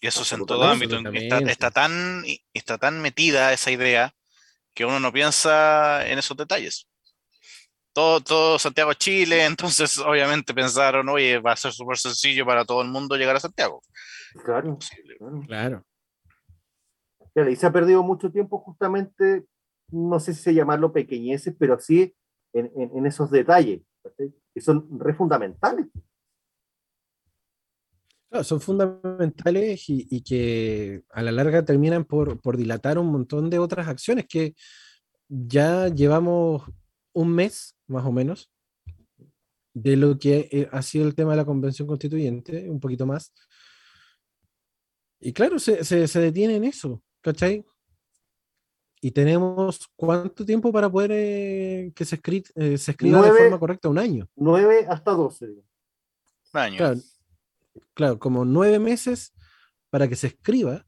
Y 0.00 0.08
eso 0.08 0.22
es 0.22 0.32
en 0.32 0.44
todo 0.44 0.64
ámbito. 0.64 0.98
Está, 1.46 1.70
tan, 1.70 2.22
está 2.52 2.76
tan 2.76 3.00
metida 3.00 3.54
esa 3.54 3.70
idea 3.70 4.14
que 4.74 4.84
uno 4.84 5.00
no 5.00 5.10
piensa 5.10 6.06
en 6.06 6.18
esos 6.18 6.36
detalles 6.36 6.86
todo, 7.96 8.58
Santiago 8.58 8.92
Chile, 8.94 9.44
entonces 9.46 9.98
obviamente 9.98 10.52
pensaron, 10.52 11.08
oye, 11.08 11.38
va 11.38 11.52
a 11.52 11.56
ser 11.56 11.72
súper 11.72 11.96
sencillo 11.96 12.44
para 12.44 12.64
todo 12.64 12.82
el 12.82 12.88
mundo 12.88 13.16
llegar 13.16 13.36
a 13.36 13.40
Santiago. 13.40 13.82
Claro, 14.44 14.78
claro. 15.46 15.82
y 17.50 17.56
se 17.56 17.66
ha 17.66 17.72
perdido 17.72 18.02
mucho 18.02 18.30
tiempo 18.30 18.58
justamente, 18.58 19.46
no 19.90 20.20
sé 20.20 20.34
si 20.34 20.42
se 20.42 20.54
llamarlo 20.54 20.92
pequeñeces, 20.92 21.54
pero 21.58 21.78
sí 21.78 22.14
en, 22.52 23.06
esos 23.06 23.30
detalles, 23.30 23.82
que 24.54 24.60
son 24.60 24.86
re 24.98 25.14
fundamentales. 25.14 25.86
son 28.42 28.60
fundamentales 28.60 29.84
y, 29.88 30.22
que 30.22 31.02
a 31.10 31.22
la 31.22 31.32
larga 31.32 31.64
terminan 31.64 32.04
por, 32.04 32.40
por 32.40 32.58
dilatar 32.58 32.98
un 32.98 33.10
montón 33.10 33.48
de 33.48 33.58
otras 33.58 33.88
acciones 33.88 34.26
que 34.28 34.54
ya 35.28 35.88
llevamos 35.88 36.62
un 37.16 37.34
mes, 37.34 37.74
más 37.86 38.04
o 38.04 38.12
menos, 38.12 38.52
de 39.72 39.96
lo 39.96 40.18
que 40.18 40.48
eh, 40.52 40.68
ha 40.70 40.82
sido 40.82 41.06
el 41.06 41.14
tema 41.14 41.30
de 41.30 41.38
la 41.38 41.44
convención 41.46 41.88
constituyente, 41.88 42.68
un 42.68 42.78
poquito 42.78 43.06
más. 43.06 43.32
Y 45.18 45.32
claro, 45.32 45.58
se, 45.58 45.82
se, 45.82 46.20
detiene 46.20 46.56
en 46.56 46.64
eso, 46.64 47.02
¿cachai? 47.22 47.64
Y 49.00 49.12
tenemos 49.12 49.88
cuánto 49.96 50.44
tiempo 50.44 50.70
para 50.70 50.90
poder 50.90 51.10
eh, 51.14 51.92
que 51.94 52.04
se, 52.04 52.20
eh, 52.54 52.76
se 52.76 52.90
escriba 52.90 53.22
de 53.22 53.32
forma 53.32 53.58
correcta, 53.58 53.88
un 53.88 53.98
año. 53.98 54.28
Nueve 54.36 54.86
hasta 54.86 55.12
doce. 55.12 55.46
Un 55.46 56.60
año. 56.60 56.76
Claro, 56.76 57.00
claro, 57.94 58.18
como 58.18 58.44
nueve 58.44 58.78
meses 58.78 59.32
para 59.88 60.06
que 60.06 60.16
se 60.16 60.28
escriba 60.28 60.84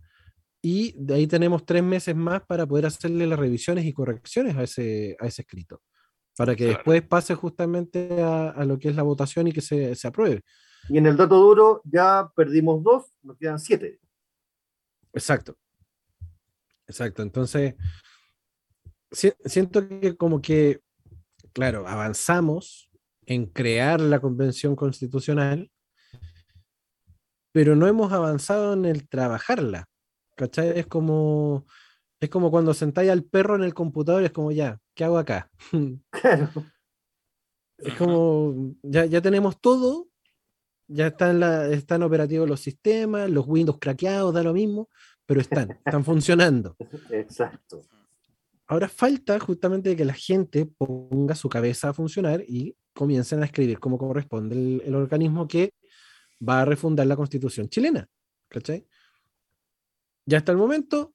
y 0.61 0.95
de 0.99 1.14
ahí 1.14 1.26
tenemos 1.26 1.64
tres 1.64 1.83
meses 1.83 2.14
más 2.14 2.43
para 2.43 2.66
poder 2.66 2.85
hacerle 2.85 3.26
las 3.26 3.39
revisiones 3.39 3.87
y 3.87 3.95
correcciones 3.95 4.57
a 4.57 4.64
ese, 4.64 5.16
a 5.20 5.26
ese 5.26 5.43
escrito, 5.43 5.81
para 6.39 6.55
que 6.55 6.66
después 6.66 7.03
pase 7.03 7.34
justamente 7.34 8.22
a, 8.22 8.64
lo 8.64 8.78
que 8.78 8.91
es 8.91 8.95
la 8.95 9.03
votación 9.03 9.49
y 9.49 9.53
que 9.53 9.61
se, 9.61 9.97
se, 9.97 10.07
apruebe. 10.07 10.43
Y 10.89 10.97
en 10.97 11.07
el 11.07 11.16
dato 11.16 11.34
duro 11.34 11.82
ya 11.84 12.30
perdimos 12.36 12.80
dos, 12.84 13.12
nos 13.22 13.36
quedan 13.36 13.59
siete. 13.59 13.99
Exacto. 15.12 15.59
Exacto. 16.86 17.22
Entonces, 17.22 17.74
siento 19.11 19.89
que 19.89 20.16
como 20.16 20.41
que, 20.41 20.80
claro, 21.53 21.89
avanzamos 21.89 22.89
en 23.26 23.47
crear 23.47 24.01
la 24.01 24.20
convención 24.20 24.76
constitucional, 24.76 25.72
pero 27.51 27.74
no 27.74 27.89
hemos 27.89 28.12
avanzado 28.12 28.74
en 28.74 28.84
el 28.84 29.09
trabajarla. 29.09 29.89
¿Cachai? 30.36 30.78
Es 30.78 30.86
como, 30.86 31.66
es 32.20 32.30
como 32.30 32.50
cuando 32.50 32.74
sentáis 32.74 33.10
al 33.10 33.24
perro 33.24 33.56
en 33.56 33.62
el 33.62 33.74
computador, 33.74 34.24
es 34.24 34.32
como 34.32 34.50
ya, 34.52 34.80
¿qué 34.94 35.04
hago 35.04 35.18
acá? 35.18 35.50
Es 37.80 37.94
como, 37.94 38.74
ya, 38.82 39.06
ya 39.06 39.22
tenemos 39.22 39.60
todo, 39.60 40.08
ya 40.88 41.06
están, 41.06 41.38
la, 41.38 41.68
están 41.68 42.02
operativos 42.02 42.48
los 42.48 42.58
sistemas, 42.58 43.30
los 43.30 43.46
Windows 43.46 43.78
craqueados, 43.80 44.34
da 44.34 44.42
lo 44.42 44.52
mismo, 44.52 44.88
pero 45.24 45.40
están, 45.40 45.70
están 45.84 46.04
funcionando. 46.04 46.76
Exacto. 47.08 47.82
Ahora 48.66 48.88
falta 48.88 49.38
justamente 49.38 49.94
que 49.94 50.04
la 50.04 50.12
gente 50.12 50.66
ponga 50.66 51.36
su 51.36 51.48
cabeza 51.48 51.90
a 51.90 51.94
funcionar 51.94 52.42
y 52.48 52.76
comiencen 52.92 53.42
a 53.42 53.46
escribir 53.46 53.78
como 53.78 53.96
corresponde 53.96 54.56
el, 54.56 54.82
el 54.84 54.94
organismo 54.96 55.46
que 55.46 55.72
va 56.46 56.62
a 56.62 56.64
refundar 56.64 57.06
la 57.06 57.14
constitución 57.14 57.68
chilena. 57.68 58.08
¿Cachai? 58.48 58.86
Ya 60.26 60.38
hasta 60.38 60.50
el 60.50 60.58
momento, 60.58 61.14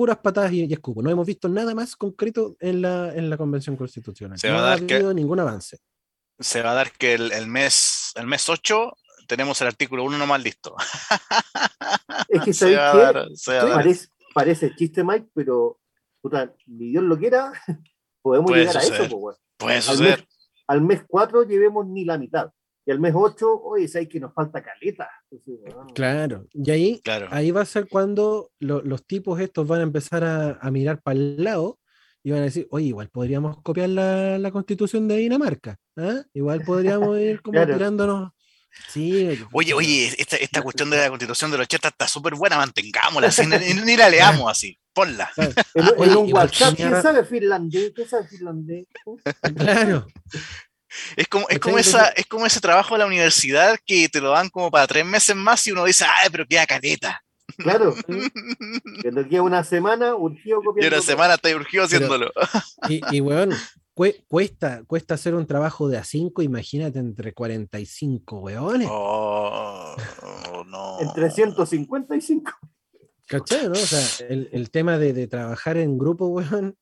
puras 0.00 0.16
patadas 0.16 0.50
y, 0.52 0.72
escupo. 0.72 1.02
No 1.02 1.10
hemos 1.10 1.26
visto 1.26 1.46
nada 1.46 1.74
más 1.74 1.94
concreto 1.94 2.56
en 2.58 2.80
la, 2.80 3.12
en 3.14 3.28
la 3.28 3.36
Convención 3.36 3.76
Constitucional. 3.76 4.38
Se 4.38 4.48
no 4.48 4.54
va 4.54 4.60
a 4.60 4.64
dar 4.70 4.78
habido 4.78 5.12
ningún 5.12 5.38
avance. 5.40 5.76
Se 6.38 6.62
va 6.62 6.70
a 6.70 6.74
dar 6.74 6.90
que 6.92 7.12
el, 7.12 7.46
mes, 7.48 8.12
el 8.14 8.26
mes 8.26 8.48
8 8.48 8.94
tenemos 9.28 9.60
el 9.60 9.66
artículo 9.66 10.04
1 10.04 10.16
nomás 10.16 10.42
listo. 10.42 10.74
Es 12.28 12.42
que 12.42 12.52
¿sabéis 12.54 12.78
qué? 13.44 14.08
Parece, 14.32 14.74
chiste, 14.74 15.04
Mike, 15.04 15.28
pero 15.34 15.78
puta, 16.22 16.50
ni 16.64 16.92
Dios 16.92 17.04
lo 17.04 17.18
quiera, 17.18 17.52
podemos 18.22 18.52
llegar 18.52 18.78
a 18.78 18.80
eso. 18.80 19.20
Pues, 19.20 19.36
Puede 19.58 19.82
suceder. 19.82 20.26
al 20.66 20.80
mes 20.80 21.02
4 21.06 21.42
llevemos 21.42 21.86
ni 21.86 22.06
la 22.06 22.16
mitad 22.16 22.50
y 22.86 22.90
al 22.90 23.00
mes 23.00 23.12
8, 23.14 23.62
oye, 23.62 23.88
hay 23.94 24.08
que 24.08 24.20
nos 24.20 24.32
falta 24.32 24.62
caleta. 24.62 25.08
Claro, 25.94 26.46
y 26.52 26.70
ahí, 26.70 27.02
ahí 27.30 27.50
va 27.50 27.62
a 27.62 27.66
ser 27.66 27.88
cuando 27.88 28.50
los 28.58 29.06
tipos 29.06 29.40
estos 29.40 29.66
van 29.66 29.80
a 29.80 29.84
empezar 29.84 30.24
a, 30.24 30.70
mirar 30.70 31.00
para 31.02 31.18
el 31.18 31.42
lado 31.42 31.78
y 32.22 32.30
van 32.30 32.40
a 32.40 32.44
decir, 32.44 32.66
oye, 32.70 32.86
igual 32.86 33.08
podríamos 33.10 33.60
copiar 33.62 33.90
la, 33.90 34.50
constitución 34.50 35.08
de 35.08 35.16
Dinamarca, 35.16 35.76
¿ah? 35.96 36.22
igual 36.32 36.62
podríamos 36.62 37.18
ir 37.18 37.42
como 37.42 37.64
tirándonos. 37.66 38.30
Sí, 38.88 39.28
oye, 39.52 39.74
oye, 39.74 40.14
esta, 40.16 40.36
esta 40.36 40.62
cuestión 40.62 40.90
de 40.90 40.98
la 40.98 41.08
constitución 41.08 41.50
de 41.50 41.58
los 41.58 41.64
80 41.64 41.88
está 41.88 42.08
súper 42.08 42.34
buena, 42.36 42.56
mantengámosla, 42.56 43.28
así, 43.28 43.44
ni, 43.46 43.96
la 43.96 44.08
leamos 44.10 44.50
así, 44.50 44.78
ponla. 44.92 45.30
En, 45.74 46.16
un 46.16 46.32
WhatsApp, 46.32 46.76
¿quién 46.76 47.02
sabe 47.02 47.24
finlandés? 47.24 47.92
¿Qué 47.94 48.06
sabe 48.06 48.28
finlandés? 48.28 48.86
Claro. 49.56 50.06
Es 51.16 51.28
como, 51.28 51.48
es 51.48 51.58
como, 51.58 51.78
esa, 51.78 52.08
es 52.08 52.26
como 52.26 52.46
ese 52.46 52.60
trabajo 52.60 52.94
de 52.94 53.00
la 53.00 53.06
universidad 53.06 53.78
que 53.84 54.08
te 54.08 54.20
lo 54.20 54.30
dan 54.30 54.48
como 54.48 54.70
para 54.70 54.86
tres 54.86 55.04
meses 55.04 55.36
más 55.36 55.66
y 55.66 55.72
uno 55.72 55.84
dice, 55.84 56.04
ay, 56.04 56.28
pero 56.30 56.46
queda 56.46 56.66
caleta. 56.66 57.22
Claro. 57.56 57.94
que 59.02 59.12
te 59.12 59.28
queda 59.28 59.42
una 59.42 59.64
semana 59.64 60.14
urgido 60.14 60.62
copiando. 60.62 60.94
Y 60.94 60.98
una 60.98 61.02
semana 61.06 61.34
está 61.34 61.54
urgido 61.54 61.84
haciéndolo. 61.84 62.32
y, 62.88 63.00
y 63.16 63.20
weón, 63.20 63.50
cuesta, 64.28 64.82
cuesta 64.86 65.14
hacer 65.14 65.34
un 65.34 65.46
trabajo 65.46 65.88
de 65.88 65.98
A5, 65.98 66.42
imagínate, 66.42 66.98
entre 66.98 67.32
45 67.32 68.38
weones. 68.38 68.88
Oh, 68.90 69.96
no. 70.66 71.00
Entre 71.00 71.30
155. 71.30 72.52
¿Cachai, 73.26 73.66
no? 73.66 73.72
O 73.72 73.76
sea, 73.76 74.26
el, 74.28 74.48
el 74.52 74.70
tema 74.70 74.98
de, 74.98 75.12
de, 75.12 75.28
trabajar 75.28 75.76
en 75.76 75.98
grupo, 75.98 76.26
weón, 76.26 76.76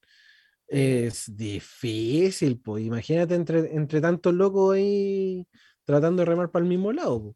es 0.69 1.35
difícil, 1.35 2.61
pues 2.61 2.85
imagínate 2.85 3.35
entre, 3.35 3.75
entre 3.75 4.01
tantos 4.01 4.35
locos 4.35 4.77
ahí 4.77 5.47
tratando 5.85 6.21
de 6.21 6.27
remar 6.27 6.51
para 6.51 6.63
el 6.63 6.69
mismo 6.69 6.93
lado. 6.93 7.35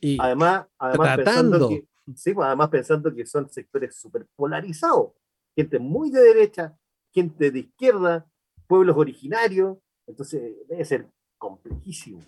Y 0.00 0.16
además, 0.20 0.66
además 0.78 1.16
pensando 1.16 1.68
que, 1.68 1.88
sí, 2.14 2.32
pues, 2.32 2.46
además 2.46 2.68
pensando 2.68 3.12
que 3.12 3.26
son 3.26 3.50
sectores 3.50 3.96
súper 3.96 4.26
polarizados, 4.36 5.10
gente 5.56 5.80
muy 5.80 6.10
de 6.10 6.20
derecha, 6.20 6.78
gente 7.12 7.50
de 7.50 7.58
izquierda, 7.58 8.26
pueblos 8.68 8.96
originarios, 8.96 9.78
entonces 10.06 10.54
debe 10.68 10.84
ser 10.84 11.08
complejísimo. 11.36 12.22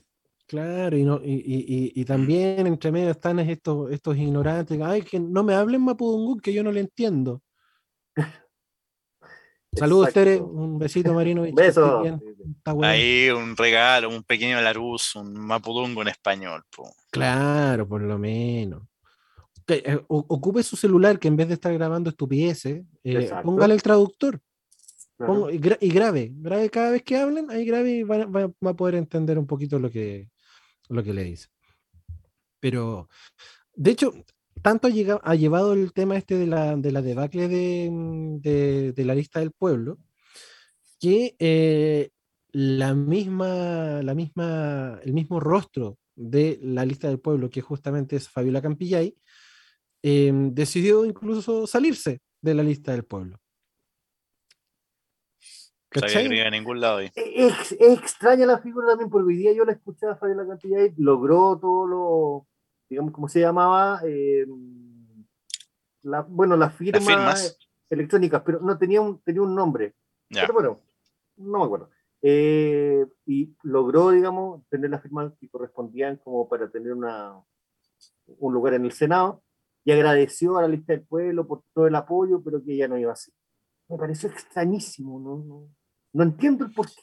Claro, 0.49 0.97
y, 0.97 1.05
no, 1.05 1.21
y, 1.23 1.35
y, 1.35 1.93
y, 1.95 2.05
también 2.05 2.67
entre 2.67 2.91
medio 2.91 3.13
están 3.13 3.39
estos, 3.39 3.93
estos 3.93 4.17
ignorantes, 4.17 4.81
ay, 4.83 5.03
que 5.03 5.21
no 5.21 5.45
me 5.45 5.55
hablen 5.55 5.85
Mapudungún, 5.85 6.41
que 6.41 6.53
yo 6.53 6.65
no 6.65 6.73
le 6.73 6.81
entiendo. 6.81 7.41
Saludos, 9.73 10.13
Tere. 10.13 10.41
Un 10.41 10.79
besito, 10.79 11.15
Marino. 11.15 11.43
Beso. 11.55 12.03
Ahí 12.83 13.31
un 13.31 13.57
regalo, 13.57 14.09
un 14.09 14.25
pequeño 14.25 14.61
Larus, 14.61 15.15
un 15.15 15.33
mapudungo 15.33 16.03
en 16.03 16.09
español. 16.09 16.63
Claro, 17.11 17.89
por 17.89 18.03
lo 18.03 18.19
menos. 18.19 18.83
Eh, 19.69 20.01
ocupe 20.09 20.65
su 20.65 20.77
celular 20.77 21.19
que 21.21 21.29
en 21.29 21.37
vez 21.37 21.47
de 21.47 21.55
estar 21.55 21.73
grabando 21.73 22.11
estupideces, 22.11 22.83
eh, 23.05 23.31
póngale 23.45 23.75
el 23.75 23.83
traductor. 23.83 24.41
y, 25.53 25.89
grave, 25.89 26.33
grave 26.33 26.71
cada 26.71 26.91
vez 26.91 27.03
que 27.03 27.17
hablen, 27.17 27.51
ahí 27.51 27.65
grave 27.65 27.91
y 27.91 28.03
va, 28.03 28.25
va, 28.25 28.71
a 28.71 28.75
poder 28.75 28.97
entender 28.97 29.39
un 29.39 29.47
poquito 29.47 29.79
lo 29.79 29.91
que, 29.91 30.29
lo 30.89 31.05
que 31.05 31.15
le 31.15 31.25
dice. 31.25 31.49
Pero, 32.59 33.09
de 33.75 33.91
hecho, 33.93 34.13
tanto 34.63 34.89
ha, 35.23 35.35
llevado 35.35 35.73
el 35.73 35.93
tema 35.93 36.17
este 36.17 36.37
de 36.37 36.47
la, 36.47 36.77
de 36.77 36.93
la 36.93 37.03
debacle 37.03 37.49
de, 37.49 37.89
mm, 37.91 38.41
de, 38.41 39.05
la 39.05 39.15
lista 39.15 39.41
del 39.41 39.53
pueblo, 39.53 39.99
que 40.99 41.35
eh, 41.39 42.11
la 42.53 42.95
misma, 42.95 44.03
la 44.03 44.15
misma, 44.15 45.01
el 45.03 45.13
mismo 45.13 45.41
rostro 45.41 45.99
de 46.15 46.59
la 46.63 46.85
lista 46.85 47.09
del 47.09 47.21
pueblo, 47.21 47.49
que 47.49 47.61
justamente 47.61 48.17
es 48.17 48.29
Fabiola 48.29 48.61
Campillay, 48.61 49.17
em, 50.03 50.53
decidió 50.55 51.05
incluso 51.05 51.67
salirse 51.67 52.21
de 52.41 52.55
la 52.55 52.63
lista 52.63 52.93
del 52.93 53.05
pueblo. 53.05 53.39
¿Cachai? 55.89 56.29
No 56.29 56.35
en 56.35 56.53
ningún 56.53 56.81
lado 56.81 57.01
Es, 57.01 57.13
es, 57.17 57.73
extraña 57.81 58.47
la 58.47 58.61
figura 58.61 58.89
también, 58.89 59.11
porque 59.11 59.27
hoy 59.27 59.37
día 59.37 59.53
yo 59.53 59.65
la 59.65 59.73
escuché 59.73 60.07
a 60.07 60.17
Fabiola 60.17 60.47
Campillay, 60.47 60.93
logró 60.97 61.59
todo 61.59 61.87
lo 61.87 62.50
digamos, 62.91 63.13
¿cómo 63.13 63.29
se 63.29 63.41
llamaba? 63.41 64.01
Eh, 64.05 64.47
la, 66.03 66.23
bueno, 66.23 66.57
las 66.57 66.75
firmas, 66.75 67.59
electrónicas, 67.89 68.43
pero 68.45 68.61
no 68.61 68.77
tenía 68.77 69.01
un, 69.01 69.21
tenía 69.21 69.43
un 69.43 69.55
nombre. 69.55 69.95
Pero 70.29 70.53
bueno, 70.53 70.81
no 71.37 71.59
me 71.59 71.65
acuerdo. 71.65 71.91
Eh, 72.23 73.07
y 73.27 73.57
logró, 73.63 74.11
digamos, 74.11 74.67
tener 74.69 74.91
las 74.91 75.03
firmas 75.03 75.33
que 75.41 75.49
correspondían 75.49 76.19
como 76.19 76.49
para 76.49 76.71
tener 76.71 76.93
una, 76.93 77.41
un 78.27 78.53
lugar 78.53 78.75
en 78.75 78.85
el 78.85 78.93
Senado 78.93 79.43
y 79.85 79.93
agradeció 79.93 80.59
a 80.59 80.63
la 80.63 80.69
lista 80.69 80.93
del 80.93 81.03
pueblo 81.03 81.47
por 81.47 81.63
todo 81.73 81.87
el 81.87 81.95
apoyo, 81.95 82.43
pero 82.43 82.63
que 82.63 82.77
ya 82.77 82.89
no 82.89 82.99
iba 82.99 83.13
así. 83.13 83.33
Me 83.89 83.97
pareció 83.97 84.29
extrañísimo, 84.29 85.19
no, 85.19 85.39
no, 85.43 85.69
no 86.13 86.23
entiendo 86.23 86.65
el 86.65 86.73
porqué. 86.73 87.03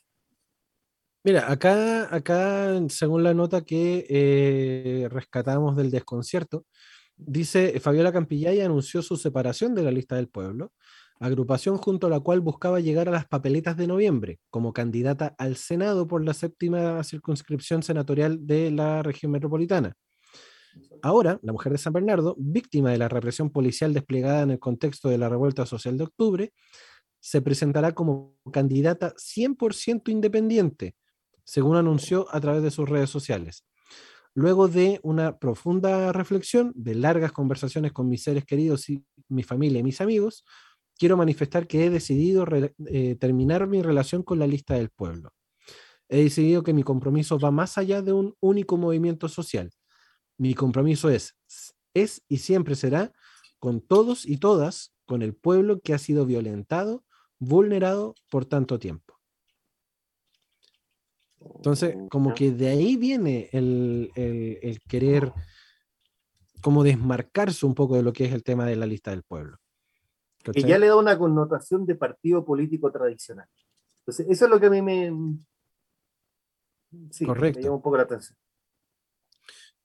Mira, 1.23 1.51
acá, 1.51 2.13
acá, 2.15 2.79
según 2.89 3.23
la 3.23 3.33
nota 3.33 3.61
que 3.61 4.05
eh, 4.09 5.07
rescatamos 5.09 5.75
del 5.75 5.91
desconcierto, 5.91 6.65
dice 7.17 7.79
Fabiola 7.79 8.13
Campillay 8.13 8.61
anunció 8.61 9.01
su 9.01 9.17
separación 9.17 9.75
de 9.75 9.83
la 9.83 9.91
lista 9.91 10.15
del 10.15 10.29
pueblo 10.29 10.71
agrupación 11.19 11.77
junto 11.77 12.07
a 12.07 12.09
la 12.09 12.19
cual 12.19 12.41
buscaba 12.41 12.79
llegar 12.79 13.07
a 13.09 13.11
las 13.11 13.27
papeletas 13.27 13.77
de 13.77 13.87
noviembre 13.87 14.39
como 14.49 14.73
candidata 14.73 15.35
al 15.37 15.55
Senado 15.55 16.07
por 16.07 16.23
la 16.23 16.33
séptima 16.33 17.03
circunscripción 17.03 17.83
senatorial 17.83 18.45
de 18.45 18.71
la 18.71 19.03
región 19.03 19.31
metropolitana. 19.31 19.95
Ahora, 21.01 21.39
la 21.41 21.53
mujer 21.53 21.71
de 21.71 21.79
San 21.79 21.93
Bernardo, 21.93 22.35
víctima 22.37 22.91
de 22.91 22.99
la 22.99 23.07
represión 23.07 23.49
policial 23.49 23.93
desplegada 23.93 24.43
en 24.43 24.51
el 24.51 24.59
contexto 24.59 25.09
de 25.09 25.17
la 25.17 25.29
revuelta 25.29 25.65
social 25.65 25.97
de 25.97 26.03
octubre, 26.03 26.53
se 27.19 27.41
presentará 27.41 27.93
como 27.93 28.37
candidata 28.53 29.13
100% 29.17 30.09
independiente, 30.09 30.95
según 31.47 31.77
anunció 31.77 32.27
a 32.29 32.41
través 32.41 32.61
de 32.61 32.71
sus 32.71 32.89
redes 32.89 33.09
sociales. 33.09 33.63
Luego 34.33 34.67
de 34.67 34.99
una 35.01 35.39
profunda 35.39 36.11
reflexión, 36.11 36.73
de 36.75 36.93
largas 36.93 37.31
conversaciones 37.31 37.93
con 37.93 38.09
mis 38.09 38.21
seres 38.21 38.45
queridos 38.45 38.89
y 38.89 39.03
mi 39.29 39.43
familia 39.43 39.79
y 39.79 39.83
mis 39.83 40.01
amigos, 40.01 40.43
quiero 40.99 41.15
manifestar 41.15 41.65
que 41.65 41.85
he 41.85 41.89
decidido 41.89 42.45
eh, 42.87 43.15
terminar 43.15 43.65
mi 43.65 43.81
relación 43.81 44.23
con 44.23 44.39
la 44.39 44.45
lista 44.45 44.75
del 44.75 44.89
pueblo. 44.89 45.31
He 46.09 46.21
decidido 46.23 46.63
que 46.63 46.73
mi 46.73 46.83
compromiso 46.83 47.39
va 47.39 47.49
más 47.49 47.77
allá 47.77 48.01
de 48.01 48.11
un 48.11 48.35
único 48.41 48.75
movimiento 48.75 49.29
social. 49.29 49.71
Mi 50.37 50.53
compromiso 50.53 51.09
es, 51.09 51.35
es 51.93 52.23
y 52.27 52.37
siempre 52.37 52.75
será 52.75 53.13
con 53.57 53.79
todos 53.79 54.25
y 54.25 54.37
todas, 54.37 54.93
con 55.05 55.21
el 55.21 55.33
pueblo 55.33 55.79
que 55.79 55.93
ha 55.93 55.97
sido 55.97 56.25
violentado, 56.25 57.05
vulnerado 57.39 58.15
por 58.29 58.45
tanto 58.45 58.79
tiempo. 58.79 59.16
Entonces, 61.55 61.95
oh, 61.97 62.09
como 62.09 62.33
que 62.33 62.51
de 62.51 62.69
ahí 62.69 62.95
viene 62.95 63.49
el, 63.51 64.11
querer 64.87 65.31
como 66.61 66.83
desmarcarse 66.83 67.65
un 67.65 67.75
poco 67.75 67.95
de 67.95 68.03
lo 68.03 68.13
que 68.13 68.25
es 68.25 68.33
el 68.33 68.43
tema 68.43 68.65
de 68.65 68.75
la 68.75 68.85
lista 68.85 69.11
del 69.11 69.23
pueblo. 69.23 69.57
Que 70.43 70.61
ya 70.61 70.77
le 70.77 70.87
da 70.87 70.95
una 70.95 71.17
connotación 71.17 71.85
de 71.85 71.95
partido 71.95 72.45
político 72.45 72.91
tradicional. 72.91 73.47
Entonces, 74.01 74.27
eso 74.29 74.45
es 74.45 74.51
lo 74.51 74.59
que 74.59 74.67
a 74.67 74.69
mí 74.69 74.81
me... 74.81 75.37
Sí, 77.11 77.25
Correcto. 77.25 77.59
me 77.59 77.63
llama 77.63 77.75
un 77.75 77.81
poco 77.81 77.97
la 77.97 78.03
atención. 78.03 78.37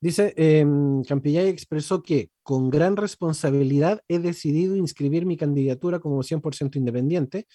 Dice, 0.00 0.34
eh, 0.36 0.66
Campillay 1.06 1.48
expresó 1.48 2.02
que 2.02 2.30
con 2.42 2.70
gran 2.70 2.96
responsabilidad 2.96 4.02
he 4.08 4.18
decidido 4.18 4.74
inscribir 4.76 5.26
mi 5.26 5.36
candidatura 5.36 6.00
como 6.00 6.22
100% 6.22 6.74
independiente 6.76 7.46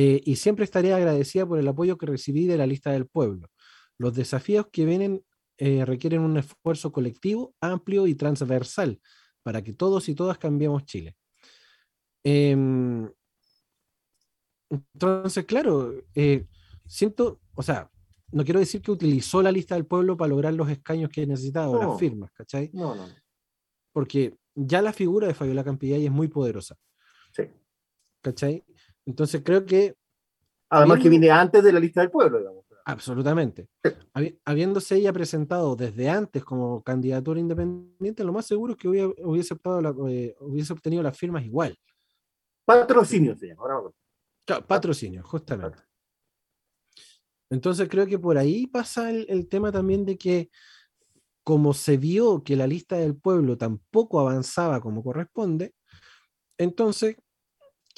eh, 0.00 0.22
y 0.24 0.36
siempre 0.36 0.64
estaré 0.64 0.94
agradecida 0.94 1.44
por 1.44 1.58
el 1.58 1.66
apoyo 1.66 1.98
que 1.98 2.06
recibí 2.06 2.46
de 2.46 2.56
la 2.56 2.68
lista 2.68 2.92
del 2.92 3.08
pueblo. 3.08 3.50
Los 3.98 4.14
desafíos 4.14 4.68
que 4.70 4.84
vienen 4.84 5.24
eh, 5.56 5.84
requieren 5.84 6.20
un 6.20 6.36
esfuerzo 6.36 6.92
colectivo, 6.92 7.52
amplio 7.60 8.06
y 8.06 8.14
transversal 8.14 9.00
para 9.42 9.60
que 9.60 9.72
todos 9.72 10.08
y 10.08 10.14
todas 10.14 10.38
cambiemos 10.38 10.84
Chile. 10.84 11.16
Em, 12.22 13.10
entonces, 14.70 15.44
claro, 15.46 15.92
eh, 16.14 16.46
siento, 16.86 17.40
o 17.56 17.62
sea, 17.64 17.90
no 18.30 18.44
quiero 18.44 18.60
decir 18.60 18.80
que 18.80 18.92
utilizó 18.92 19.42
la 19.42 19.50
lista 19.50 19.74
del 19.74 19.86
pueblo 19.86 20.16
para 20.16 20.28
lograr 20.28 20.54
los 20.54 20.70
escaños 20.70 21.10
que 21.10 21.26
necesitaba 21.26 21.70
o 21.70 21.76
las 21.76 21.98
firmas, 21.98 22.30
¿cachai? 22.30 22.70
No, 22.72 22.94
no. 22.94 23.08
Porque 23.92 24.38
ya 24.54 24.80
la 24.80 24.92
figura 24.92 25.26
de 25.26 25.34
Fabiola 25.34 25.64
Campillay 25.64 26.06
es 26.06 26.12
muy 26.12 26.28
poderosa. 26.28 26.76
Sí. 27.32 27.50
¿Cachai? 28.22 28.64
Entonces 29.08 29.42
creo 29.42 29.64
que. 29.64 29.96
Además 30.70 31.00
que 31.02 31.08
viene 31.08 31.30
antes 31.30 31.64
de 31.64 31.72
la 31.72 31.80
lista 31.80 32.02
del 32.02 32.10
pueblo, 32.10 32.38
digamos. 32.38 32.64
Absolutamente. 32.84 33.68
Habiéndose 34.44 34.96
ella 34.96 35.12
presentado 35.12 35.76
desde 35.76 36.08
antes 36.10 36.44
como 36.44 36.82
candidatura 36.82 37.40
independiente, 37.40 38.22
lo 38.22 38.32
más 38.32 38.46
seguro 38.46 38.72
es 38.72 38.78
que 38.78 38.88
hubiese, 38.88 39.54
eh, 39.54 40.36
hubiese 40.40 40.72
obtenido 40.72 41.02
las 41.02 41.16
firmas 41.16 41.44
igual. 41.44 41.78
Patrocinio 42.66 43.34
se 43.36 43.48
llama. 43.48 43.62
Claro, 44.44 44.66
patrocinio, 44.66 45.22
justamente. 45.22 45.78
Entonces 47.50 47.88
creo 47.88 48.06
que 48.06 48.18
por 48.18 48.36
ahí 48.36 48.66
pasa 48.66 49.10
el, 49.10 49.48
tema 49.48 49.72
también 49.72 50.04
de 50.04 50.18
que 50.18 50.50
como 51.44 51.72
se 51.72 51.96
vio 51.96 52.42
que 52.42 52.56
la 52.56 52.66
lista 52.66 52.96
del 52.96 53.16
pueblo 53.16 53.56
tampoco 53.56 54.20
avanzaba 54.20 54.80
como 54.80 55.02
corresponde, 55.02 55.74
entonces 56.58 57.16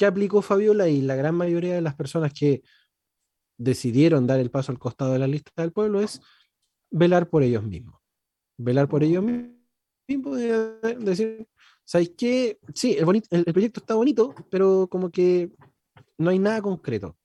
¿Qué 0.00 0.06
aplicó 0.06 0.40
Fabiola 0.40 0.88
y 0.88 1.02
la 1.02 1.14
gran 1.14 1.34
mayoría 1.34 1.74
de 1.74 1.82
las 1.82 1.94
personas 1.94 2.32
que 2.32 2.62
decidieron 3.58 4.26
dar 4.26 4.40
el 4.40 4.50
paso 4.50 4.72
al 4.72 4.78
costado 4.78 5.12
de 5.12 5.18
la 5.18 5.26
lista 5.26 5.50
del 5.60 5.72
pueblo 5.72 6.00
es 6.00 6.22
velar 6.90 7.28
por 7.28 7.42
ellos 7.42 7.62
mismos. 7.62 8.00
Velar 8.56 8.88
por 8.88 9.04
ellos 9.04 9.22
mismos 9.22 10.38
decir, 11.00 11.46
¿sabes 11.84 12.14
qué? 12.16 12.58
Sí, 12.74 12.96
el, 12.98 13.44
proyecto 13.44 13.80
está 13.80 13.94
bonito, 13.94 14.34
pero 14.50 14.88
como 14.88 15.10
que 15.10 15.52
no 16.16 16.30
hay 16.30 16.38
nada 16.38 16.62
concreto. 16.62 17.18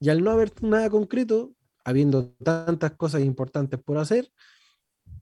Y 0.00 0.08
al 0.08 0.24
no 0.24 0.30
haber 0.30 0.50
nada 0.62 0.88
concreto, 0.88 1.52
habiendo 1.84 2.30
tantas 2.30 2.92
cosas 2.92 3.20
importantes 3.20 3.78
por 3.78 3.98
hacer, 3.98 4.32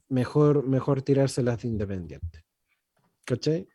mejor, 0.09 0.65
mejor 0.65 1.03
tirárselas 1.03 1.63
de 1.63 1.67
independiente. 1.67 2.45
¿Cachai? 3.25 3.67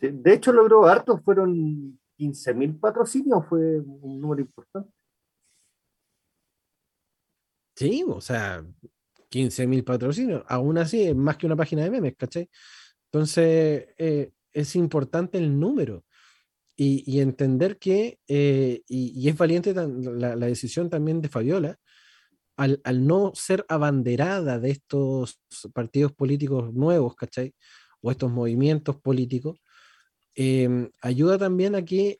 De 0.00 0.32
hecho, 0.32 0.52
logró 0.52 0.86
harto, 0.86 1.20
fueron 1.22 1.98
15.000 2.18 2.80
patrocinios, 2.80 3.46
fue 3.48 3.80
un 3.80 4.20
número 4.20 4.40
importante. 4.42 4.90
Sí, 7.76 8.04
o 8.06 8.20
sea, 8.20 8.64
15.000 9.30 9.84
patrocinios, 9.84 10.42
aún 10.48 10.78
así 10.78 11.02
es 11.02 11.16
más 11.16 11.36
que 11.36 11.46
una 11.46 11.56
página 11.56 11.82
de 11.82 11.90
memes, 11.90 12.14
¿cachai? 12.16 12.48
Entonces, 13.06 13.88
eh, 13.98 14.32
es 14.52 14.76
importante 14.76 15.38
el 15.38 15.58
número 15.58 16.04
y, 16.76 17.20
entender 17.20 17.78
que, 17.78 18.18
eh, 18.26 18.82
y, 18.88 19.28
es 19.28 19.36
valiente 19.36 19.74
la, 19.74 20.36
decisión 20.36 20.88
también 20.88 21.20
de 21.20 21.28
Fabiola, 21.28 21.78
al, 22.56 22.80
al, 22.84 23.06
no 23.06 23.32
ser 23.34 23.66
abanderada 23.68 24.58
de 24.58 24.70
estos 24.70 25.40
partidos 25.74 26.12
políticos 26.12 26.72
nuevos, 26.72 27.14
¿cachai? 27.16 27.54
O 28.00 28.10
estos 28.10 28.30
movimientos 28.30 28.98
políticos, 29.00 29.60
Em, 30.42 30.90
ayuda 31.02 31.36
también 31.36 31.74
a 31.74 31.84
que 31.84 32.18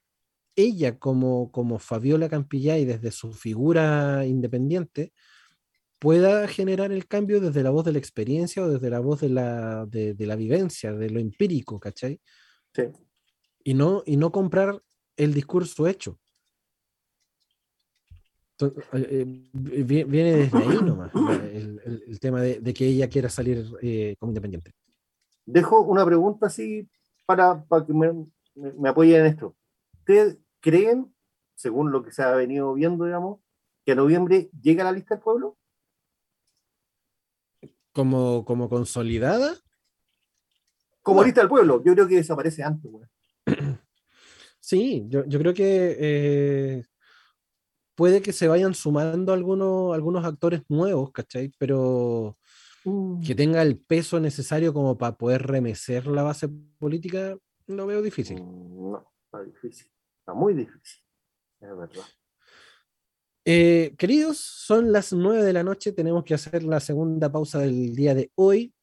ella, 0.55 0.99
como, 0.99 1.51
como 1.51 1.79
Fabiola 1.79 2.29
Campillay, 2.29 2.85
desde 2.85 3.13
su 3.13 3.33
figura 3.33 4.27
independiente, 4.27 5.15
pueda 5.99 6.47
generar 6.47 6.93
el 6.93 7.07
cambio 7.07 7.41
desde 7.41 7.63
la 7.63 7.71
voz 7.71 7.87
de 7.87 7.93
la 7.93 7.99
experiencia 7.99 8.63
o 8.63 8.69
desde 8.69 8.91
la 8.91 9.01
voz 9.01 9.23
de 9.23 9.31
la, 9.31 9.87
de, 9.87 10.15
la 10.19 10.37
vivencia, 10.37 10.93
de 10.93 11.09
lo 11.09 11.19
empírico, 11.19 11.81
¿cachai? 11.81 12.21
Sí. 12.75 12.83
Y 13.65 13.73
no, 13.73 14.03
y 14.05 14.19
no 14.19 14.31
comprar 14.31 14.83
el 15.17 15.33
discurso 15.33 15.87
hecho. 15.87 16.21
Eh, 18.61 18.69
eh, 18.93 19.85
viene 19.85 20.37
desde 20.37 20.59
ahí 20.59 20.79
nomás 20.85 21.11
el, 21.55 22.21
tema 22.21 22.43
de, 22.43 22.75
que 22.75 22.87
ella 22.87 23.09
quiera 23.09 23.31
salir 23.31 23.65
eh, 23.81 24.15
como 24.19 24.33
independiente. 24.33 24.73
Dejo 25.47 25.81
una 25.81 26.05
pregunta 26.05 26.49
así 26.49 26.87
para, 27.37 27.87
que 27.87 27.93
me, 27.93 28.89
apoyen 28.89 29.21
en 29.21 29.27
esto. 29.27 29.57
¿Ustedes 30.01 30.39
creen, 30.59 31.15
según 31.55 31.93
lo 31.93 32.03
que 32.03 32.11
se 32.11 32.23
ha 32.23 32.33
venido 32.33 32.75
viendo, 32.75 33.05
digamos, 33.05 33.41
que 33.85 33.93
a 33.93 33.95
noviembre 33.95 34.51
llega 34.61 34.83
la 34.83 34.91
lista 34.91 35.15
del 35.15 35.23
pueblo? 35.23 35.57
¿Como, 37.93 38.45
como 38.45 38.69
consolidada? 38.69 39.55
Como 41.03 41.23
lista 41.23 41.43
del 41.43 41.49
pueblo, 41.49 41.83
yo 41.85 41.95
creo 41.95 42.09
que 42.09 42.17
desaparece 42.17 42.65
antes, 42.65 42.91
Sí, 44.61 45.07
yo, 45.09 45.25
creo 45.25 45.55
que 45.55 45.97
eh, 45.99 46.85
puede 47.95 48.21
que 48.23 48.33
se 48.33 48.47
vayan 48.47 48.75
sumando 48.75 49.33
algunos, 49.33 49.95
algunos 49.95 50.25
actores 50.25 50.63
nuevos, 50.69 51.11
¿cachai? 51.13 51.51
Pero 51.59 52.37
Mm. 52.85 53.21
que 53.21 53.35
tenga 53.35 53.61
el 53.63 53.79
peso 53.79 54.21
necesario 54.21 54.73
como 54.73 54.97
para 54.97 55.17
poder 55.17 55.47
remecer 55.47 56.07
la 56.07 56.23
base 56.23 56.49
política, 56.79 57.37
lo 57.67 57.87
veo 57.87 58.01
difícil. 58.01 58.43
Mm, 58.43 58.93
no, 58.93 59.13
está 59.25 59.43
difícil. 59.43 59.91
Está 60.21 60.35
muy 60.35 60.55
difícil. 60.55 61.03
Es 61.61 61.77
verdad. 61.77 62.05
Eh, 63.45 63.95
queridos, 63.99 64.39
son 64.39 64.93
las 64.93 65.13
nueve 65.13 65.43
de 65.43 65.53
la 65.53 65.63
noche, 65.63 65.93
tenemos 65.93 66.25
que 66.25 66.35
hacer 66.35 66.63
la 66.63 66.81
segunda 66.81 67.31
pausa 67.31 67.59
del 67.59 67.95
día 67.95 68.15
de 68.15 68.31
hoy. 68.35 68.75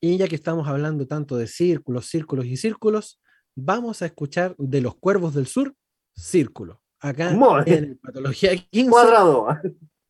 Y 0.00 0.18
ya 0.18 0.28
que 0.28 0.36
estamos 0.36 0.68
hablando 0.68 1.06
tanto 1.06 1.36
de 1.36 1.46
círculos, 1.46 2.06
círculos 2.06 2.46
y 2.46 2.56
círculos, 2.56 3.20
vamos 3.54 4.02
a 4.02 4.06
escuchar 4.06 4.54
de 4.58 4.80
los 4.80 4.96
cuervos 4.96 5.34
del 5.34 5.46
sur, 5.46 5.74
círculo. 6.14 6.82
Acá 7.00 7.30
en 7.66 7.98
Patología 7.98 8.56
15, 8.56 8.90
Cuadrado. 8.90 9.48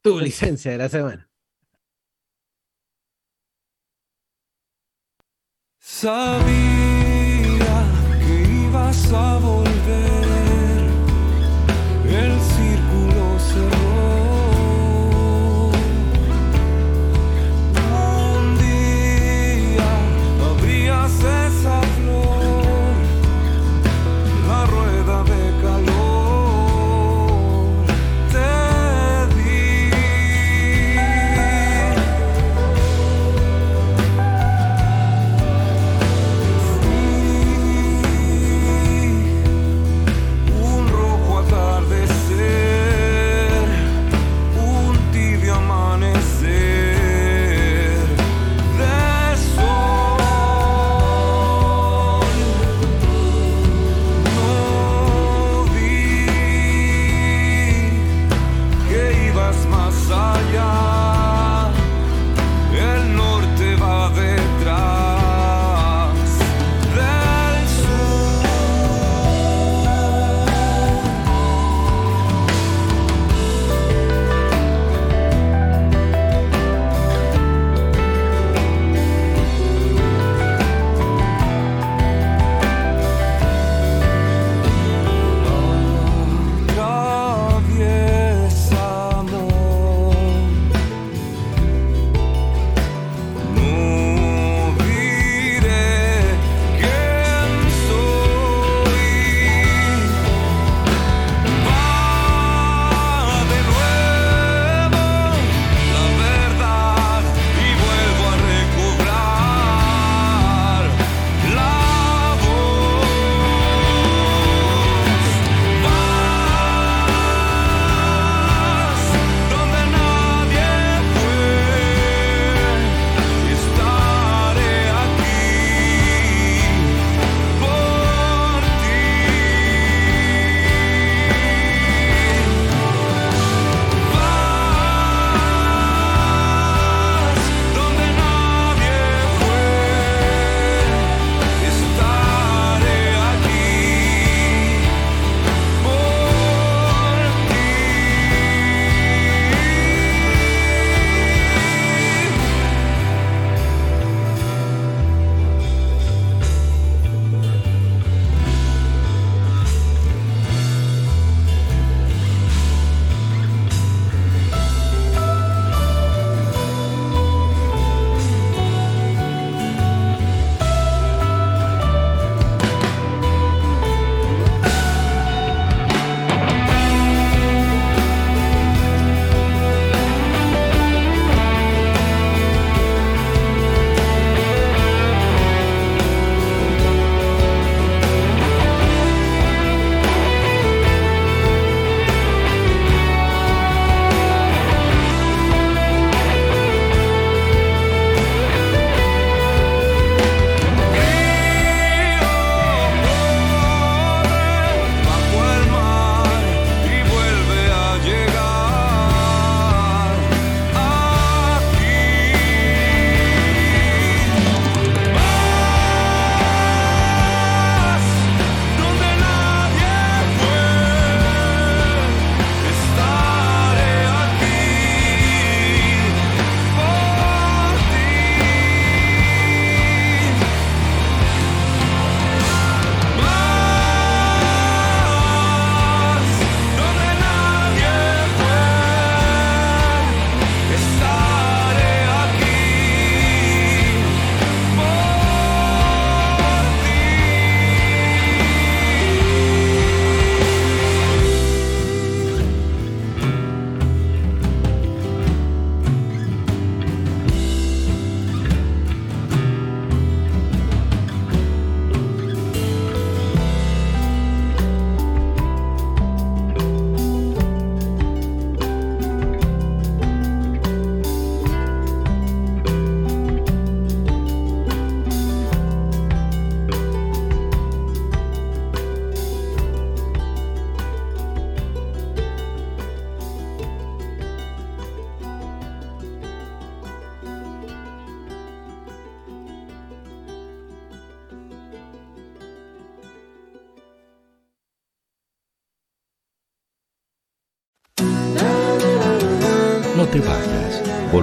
tu 0.03 0.21
licencia 0.21 0.73
de 0.73 0.79
la 0.79 0.89
semana. 0.89 1.29
Sabía 5.99 6.45
que 8.21 8.35
ibas 8.67 9.11
a 9.15 9.39
volver, 9.39 10.91
el 12.05 12.39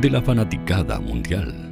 de 0.00 0.08
la 0.08 0.22
fanaticada 0.22 0.98
mundial. 0.98 1.66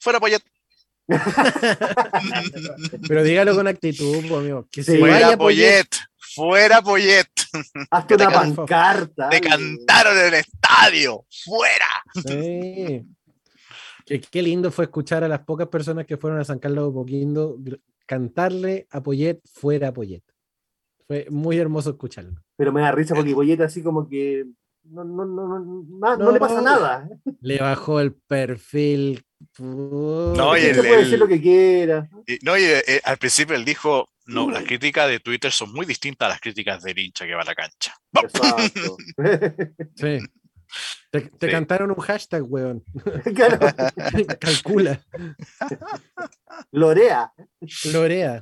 fuera 0.00 0.20
Poyet. 0.20 0.42
Pero 3.08 3.22
dígalo 3.22 3.54
con 3.54 3.66
actitud, 3.66 4.24
amigo. 4.32 4.66
Que 4.70 4.82
se 4.82 4.98
fuera 4.98 5.36
Poyet. 5.36 5.88
Fuera 6.34 6.80
Poyet. 6.80 7.28
Hazte 7.90 8.14
una 8.14 8.30
pancarta. 8.30 9.28
Te 9.28 9.40
cantaron 9.40 10.18
en 10.18 10.26
el 10.26 10.34
estadio. 10.34 11.26
Fuera. 11.44 12.02
Sí. 12.26 13.04
Qué, 14.06 14.42
lindo 14.42 14.70
fue 14.70 14.84
escuchar 14.84 15.24
a 15.24 15.28
las 15.28 15.40
pocas 15.40 15.68
personas 15.68 16.06
que 16.06 16.16
fueron 16.16 16.38
a 16.38 16.44
San 16.44 16.60
Carlos 16.60 16.86
de 16.86 16.92
Poquindo 16.92 17.58
cantarle 18.06 18.86
a 18.90 19.02
Poyet 19.02 19.40
fuera 19.44 19.92
Poyet. 19.92 20.22
Fue 21.06 21.26
muy 21.30 21.58
hermoso 21.58 21.90
escucharlo. 21.90 22.42
Pero 22.56 22.72
me 22.72 22.80
da 22.80 22.92
risa 22.92 23.14
porque 23.14 23.34
Boyeta 23.34 23.64
así 23.64 23.82
como 23.82 24.08
que 24.08 24.46
no, 24.84 25.04
no, 25.04 25.24
no, 25.24 26.16
no, 26.16 26.32
le 26.32 26.38
pasa 26.38 26.60
nada. 26.60 27.08
Le 27.40 27.58
bajó 27.58 28.00
el 28.00 28.14
perfil. 28.14 29.24
No, 29.58 30.56
y 30.56 30.60
él, 30.60 30.76
puede 30.76 31.04
decir 31.04 31.18
lo 31.18 31.28
que 31.28 31.40
quiera. 31.40 32.08
no, 32.42 32.56
y 32.56 32.62
eh, 32.62 33.00
al 33.04 33.18
principio 33.18 33.54
él 33.54 33.64
dijo, 33.64 34.08
no, 34.26 34.50
las 34.50 34.64
críticas 34.64 35.08
de 35.08 35.20
Twitter 35.20 35.52
son 35.52 35.72
muy 35.72 35.86
distintas 35.86 36.26
a 36.26 36.30
las 36.30 36.40
críticas 36.40 36.82
del 36.82 36.98
hincha 36.98 37.26
que 37.26 37.34
va 37.34 37.42
a 37.42 37.44
la 37.44 37.54
cancha. 37.54 37.94
Exacto. 38.12 38.96
sí. 39.94 40.18
Te, 41.10 41.50
cantaron 41.50 41.90
un 41.90 41.96
hashtag, 41.96 42.42
weón. 42.44 42.84
Calcula. 44.40 45.00
Lorea. 46.72 47.32
Lorea. 47.92 48.40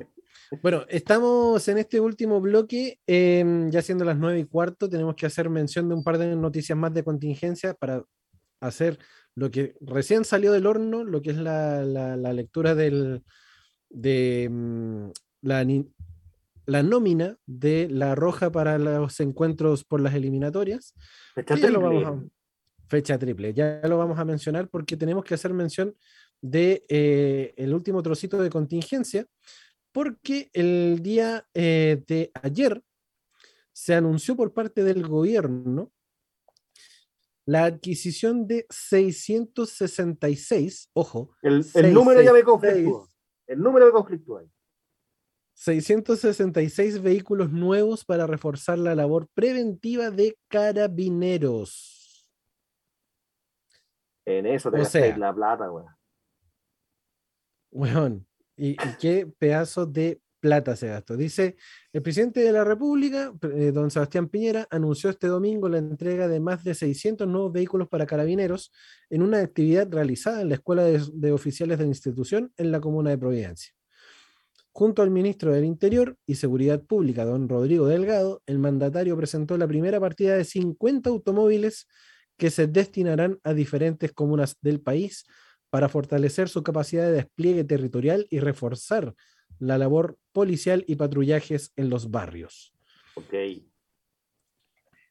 Bueno, 0.62 0.85
estamos 0.89 1.66
en 1.69 1.79
este 1.79 2.01
último 2.01 2.41
bloque, 2.41 2.99
em, 3.07 3.71
ya 3.71 3.83
siendo 3.83 4.05
las 4.05 4.19
nueve 4.19 4.39
y 4.39 4.45
cuarto, 4.45 4.89
tenemos 4.89 5.15
que 5.15 5.27
hacer 5.27 5.51
mención 5.51 5.89
de 5.89 5.95
un 5.95 6.05
par 6.05 6.19
de 6.19 6.35
noticias 6.37 6.77
más 6.77 6.93
de 6.93 7.05
contingencia 7.05 7.75
para 7.75 8.05
hacer 8.61 8.99
lo 9.35 9.51
que 9.51 9.75
recién 9.81 10.25
salió 10.25 10.53
del 10.53 10.66
horno, 10.66 11.05
lo 11.05 11.21
que 11.23 11.31
es 11.31 11.37
la, 11.37 11.83
lectura 12.33 12.75
del, 12.75 13.23
de 13.89 14.49
mm, 14.51 15.09
la, 15.43 15.66
la, 16.66 16.83
nómina 16.83 17.37
de 17.47 17.89
la 17.91 18.15
roja 18.15 18.53
para 18.53 18.79
los 18.79 19.19
encuentros 19.21 19.85
por 19.85 20.01
las 20.01 20.15
eliminatorias. 20.15 20.95
Fecha 21.35 21.55
triple. 21.55 21.73
Lo 21.73 22.31
fecha 22.87 23.19
triple, 23.19 23.55
ya 23.55 23.81
lo 23.85 23.97
vamos 23.99 24.19
a 24.19 24.25
mencionar 24.25 24.69
porque 24.69 24.97
tenemos 24.97 25.25
que 25.25 25.35
hacer 25.35 25.53
mención 25.53 25.97
de 26.41 26.85
eh, 26.89 27.55
el 27.57 27.75
último 27.75 28.03
trocito 28.03 28.41
de 28.43 28.51
contingencia 28.51 29.27
porque 29.95 30.51
el 30.53 31.03
día 31.03 31.49
eh, 31.55 32.03
de 32.09 32.33
ayer 32.43 32.83
se 33.73 33.95
anunció 33.95 34.35
por 34.35 34.53
parte 34.53 34.83
del 34.83 35.07
gobierno 35.07 35.93
la 37.47 37.66
adquisición 37.66 38.49
de 38.49 38.66
666, 38.71 40.91
ojo. 40.95 41.37
El, 41.43 41.62
número 41.93 42.23
ya 42.23 42.33
me 42.33 42.43
conflictúa. 42.43 43.07
El 43.47 43.61
número 43.61 43.87
me 43.87 43.93
conflictúa. 43.93 44.43
666 45.53 47.01
vehículos 47.01 47.53
nuevos 47.53 48.05
para 48.05 48.27
reforzar 48.27 48.79
la 48.79 48.97
labor 48.97 49.29
preventiva 49.33 50.11
de 50.11 50.37
carabineros. 50.49 52.29
En 54.27 54.47
eso 54.47 54.73
te 54.73 54.81
o 54.81 54.85
la 55.19 55.33
plata, 55.33 55.71
weón. 55.71 55.87
Weón, 57.71 58.27
y, 58.56 58.76
qué 59.01 59.26
pedazo 59.39 59.86
de 59.86 60.20
plata 60.40 60.76
se 60.76 60.89
gastó. 60.89 61.16
Dice, 61.16 61.56
el 61.93 62.02
presidente 62.02 62.40
de 62.40 62.52
la 62.52 62.64
República, 62.64 63.32
eh, 63.55 63.72
don 63.72 63.90
Sebastián 63.90 64.28
Piñera, 64.28 64.66
anunció 64.70 65.09
este 65.09 65.26
domingo 65.26 65.70
la 65.70 65.78
entrega 65.78 66.28
de 66.28 66.39
más 66.39 66.62
de 66.62 66.74
600 66.74 67.26
nuevos 67.26 67.51
vehículos 67.51 67.89
para 67.89 68.05
carabineros 68.05 68.70
en 69.09 69.22
una 69.22 69.39
actividad 69.39 69.90
realizada 69.90 70.43
en 70.43 70.51
la 70.51 70.56
Escuela 70.56 70.85
de, 70.85 71.32
Oficiales 71.32 71.78
de 71.78 71.85
la 71.85 71.89
institución 71.89 72.52
en 72.59 72.72
la 72.72 72.81
Comuna 72.81 73.10
de 73.10 73.18
Providencia. 73.18 73.72
Junto 74.70 75.02
al 75.02 75.10
ministro 75.10 75.52
del 75.52 75.64
Interior 75.64 76.18
y 76.26 76.35
Seguridad 76.35 76.82
Pública, 76.82 77.24
don 77.24 77.48
Rodrigo 77.48 77.86
Delgado, 77.86 78.43
el 78.44 78.59
mandatario 78.59 79.16
presentó 79.16 79.56
la 79.56 79.68
primera 79.68 79.98
partida 79.98 80.36
de 80.36 80.44
50 80.44 81.09
automóviles 81.09 81.86
que 82.36 82.51
se 82.51 82.66
destinarán 82.66 83.39
a 83.44 83.55
diferentes 83.55 84.12
comunas 84.12 84.59
del 84.60 84.81
país 84.81 85.24
para 85.75 85.89
fortalecer 85.89 86.49
su 86.49 86.63
capacidad 86.63 87.03
de 87.03 87.11
despliegue 87.11 87.65
territorial 87.65 88.29
y 88.31 88.39
reforzar 88.39 89.13
la 89.59 89.77
labor 89.77 90.17
policial 90.31 90.85
y 90.87 90.95
patrullajes 90.95 91.73
en 91.75 91.91
los 91.91 92.13
barrios. 92.13 92.73
Ok. 93.15 93.35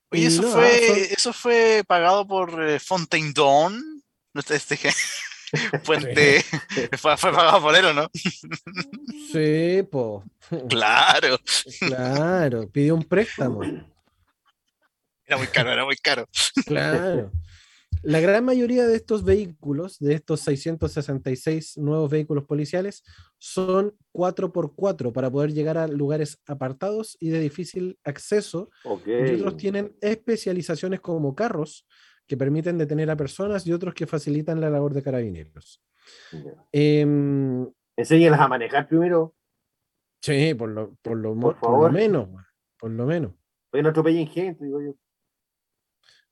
Oye, 0.10 0.26
eso, 0.26 0.44
fue, 0.44 1.12
eso 1.12 1.34
fue 1.34 1.84
pagado 1.86 2.26
por 2.26 2.64
eh, 2.64 2.80
Fontaine 2.80 3.34
Dawn. 3.36 4.02
Este, 4.50 4.78
Fuente. 5.84 6.46
fue, 6.98 7.18
pagado 7.18 7.62
por 7.62 7.76
él, 7.76 7.88
¿o 7.88 7.94
no? 7.94 8.10
Sí, 9.34 9.84
po. 9.92 10.24
Claro. 10.70 11.42
Claro, 11.78 12.70
pidió 12.70 12.96
un 12.96 13.04
préstamo. 13.04 13.64
Era 15.26 15.36
muy 15.38 15.48
caro, 15.48 15.74
era 15.74 15.84
muy 15.84 15.98
caro. 15.98 16.26
Claro. 16.66 17.34
La 18.02 18.20
gran 18.20 18.44
mayoría 18.44 18.86
de 18.88 18.96
estos 18.96 19.24
vehículos, 19.24 20.00
de 20.00 20.16
estos 20.16 20.42
666 20.42 21.78
nuevos 21.78 22.10
vehículos 22.10 22.46
policiales, 22.46 23.04
son 23.38 23.96
4x4 24.14 25.14
para 25.14 25.30
poder 25.30 25.54
llegar 25.54 25.78
a 25.78 25.88
lugares 25.88 26.42
apartados 26.48 27.16
y 27.20 27.30
de 27.30 27.40
difícil 27.40 28.00
acceso. 28.04 28.70
Y 29.06 29.36
otros 29.36 29.58
tienen 29.58 29.96
especializaciones 30.02 31.00
como 31.00 31.36
carros 31.36 31.88
que 32.28 32.38
permiten 32.38 32.78
detener 32.78 33.12
a 33.12 33.18
personas 33.18 33.68
y 33.68 33.74
otros 33.74 33.94
que 33.94 34.08
facilitan 34.08 34.62
la 34.62 34.70
labor 34.70 34.94
de 34.94 35.04
carabineros. 35.04 35.82
Eh, 36.72 37.02
a 37.02 38.48
manejar 38.48 38.88
primero. 38.88 39.36
Sí, 40.22 40.54
por 40.54 40.70
lo, 40.70 40.96
por 41.02 41.18
lo, 41.18 41.36
por 41.36 41.92
menos. 41.92 42.30
Por 42.78 42.92
lo 42.92 43.06
menos. 43.06 43.34
no 43.74 43.90
atropellen 43.90 44.28
gente, 44.28 44.66
digo 44.66 44.82
yo. 44.82 44.96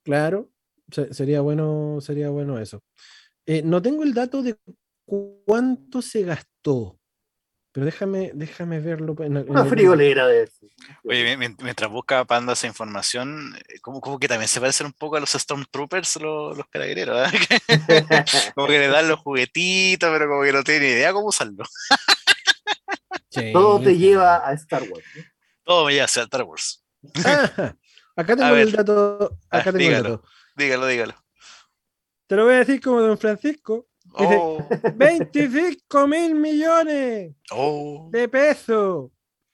Claro, 0.03 0.49
sería 0.91 1.41
bueno, 1.41 1.99
sería 2.01 2.29
bueno 2.29 2.59
eso. 2.59 2.83
Eh, 3.45 3.61
no 3.63 3.81
tengo 3.81 4.03
el 4.03 4.13
dato 4.13 4.41
de 4.41 4.57
cuánto 5.45 6.01
se 6.01 6.23
gastó, 6.23 6.99
Pero 7.71 7.85
déjame, 7.85 8.31
déjame 8.33 8.79
verlo. 8.79 9.15
En, 9.19 9.37
Una 9.49 9.65
friolera 9.65 10.27
de 10.27 10.43
eso. 10.43 10.67
Oye, 11.03 11.37
mientras 11.37 11.89
busca 11.89 12.25
Panda 12.25 12.53
esa 12.53 12.67
información, 12.67 13.55
eh, 13.55 13.79
como, 13.81 14.01
como 14.01 14.19
que 14.19 14.27
también 14.27 14.47
se 14.47 14.59
parecen 14.59 14.87
un 14.87 14.93
poco 14.93 15.17
a 15.17 15.19
los 15.19 15.31
Stormtroopers, 15.31 16.17
los, 16.17 16.57
los 16.57 16.67
carabineros, 16.69 17.31
¿eh? 17.33 17.65
como 18.55 18.67
que 18.67 18.79
le 18.79 18.87
dan 18.87 19.07
los 19.07 19.19
juguetitos, 19.19 20.09
pero 20.11 20.29
como 20.29 20.43
que 20.43 20.53
no 20.53 20.63
tienen 20.63 20.89
idea 20.89 21.13
cómo 21.13 21.27
usarlo. 21.27 21.63
Todo 23.53 23.81
te 23.81 23.97
lleva 23.97 24.47
a 24.47 24.53
Star 24.53 24.83
Wars. 24.83 25.05
Todo 25.63 25.85
me 25.85 25.93
lleva 25.93 26.03
a 26.03 26.07
Star 26.07 26.43
Wars. 26.43 26.83
acá 28.15 28.35
tengo 28.35 28.55
el 28.55 28.71
dato. 28.71 29.37
Acá 29.49 29.59
ah, 29.59 29.63
tengo 29.63 29.77
dígalo, 29.77 29.97
el 29.97 30.03
dato. 30.03 30.23
Dígalo, 30.61 30.85
dígalo. 30.85 31.15
Te 32.27 32.35
lo 32.35 32.45
voy 32.45 32.53
a 32.53 32.59
decir 32.59 32.79
como 32.81 33.01
don 33.01 33.17
Francisco. 33.17 33.87
Oh. 34.13 34.63
25 34.95 36.07
mil 36.07 36.35
millones 36.35 37.35
oh. 37.49 38.07
de 38.11 38.27
pesos. 38.27 39.09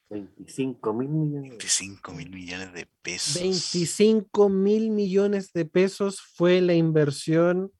25 0.09 0.93
mil 0.93 1.07
millones. 1.07 1.49
25 1.51 2.11
mil 2.11 2.29
millones 2.29 2.73
de 2.73 2.89
pesos. 3.01 3.41
25 3.41 4.49
mil 4.49 4.89
millones 4.89 5.53
de 5.53 5.63
pesos 5.63 6.19
fue 6.19 6.59
la 6.59 6.73
inversión. 6.73 7.71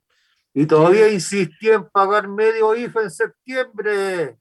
Y 0.54 0.66
todavía 0.66 1.10
insistió 1.10 1.76
en 1.76 1.90
pagar 1.90 2.30
medio 2.30 2.74
IFE 2.78 3.02
en 3.02 3.12
septiembre. 3.12 4.38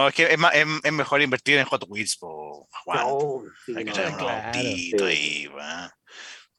No, 0.00 0.08
es 0.08 0.14
que 0.14 0.32
es, 0.32 0.38
más, 0.38 0.52
es, 0.54 0.92
mejor 0.92 1.22
invertir 1.22 1.58
en 1.58 1.66
Hot 1.66 1.84
Wheels, 1.88 2.16
po, 2.16 2.68
no, 2.86 3.42
sí, 3.64 3.74
Hay 3.76 3.84
que 3.84 3.90
no, 3.90 4.16
claro, 4.16 4.58
sí. 4.58 4.92
ahí, 5.02 5.46
va. 5.46 5.94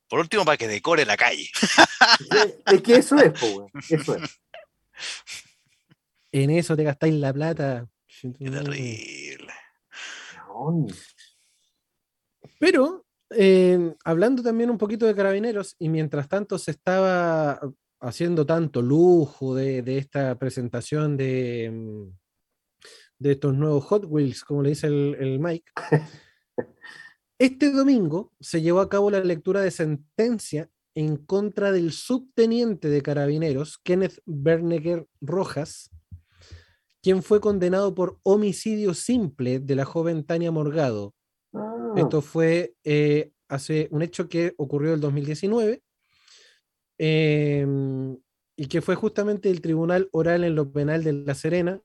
Por 0.07 0.19
último, 0.19 0.43
para 0.43 0.57
que 0.57 0.67
decore 0.67 1.05
la 1.05 1.17
calle. 1.17 1.49
es 2.65 2.81
que 2.81 2.95
eso 2.95 3.17
es, 3.17 3.31
po, 3.39 3.69
eso 3.89 4.15
es. 4.15 4.41
En 6.33 6.49
eso 6.49 6.75
te 6.75 6.83
gastáis 6.83 7.13
la 7.15 7.33
plata. 7.33 7.87
Qué 8.21 8.29
terrible. 8.29 9.53
Pero 12.59 13.05
eh, 13.31 13.95
hablando 14.03 14.43
también 14.43 14.69
un 14.69 14.77
poquito 14.77 15.05
de 15.05 15.15
carabineros, 15.15 15.75
y 15.79 15.89
mientras 15.89 16.27
tanto 16.27 16.57
se 16.57 16.71
estaba 16.71 17.59
haciendo 18.01 18.45
tanto 18.45 18.81
lujo 18.81 19.55
de, 19.55 19.97
esta 19.97 20.37
presentación 20.37 21.17
de, 21.17 21.69
mm, 21.71 22.20
de, 23.21 23.31
estos 23.31 23.55
nuevos 23.55 23.85
Hot 23.85 24.05
Wheels, 24.07 24.43
como 24.43 24.63
le 24.63 24.69
dice 24.69 24.87
el, 24.87 25.39
Mike, 25.39 25.71
este 27.39 27.71
domingo 27.71 28.33
se 28.39 28.61
llevó 28.61 28.79
a 28.79 28.89
cabo 28.89 29.11
la 29.11 29.19
lectura 29.19 29.61
de 29.61 29.71
sentencia 29.71 30.69
en 30.93 31.17
contra 31.17 31.71
del 31.71 31.91
subteniente 31.91 32.89
de 32.89 33.01
carabineros, 33.01 33.77
Kenneth 33.77 34.21
Berneger 34.25 35.07
Rojas, 35.21 35.89
quien 37.01 37.23
fue 37.23 37.39
condenado 37.39 37.95
por 37.95 38.19
homicidio 38.23 38.93
simple 38.93 39.59
de 39.59 39.75
la 39.75 39.85
joven 39.85 40.23
Tania 40.25 40.51
Morgado, 40.51 41.15
Ah. 41.53 41.93
Esto 41.95 42.21
fue 42.21 42.75
eh, 42.83 43.31
hace 43.49 43.87
un 43.91 44.01
hecho 44.01 44.29
que 44.29 44.53
ocurrió 44.57 44.93
el 44.93 45.01
2019 45.01 45.81
em, 46.97 48.17
y 48.55 48.65
que 48.67 48.81
fue 48.81 48.95
justamente 48.95 49.49
el 49.49 49.61
Tribunal 49.61 50.09
Oral 50.11 50.43
en 50.43 50.55
lo 50.55 50.71
Penal 50.71 51.03
de 51.03 51.13
La 51.13 51.35
Serena 51.35 51.81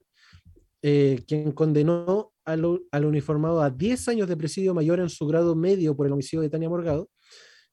eh, 0.89 1.25
quien 1.27 1.51
condenó 1.51 2.33
al, 2.45 2.81
al, 2.93 3.05
uniformado 3.05 3.61
a 3.61 3.71
10 3.71 4.07
años 4.07 4.29
de 4.29 4.37
presidio 4.37 4.73
mayor 4.73 5.01
en 5.01 5.09
su 5.09 5.27
grado 5.27 5.57
medio 5.57 5.97
por 5.97 6.07
el 6.07 6.13
homicidio 6.13 6.43
de 6.43 6.49
Tania 6.49 6.69
Morgado 6.69 7.11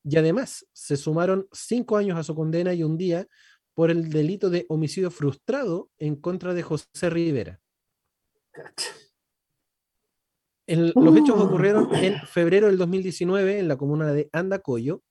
y 0.03 0.17
además 0.17 0.65
se 0.73 0.97
sumaron 0.97 1.47
5 1.51 1.95
años 1.95 2.17
a 2.17 2.23
su 2.23 2.33
condena 2.33 2.73
y 2.73 2.81
un 2.81 2.97
día 2.97 3.27
por 3.75 3.91
el 3.91 4.09
delito 4.09 4.49
de 4.49 4.65
homicidio 4.67 5.11
frustrado 5.11 5.91
en 5.99 6.15
contra 6.15 6.55
de 6.55 6.63
José 6.63 7.11
Rivera. 7.11 7.61
Los 10.65 11.15
hechos 11.15 11.39
ocurrieron 11.39 11.93
en 11.93 12.19
febrero 12.25 12.65
del 12.65 12.79
2019 12.79 13.59
en 13.59 13.67
la 13.67 13.77
comuna 13.77 14.11
de 14.11 14.27
Andacoyo. 14.33 15.03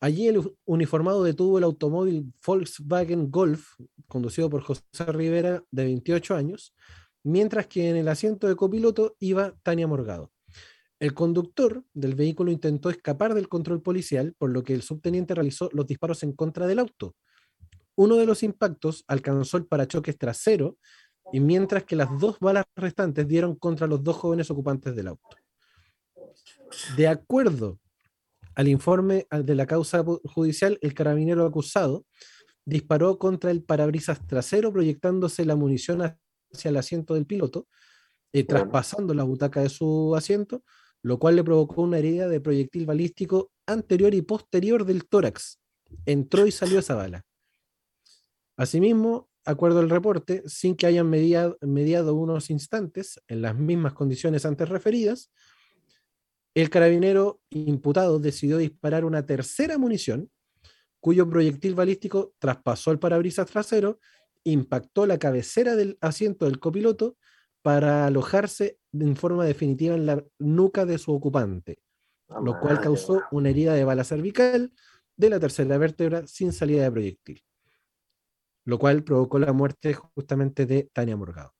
Allí 0.00 0.26
el 0.26 0.42
uniformado 0.64 1.22
detuvo 1.22 1.58
el 1.58 1.64
automóvil 1.64 2.32
Volkswagen 2.44 3.30
Golf, 3.30 3.76
conducido 4.08 4.50
por 4.50 4.62
José 4.62 4.82
Rivera, 5.12 5.62
de 5.70 5.84
28 5.84 6.34
años, 6.34 6.74
mientras 7.26 7.66
que 7.66 7.90
en 7.90 7.96
el 7.96 8.06
asiento 8.06 8.46
de 8.46 8.54
copiloto 8.54 9.16
iba 9.18 9.52
Tania 9.64 9.88
Morgado. 9.88 10.30
El 11.00 11.12
conductor 11.12 11.82
del 11.92 12.14
vehículo 12.14 12.52
intentó 12.52 12.88
escapar 12.88 13.34
del 13.34 13.48
control 13.48 13.82
policial, 13.82 14.34
por 14.38 14.50
lo 14.50 14.62
que 14.62 14.74
el 14.74 14.82
subteniente 14.82 15.34
realizó 15.34 15.68
los 15.72 15.88
disparos 15.88 16.22
en 16.22 16.32
contra 16.32 16.68
del 16.68 16.78
auto. 16.78 17.16
Uno 17.96 18.14
de 18.14 18.26
los 18.26 18.44
impactos 18.44 19.04
alcanzó 19.08 19.56
el 19.56 19.66
parachoques 19.66 20.16
trasero 20.16 20.78
y 21.32 21.40
mientras 21.40 21.82
que 21.82 21.96
las 21.96 22.16
dos 22.20 22.38
balas 22.38 22.64
restantes 22.76 23.26
dieron 23.26 23.56
contra 23.56 23.88
los 23.88 24.04
dos 24.04 24.16
jóvenes 24.16 24.48
ocupantes 24.52 24.94
del 24.94 25.08
auto. 25.08 25.36
De 26.96 27.08
acuerdo 27.08 27.80
al 28.54 28.68
informe 28.68 29.26
de 29.30 29.54
la 29.56 29.66
causa 29.66 30.04
judicial, 30.24 30.78
el 30.80 30.94
carabinero 30.94 31.44
acusado 31.44 32.06
disparó 32.64 33.18
contra 33.18 33.50
el 33.50 33.64
parabrisas 33.64 34.24
trasero 34.28 34.72
proyectándose 34.72 35.44
la 35.44 35.56
munición 35.56 36.02
hacia 36.56 36.70
el 36.70 36.76
asiento 36.76 37.14
del 37.14 37.26
piloto, 37.26 37.68
eh, 38.32 38.44
traspasando 38.44 39.14
la 39.14 39.22
butaca 39.22 39.60
de 39.62 39.68
su 39.68 40.14
asiento, 40.16 40.62
lo 41.02 41.18
cual 41.18 41.36
le 41.36 41.44
provocó 41.44 41.82
una 41.82 41.98
herida 41.98 42.28
de 42.28 42.40
proyectil 42.40 42.86
balístico 42.86 43.52
anterior 43.66 44.14
y 44.14 44.22
posterior 44.22 44.84
del 44.84 45.06
tórax. 45.06 45.60
Entró 46.04 46.46
y 46.46 46.50
salió 46.50 46.80
esa 46.80 46.94
bala. 46.94 47.24
Asimismo, 48.56 49.28
acuerdo 49.44 49.80
al 49.80 49.90
reporte, 49.90 50.42
sin 50.46 50.74
que 50.74 50.86
hayan 50.86 51.08
mediado, 51.08 51.58
mediado, 51.60 52.14
unos 52.14 52.50
instantes 52.50 53.20
en 53.28 53.42
las 53.42 53.56
mismas 53.56 53.92
condiciones 53.92 54.44
antes 54.44 54.68
referidas, 54.68 55.30
el 56.54 56.70
carabinero 56.70 57.40
imputado 57.50 58.18
decidió 58.18 58.56
disparar 58.56 59.04
una 59.04 59.26
tercera 59.26 59.78
munición, 59.78 60.30
cuyo 61.00 61.28
proyectil 61.28 61.74
balístico 61.74 62.34
traspasó 62.38 62.90
el 62.90 62.98
parabrisas 62.98 63.46
trasero, 63.46 64.00
impactó 64.50 65.06
la 65.06 65.18
cabecera 65.18 65.76
del 65.76 65.98
asiento 66.00 66.46
del 66.46 66.58
copiloto 66.58 67.16
para 67.62 68.06
alojarse 68.06 68.78
en 68.92 69.16
forma 69.16 69.44
definitiva 69.44 69.94
en 69.94 70.06
la 70.06 70.24
nuca 70.38 70.84
de 70.84 70.98
su 70.98 71.12
ocupante, 71.12 71.78
lo 72.42 72.58
cual 72.60 72.80
causó 72.80 73.22
una 73.30 73.50
herida 73.50 73.74
de 73.74 73.84
bala 73.84 74.04
cervical 74.04 74.72
de 75.16 75.30
la 75.30 75.40
tercera 75.40 75.78
vértebra 75.78 76.26
sin 76.26 76.52
salida 76.52 76.84
de 76.84 76.92
proyectil 76.92 77.46
lo 78.66 78.78
cual 78.78 79.02
provocó 79.04 79.38
la 79.38 79.52
muerte 79.52 79.94
justamente 79.94 80.66
de 80.66 80.90
Tania 80.92 81.16
Morgado. 81.16 81.54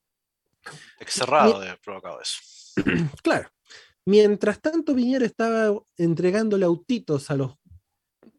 Excerrado 0.99 1.61
de 1.61 1.75
provocado 1.83 2.21
eso. 2.21 2.41
claro. 3.23 3.49
Mientras 4.05 4.61
tanto, 4.61 4.95
Piñera 4.95 5.25
estaba 5.25 5.81
entregándole 5.97 6.65
autitos 6.65 7.31
a 7.31 7.37
los, 7.37 7.57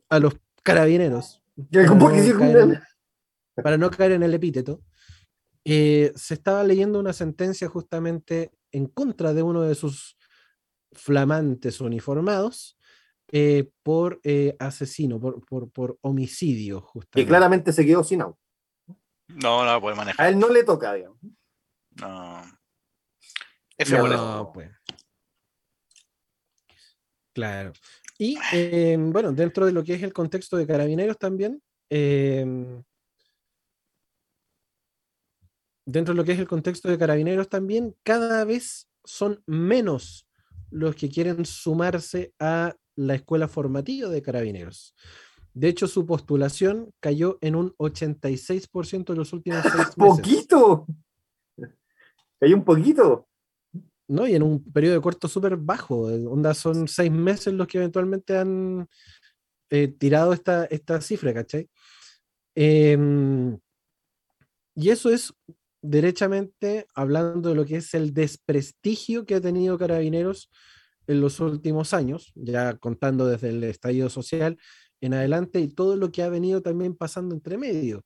a 0.09 0.19
los 0.19 0.33
carabineros. 0.63 1.41
Para 3.63 3.77
no, 3.77 3.89
caer 3.89 4.13
en, 4.13 4.23
el 4.23 4.33
epíteto. 4.33 4.83
Eh, 5.65 6.13
se 6.15 6.35
estaba 6.35 6.63
leyendo 6.63 6.99
una 6.99 7.11
sentencia 7.11 7.67
justamente 7.67 8.51
en 8.71 8.87
contra 8.87 9.33
de 9.33 9.43
uno 9.43 9.63
de 9.63 9.75
sus 9.75 10.17
flamantes 10.93 11.81
uniformados 11.81 12.79
eh, 13.31 13.69
por 13.83 14.21
eh, 14.23 14.55
asesino, 14.59 15.19
por, 15.19 15.43
por, 15.45 15.69
por 15.71 15.97
homicidio. 16.01 16.81
Justamente. 16.81 17.21
Y 17.21 17.25
claramente 17.25 17.73
se 17.73 17.85
quedó 17.85 18.03
sin 18.03 18.21
auto. 18.21 18.39
No, 19.27 19.65
no 19.65 19.81
puede 19.81 19.95
manejar. 19.95 20.25
A 20.25 20.29
él 20.29 20.39
no 20.39 20.49
le 20.49 20.63
toca, 20.63 20.93
digamos. 20.93 21.19
No. 21.99 22.43
no, 24.07 24.51
pues. 24.53 24.71
Claro. 27.33 27.73
Y 28.17 28.37
bueno, 28.95 29.33
dentro 29.33 29.65
de 29.65 29.71
lo 29.71 29.83
que 29.83 29.95
es 29.95 30.03
el 30.03 30.13
contexto 30.13 30.55
de 30.55 30.65
carabineros 30.65 31.17
también, 31.17 31.61
dentro 35.87 36.13
de 36.13 36.17
lo 36.17 36.25
que 36.25 36.33
es 36.33 36.39
el 36.39 36.47
contexto 36.47 36.89
de 36.89 36.97
carabineros 36.97 37.47
también, 37.47 37.95
cada 38.03 38.43
vez 38.43 38.89
son 39.05 39.41
menos 39.47 40.27
los 40.69 40.95
que 40.95 41.09
quieren 41.09 41.45
sumarse 41.45 42.33
a 42.39 42.75
la 42.95 43.15
escuela 43.15 43.47
formativa 43.47 44.09
de 44.09 44.21
carabineros. 44.21 44.93
De 45.53 45.69
hecho, 45.69 45.87
su 45.87 46.05
postulación 46.05 46.93
cayó 46.99 47.37
en 47.39 47.55
un 47.55 47.73
86% 47.77 49.11
en 49.11 49.17
los 49.17 49.31
últimos 49.31 49.61
seis 49.63 49.75
meses. 49.75 49.95
¡Poquito! 49.95 50.85
Cayó 52.37 52.55
un 52.55 52.65
poquito. 52.65 53.27
No, 54.09 54.27
y 54.27 54.35
en 54.35 54.43
un 54.43 54.63
periodo 54.71 54.95
de 54.95 55.01
corto 55.01 55.29
súper 55.29 55.55
bajo. 55.55 56.01
Onda, 56.01 56.53
son 56.53 56.87
seis 56.89 57.11
meses 57.11 57.53
los 57.53 57.65
que 57.65 57.77
eventualmente 57.77 58.37
han 58.37 58.89
eh, 59.69 59.87
tirado 59.87 60.33
esta, 60.33 60.65
esta 60.65 60.99
cifra, 60.99 61.33
¿cachai? 61.33 61.69
Em, 62.55 63.57
y 64.75 64.89
eso 64.89 65.09
es 65.09 65.33
derechamente 65.89 66.87
hablando 66.93 67.49
de 67.49 67.55
lo 67.55 67.65
que 67.65 67.77
es 67.77 67.93
el 67.93 68.13
desprestigio 68.13 69.25
que 69.25 69.35
ha 69.35 69.41
tenido 69.41 69.77
Carabineros 69.77 70.49
en 71.07 71.21
los 71.21 71.39
últimos 71.39 71.93
años, 71.93 72.31
ya 72.35 72.77
contando 72.77 73.27
desde 73.27 73.49
el 73.49 73.63
estallido 73.63 74.09
social 74.09 74.57
en 74.99 75.13
adelante 75.13 75.59
y 75.59 75.69
todo 75.69 75.95
lo 75.95 76.11
que 76.11 76.23
ha 76.23 76.29
venido 76.29 76.61
también 76.61 76.95
pasando 76.95 77.33
entre 77.33 77.57
medio, 77.57 78.03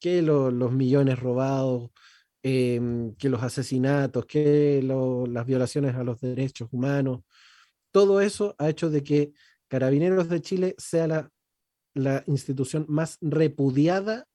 que 0.00 0.22
los 0.22 0.72
millones 0.72 1.18
robados, 1.18 1.90
em, 2.42 3.14
que 3.16 3.28
los 3.28 3.42
asesinatos, 3.42 4.26
que 4.26 4.82
las 4.82 5.46
violaciones 5.46 5.94
a 5.94 6.04
los 6.04 6.20
derechos 6.20 6.68
humanos, 6.72 7.20
todo 7.92 8.20
eso 8.20 8.54
ha 8.58 8.68
hecho 8.68 8.90
de 8.90 9.02
que 9.02 9.32
Carabineros 9.68 10.28
de 10.28 10.40
Chile 10.40 10.74
sea 10.78 11.06
la, 11.06 11.30
la 11.94 12.24
institución 12.26 12.86
más 12.88 13.18
repudiada 13.20 14.26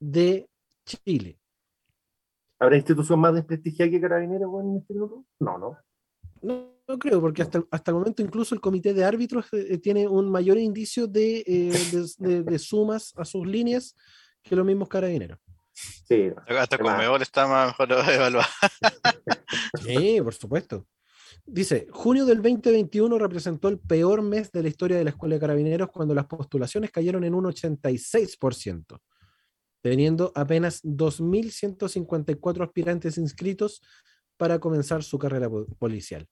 de 0.00 0.48
Chile. 0.84 1.41
¿Habrá 2.62 2.76
institución 2.76 3.18
más 3.18 3.34
desprestigiada 3.34 3.90
que 3.90 4.00
Carabineros 4.00 4.48
en 4.62 4.76
este 4.76 4.94
grupo? 4.94 5.26
No, 5.40 5.58
no. 5.58 5.76
No, 6.42 6.96
creo, 6.96 7.20
porque 7.20 7.42
hasta, 7.42 7.60
hasta 7.72 7.90
el 7.90 7.96
momento 7.96 8.22
incluso 8.22 8.54
el 8.54 8.60
comité 8.60 8.94
de 8.94 9.04
árbitros 9.04 9.46
eh, 9.52 9.78
tiene 9.78 10.06
un 10.06 10.30
mayor 10.30 10.58
indicio 10.58 11.08
de, 11.08 11.42
eh, 11.44 11.72
de, 12.18 12.58
sumas 12.60 13.14
a 13.16 13.24
sus 13.24 13.44
líneas 13.44 13.96
que 14.44 14.54
los 14.54 14.64
mismos 14.64 14.88
carabineros. 14.88 15.40
Sí. 15.72 16.30
Hasta 16.46 16.78
Conmebol 16.78 17.20
está 17.22 17.66
mejor 17.66 17.88
evaluado. 18.08 18.48
sí, 19.84 20.20
por 20.22 20.34
supuesto. 20.34 20.86
Dice, 21.44 21.88
junio 21.90 22.24
del 22.24 22.42
2021 22.42 23.18
representó 23.18 23.66
el 23.66 23.80
peor 23.80 24.22
mes 24.22 24.52
de 24.52 24.62
la 24.62 24.68
historia 24.68 24.98
de 24.98 25.04
la 25.04 25.10
Escuela 25.10 25.34
de 25.34 25.40
Carabineros 25.40 25.90
cuando 25.90 26.14
las 26.14 26.26
postulaciones 26.26 26.92
cayeron 26.92 27.24
en 27.24 27.34
un 27.34 27.46
86%, 27.46 29.00
teniendo 29.82 30.32
apenas 30.34 30.82
2.154 30.84 32.64
aspirantes 32.64 33.18
inscritos 33.18 33.82
para 34.36 34.58
comenzar 34.58 35.02
su 35.02 35.18
carrera 35.18 35.50
policial. 35.78 36.26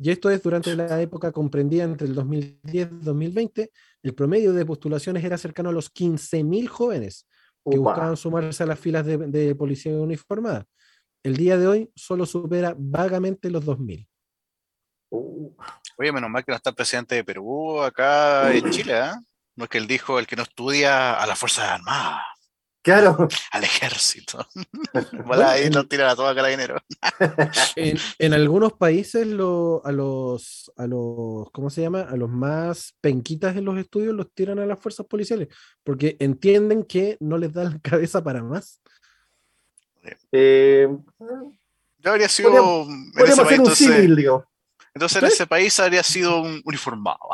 Y 0.00 0.10
esto 0.10 0.30
es 0.30 0.42
durante 0.42 0.76
la 0.76 1.00
época 1.00 1.32
comprendida 1.32 1.84
entre 1.84 2.06
el 2.06 2.14
2010 2.14 2.88
y 2.92 3.04
2020, 3.04 3.72
el 4.02 4.14
promedio 4.14 4.52
de 4.52 4.64
postulaciones 4.64 5.24
era 5.24 5.36
cercano 5.38 5.70
a 5.70 5.72
los 5.72 5.92
15.000 5.92 6.68
jóvenes 6.68 7.26
que 7.68 7.78
buscaban 7.78 8.16
sumarse 8.16 8.62
a 8.62 8.66
las 8.66 8.78
filas 8.78 9.04
de, 9.04 9.54
policía 9.56 9.92
uniformada. 9.92 10.66
El 11.24 11.36
día 11.36 11.58
de 11.58 11.66
hoy 11.66 11.90
solo 11.96 12.26
supera 12.26 12.74
vagamente 12.78 13.50
los 13.50 13.64
2.000. 13.64 14.06
Uh. 15.10 15.56
Oye, 15.96 16.12
menos 16.12 16.30
mal 16.30 16.44
que 16.44 16.52
no 16.52 16.56
está 16.56 16.70
el 16.70 16.76
presidente 16.76 17.16
de 17.16 17.24
Perú 17.24 17.82
acá 17.82 18.54
en 18.54 18.70
Chile, 18.70 18.98
¿eh? 18.98 19.12
No 19.56 19.64
es 19.64 19.70
que 19.70 19.78
él 19.78 19.88
dijo 19.88 20.20
el 20.20 20.28
que 20.28 20.36
no 20.36 20.44
estudia 20.44 21.20
a 21.20 21.26
las 21.26 21.36
Fuerzas 21.36 21.64
Armadas. 21.64 22.22
Claro. 22.88 23.28
Al 23.52 23.64
ejército. 23.64 24.46
bueno, 25.26 25.46
ahí 25.46 25.68
lo 25.68 25.86
tiran 25.86 26.08
a 26.08 26.16
todo 26.16 26.34
carabinero. 26.34 26.76
en, 27.76 27.98
en 28.18 28.32
algunos 28.32 28.72
países 28.72 29.26
lo, 29.26 29.82
a 29.84 29.92
los 29.92 30.72
a 30.76 30.86
los 30.86 31.50
¿cómo 31.50 31.68
se 31.68 31.82
llama? 31.82 32.00
a 32.00 32.16
los 32.16 32.30
más 32.30 32.94
penquitas 33.02 33.56
en 33.56 33.66
los 33.66 33.76
estudios 33.76 34.14
los 34.14 34.32
tiran 34.32 34.58
a 34.58 34.64
las 34.64 34.80
fuerzas 34.80 35.04
policiales 35.04 35.48
porque 35.84 36.16
entienden 36.18 36.82
que 36.82 37.18
no 37.20 37.36
les 37.36 37.52
dan 37.52 37.78
cabeza 37.80 38.24
para 38.24 38.42
más. 38.42 38.80
Eh, 40.32 40.88
Yo 41.98 42.10
habría 42.10 42.28
sido 42.30 42.86
podríamos, 43.12 43.38
hacer 43.38 43.60
un 43.60 43.76
símil, 43.76 44.16
digo. 44.16 44.47
Entonces 44.98 45.22
en 45.22 45.28
ese 45.28 45.46
país 45.46 45.78
habría 45.78 46.02
sido 46.02 46.40
un 46.40 46.60
uniformado. 46.64 47.20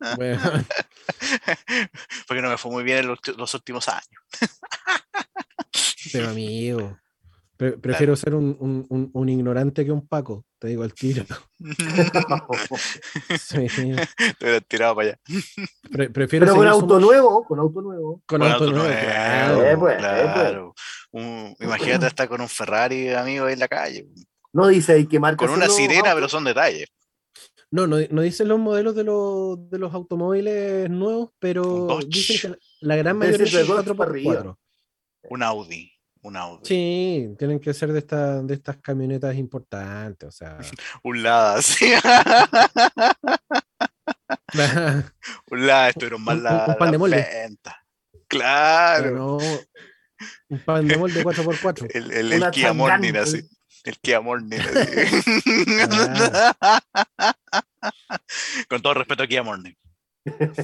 Porque 2.26 2.40
no 2.40 2.48
me 2.48 2.56
fue 2.56 2.72
muy 2.72 2.82
bien 2.82 3.00
en 3.00 3.08
los, 3.36 3.54
últimos 3.54 3.88
años. 3.88 4.06
Pero 6.14 6.30
amigo, 6.30 6.98
prefiero 7.58 8.16
ser 8.16 8.34
un, 8.34 9.28
ignorante 9.28 9.84
que 9.84 9.92
un 9.92 10.08
Paco, 10.08 10.46
te 10.58 10.68
digo 10.68 10.82
al 10.82 10.94
tiro. 10.94 11.26
sí. 13.38 13.66
Te 14.38 14.62
tirado 14.62 14.96
para 14.96 15.08
allá. 15.08 15.20
prefiero 16.10 16.46
Pero 16.46 16.56
con 16.56 16.68
auto 16.68 16.98
nuevo, 16.98 17.44
con 17.44 17.58
auto 17.58 17.82
nuevo. 17.82 18.22
Con, 18.24 18.42
auto, 18.42 18.70
nuevo, 18.70 18.88
claro. 18.88 19.62
Eh, 19.62 19.76
pues, 19.76 20.02
eh, 20.02 20.70
pues. 21.10 21.54
imagínate 21.60 22.06
estar 22.06 22.30
con 22.30 22.40
un 22.40 22.48
Ferrari, 22.48 23.12
amigo, 23.12 23.44
ahí 23.44 23.52
en 23.52 23.60
la 23.60 23.68
calle. 23.68 24.06
No 24.52 24.68
dice 24.68 24.92
ahí 24.92 25.06
que 25.06 25.18
marca. 25.18 25.46
Con 25.46 25.54
una 25.54 25.68
sirena, 25.68 26.14
pero 26.14 26.28
son 26.28 26.44
detalles. 26.44 26.86
No, 27.70 27.86
no, 27.86 27.96
no 28.10 28.20
dicen 28.20 28.48
los 28.48 28.58
modelos 28.58 28.94
de 28.94 29.02
los, 29.02 29.70
de 29.70 29.78
los 29.78 29.94
automóviles 29.94 30.90
nuevos, 30.90 31.30
pero 31.38 31.98
dicen 32.06 32.52
que 32.52 32.58
la 32.80 32.96
gran 32.96 33.16
mayoría 33.16 33.46
es 33.46 33.66
4x4. 33.66 34.54
Un 35.30 35.42
Audi. 35.42 35.90
Un 36.20 36.36
Audi. 36.36 36.60
Sí, 36.64 37.34
tienen 37.38 37.60
que 37.60 37.72
ser 37.72 37.90
de, 37.92 38.00
esta, 38.00 38.42
de 38.42 38.54
estas 38.54 38.76
camionetas 38.76 39.34
importantes, 39.36 40.28
o 40.28 40.32
sea. 40.32 40.58
un 41.02 41.22
Lada, 41.22 41.62
sí. 41.62 41.90
un 45.50 45.66
Lada, 45.66 45.88
estuvieron 45.88 46.22
más 46.22 46.38
la, 46.38 46.66
un, 46.68 46.76
pan 46.76 46.90
de 46.90 46.98
molde. 46.98 47.26
Claro. 48.28 49.38
un 50.48 50.58
pan 50.58 50.86
de 50.86 50.98
molde 50.98 51.24
4x4. 51.24 51.88
El, 51.94 52.12
el, 52.12 52.32
el 52.34 52.50
Kia 52.50 52.74
Morning, 52.74 53.14
así. 53.14 53.48
El 53.84 53.98
Kia 53.98 54.20
Morning. 54.20 54.58
Con 58.68 58.82
todo 58.82 58.94
respeto 58.94 59.24
a 59.24 59.26
Kia 59.26 59.42
Morning. 59.42 59.72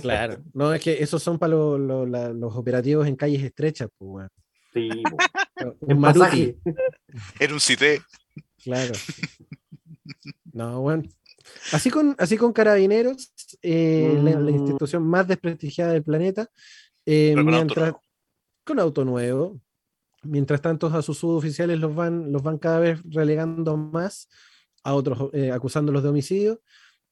Claro, 0.01 0.41
no, 0.55 0.73
es 0.73 0.81
que 0.81 1.03
esos 1.03 1.21
son 1.21 1.37
para 1.39 1.53
los 1.53 2.57
operativos 2.57 3.09
en 3.09 3.17
calles 3.17 3.43
estrechas, 3.43 3.89
pues, 3.99 4.29
Sí, 4.73 4.89
un 5.81 6.01
Maruti. 6.01 6.57
Era 7.41 7.55
un 7.55 7.61
cité. 7.61 8.03
Claro. 8.63 8.93
No, 10.53 10.81
bueno. 10.81 11.03
Así 11.73 11.91
con, 11.91 12.15
así 12.19 12.37
con 12.37 12.53
Carabineros, 12.53 13.33
eh, 13.63 14.17
la, 14.23 14.39
mm. 14.39 14.49
institución 14.51 15.03
más 15.03 15.27
desprestigiada 15.27 15.93
del 15.93 16.05
planeta, 16.05 16.49
eh, 17.07 17.35
mientras, 17.43 17.95
con 18.65 18.79
auto 18.79 19.05
nuevo, 19.05 19.59
Mientras 20.23 20.61
tanto, 20.61 20.89
a 20.89 21.03
sus 21.03 21.19
suboficiales 21.19 21.79
los 21.79 21.95
van, 21.95 22.33
los 22.33 22.43
van 22.43 22.59
cada 22.59 22.81
vez 22.81 23.01
relegando 23.05 23.77
más, 23.77 24.29
a 24.83 24.95
otros 24.95 25.31
eh, 25.33 25.53
acusándolos 25.53 26.03
de 26.03 26.09
homicidio 26.09 26.61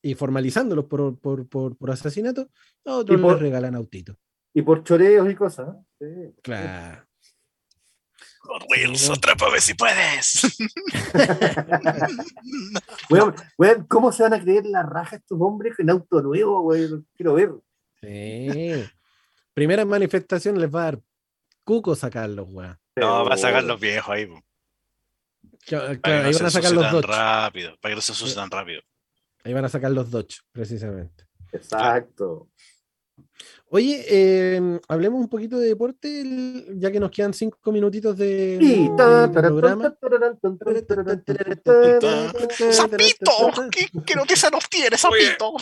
y 0.03 0.15
formalizándolos 0.15 0.87
por, 0.87 1.19
por, 1.19 1.49
por, 1.49 1.77
por 1.77 1.91
asesinato, 1.91 2.49
a 2.85 2.95
otros 2.95 3.21
les 3.21 3.41
regalan 3.41 3.75
autito. 3.75 4.17
Y 4.55 4.63
por 4.63 4.83
choreos 4.85 5.31
y 5.31 5.35
cosas. 5.35 5.77
Sí. 5.99 6.07
Claro. 6.43 7.07
Hot 8.47 8.63
Wheels, 8.71 9.11
ver 9.53 9.61
si 9.61 9.75
puedes. 9.75 10.57
¿cómo 13.89 14.13
se 14.13 14.23
van 14.23 14.35
a 14.35 14.41
creer 14.41 14.67
la 14.67 14.83
raja 14.83 15.17
estos 15.17 15.39
hombres 15.41 15.75
en 15.79 15.91
auto 15.91 16.23
nuevo, 16.23 16.63
güey? 16.63 16.89
Quiero 17.17 17.35
ver. 17.35 17.53
Sí. 18.01 18.85
Primera 19.53 19.85
manifestación 19.85 20.61
les 20.61 20.73
va 20.73 20.83
a 20.83 20.85
dar 20.85 21.01
cuco 21.67 21.97
sacarlos, 21.97 22.47
güey. 22.49 22.71
No, 22.95 23.25
va 23.25 23.35
a 23.35 23.37
sacar 23.37 23.65
los 23.65 23.79
viejos 23.79 24.09
ahí. 24.09 24.29
Claro, 25.67 25.99
ahí 26.05 26.33
van 26.33 26.47
a 26.47 26.51
sacar 26.51 26.73
los 26.73 26.93
Dodge. 26.93 27.07
rápido, 27.09 27.77
para 27.81 27.93
que 27.93 27.97
no 27.97 28.01
se 28.01 28.13
asusten 28.13 28.49
tan 28.49 28.51
rápido. 28.51 28.83
Ahí 29.45 29.53
van 29.53 29.65
a 29.65 29.69
sacar 29.69 29.91
los 29.91 30.11
Dodge, 30.11 30.39
precisamente. 30.53 31.27
Exacto. 31.53 32.49
Oye, 33.69 34.05
eh, 34.09 34.81
hablemos 34.89 35.21
un 35.21 35.29
poquito 35.29 35.59
de 35.59 35.69
deporte, 35.69 36.23
ya 36.77 36.93
que 36.93 37.01
nos 37.01 37.11
quedan 37.11 37.35
cinco 37.35 37.73
minutitos 37.73 38.17
de, 38.17 38.59
sí. 38.61 38.89
de 38.89 39.29
programa. 39.33 39.97
¡Sapito! 42.71 43.33
¿Qué, 43.73 43.89
¿Qué 44.07 44.15
noticia 44.15 44.51
nos 44.51 44.69
tiene, 44.69 44.97
Sapito? 44.97 45.55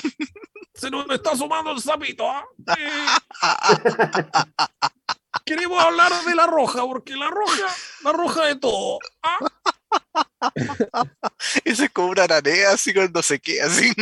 se 0.74 0.90
nos 0.90 1.09
está 1.09 1.35
sumando 1.35 1.70
el 1.72 1.81
Sapito. 1.81 2.26
Queremos 5.44 5.82
hablar 5.82 6.12
de 6.27 6.35
la 6.35 6.47
roja, 6.47 6.82
porque 6.82 7.16
la 7.16 7.31
roja, 7.31 7.66
la 8.02 8.12
roja 8.12 8.47
de 8.47 8.56
todo. 8.56 8.98
¿ah? 9.23 9.39
Ese 11.65 11.85
es 11.85 11.90
como 11.90 12.09
una 12.09 12.24
aranea 12.24 12.73
así 12.73 12.93
cuando 12.93 13.23
se 13.23 13.40
queda 13.40 13.66
así. 13.66 13.93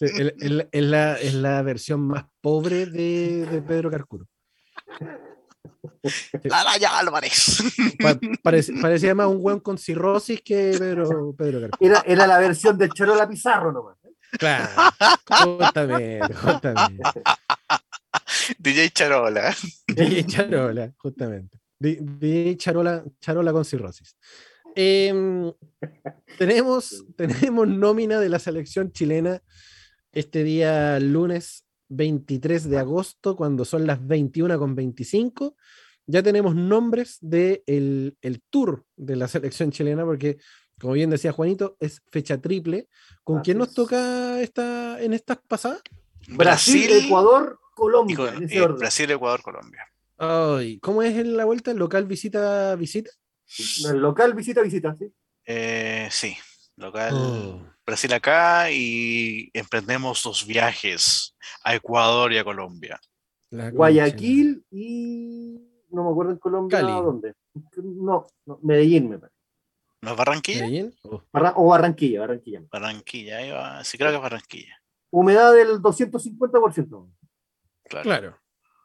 es, 0.00 0.82
la, 0.84 1.14
es, 1.14 1.34
la, 1.34 1.62
versión 1.62 2.06
más 2.06 2.24
pobre 2.40 2.86
de, 2.86 3.46
de 3.46 3.62
Pedro 3.62 3.90
Carcuro. 3.90 4.26
La 6.44 6.64
Laya 6.64 6.98
Álvarez. 6.98 7.62
parecía 8.42 9.14
más 9.14 9.26
un 9.26 9.38
weón 9.40 9.60
con 9.60 9.78
cirrosis 9.78 10.40
que 10.42 10.76
Pedro, 10.78 11.34
Pedro 11.36 11.60
Carcuro. 11.62 11.90
Era, 11.90 12.02
era 12.06 12.26
la 12.26 12.38
versión 12.38 12.78
de 12.78 12.88
Charola 12.88 13.28
Pizarro 13.28 13.72
nomás. 13.72 13.96
¿eh? 14.04 14.12
Claro, 14.38 14.68
justamente, 15.28 16.34
justamente. 16.34 17.02
DJ 18.58 18.90
Charola. 18.90 19.54
DJ 19.88 20.26
Charola, 20.26 20.92
justamente. 20.96 21.58
DJ 21.78 22.56
Charola, 22.56 23.04
Charola 23.20 23.52
con 23.52 23.64
cirrosis. 23.64 24.16
Em, 24.74 25.52
tenemos, 26.38 27.04
tenemos 27.16 27.68
nómina 27.68 28.20
de 28.20 28.28
la 28.28 28.38
selección 28.38 28.92
chilena 28.92 29.42
este 30.12 30.44
día 30.44 30.98
lunes 31.00 31.66
23 31.88 32.68
de 32.68 32.78
agosto, 32.78 33.36
cuando 33.36 33.64
son 33.64 33.86
las 33.86 34.04
21 34.06 34.58
con 34.58 34.74
25. 34.74 35.56
Ya 36.06 36.22
tenemos 36.22 36.54
nombres 36.54 37.18
del 37.20 37.64
de 37.66 38.16
el 38.22 38.42
tour 38.50 38.84
de 38.96 39.16
la 39.16 39.28
selección 39.28 39.72
chilena, 39.72 40.04
porque 40.04 40.38
como 40.78 40.92
bien 40.92 41.10
decía 41.10 41.32
Juanito, 41.32 41.76
es 41.80 42.02
fecha 42.10 42.38
triple. 42.38 42.88
¿Con 43.24 43.40
quién 43.40 43.58
nos 43.58 43.72
toca 43.72 44.40
esta, 44.40 45.02
en 45.02 45.14
estas 45.14 45.38
pasadas? 45.48 45.80
Brasil, 46.28 46.90
Ecuador, 46.92 47.58
Colombia. 47.76 48.32
Brasil, 48.68 49.10
Ecuador, 49.10 49.42
Colombia. 49.42 49.86
Ay, 50.16 50.78
¿Cómo 50.80 51.02
es 51.02 51.14
en 51.14 51.36
la 51.36 51.44
vuelta? 51.44 51.70
¿El 51.70 51.76
local 51.76 52.06
visita 52.06 52.74
visita? 52.74 53.10
El 53.90 53.98
local 53.98 54.32
visita 54.32 54.62
visita, 54.62 54.96
sí. 54.98 55.12
Eh, 55.44 56.08
sí, 56.10 56.34
local 56.76 57.12
oh. 57.14 57.60
Brasil 57.84 58.12
acá 58.14 58.70
y 58.72 59.50
emprendemos 59.52 60.22
dos 60.22 60.46
viajes 60.46 61.36
a 61.62 61.74
Ecuador 61.74 62.32
y 62.32 62.38
a 62.38 62.44
Colombia. 62.44 62.98
Guayaquil 63.50 64.64
y 64.70 65.60
no 65.90 66.04
me 66.04 66.10
acuerdo 66.10 66.32
en 66.32 66.38
Colombia 66.38 66.80
dónde. 66.80 67.34
No, 67.82 68.26
no, 68.46 68.58
Medellín 68.62 69.10
me 69.10 69.18
parece. 69.18 69.36
¿No 70.00 70.12
es 70.12 70.16
Barranquilla? 70.16 70.62
¿Medellín? 70.62 70.94
o 71.04 71.68
Barranquilla, 71.68 72.20
Barranquilla. 72.20 72.62
Barranquilla, 72.72 73.36
ahí 73.36 73.50
va. 73.50 73.84
Sí, 73.84 73.98
creo 73.98 74.10
que 74.10 74.16
es 74.16 74.22
Barranquilla. 74.22 74.82
Humedad 75.10 75.52
del 75.52 75.80
250%. 75.80 77.08
Claro. 77.88 78.38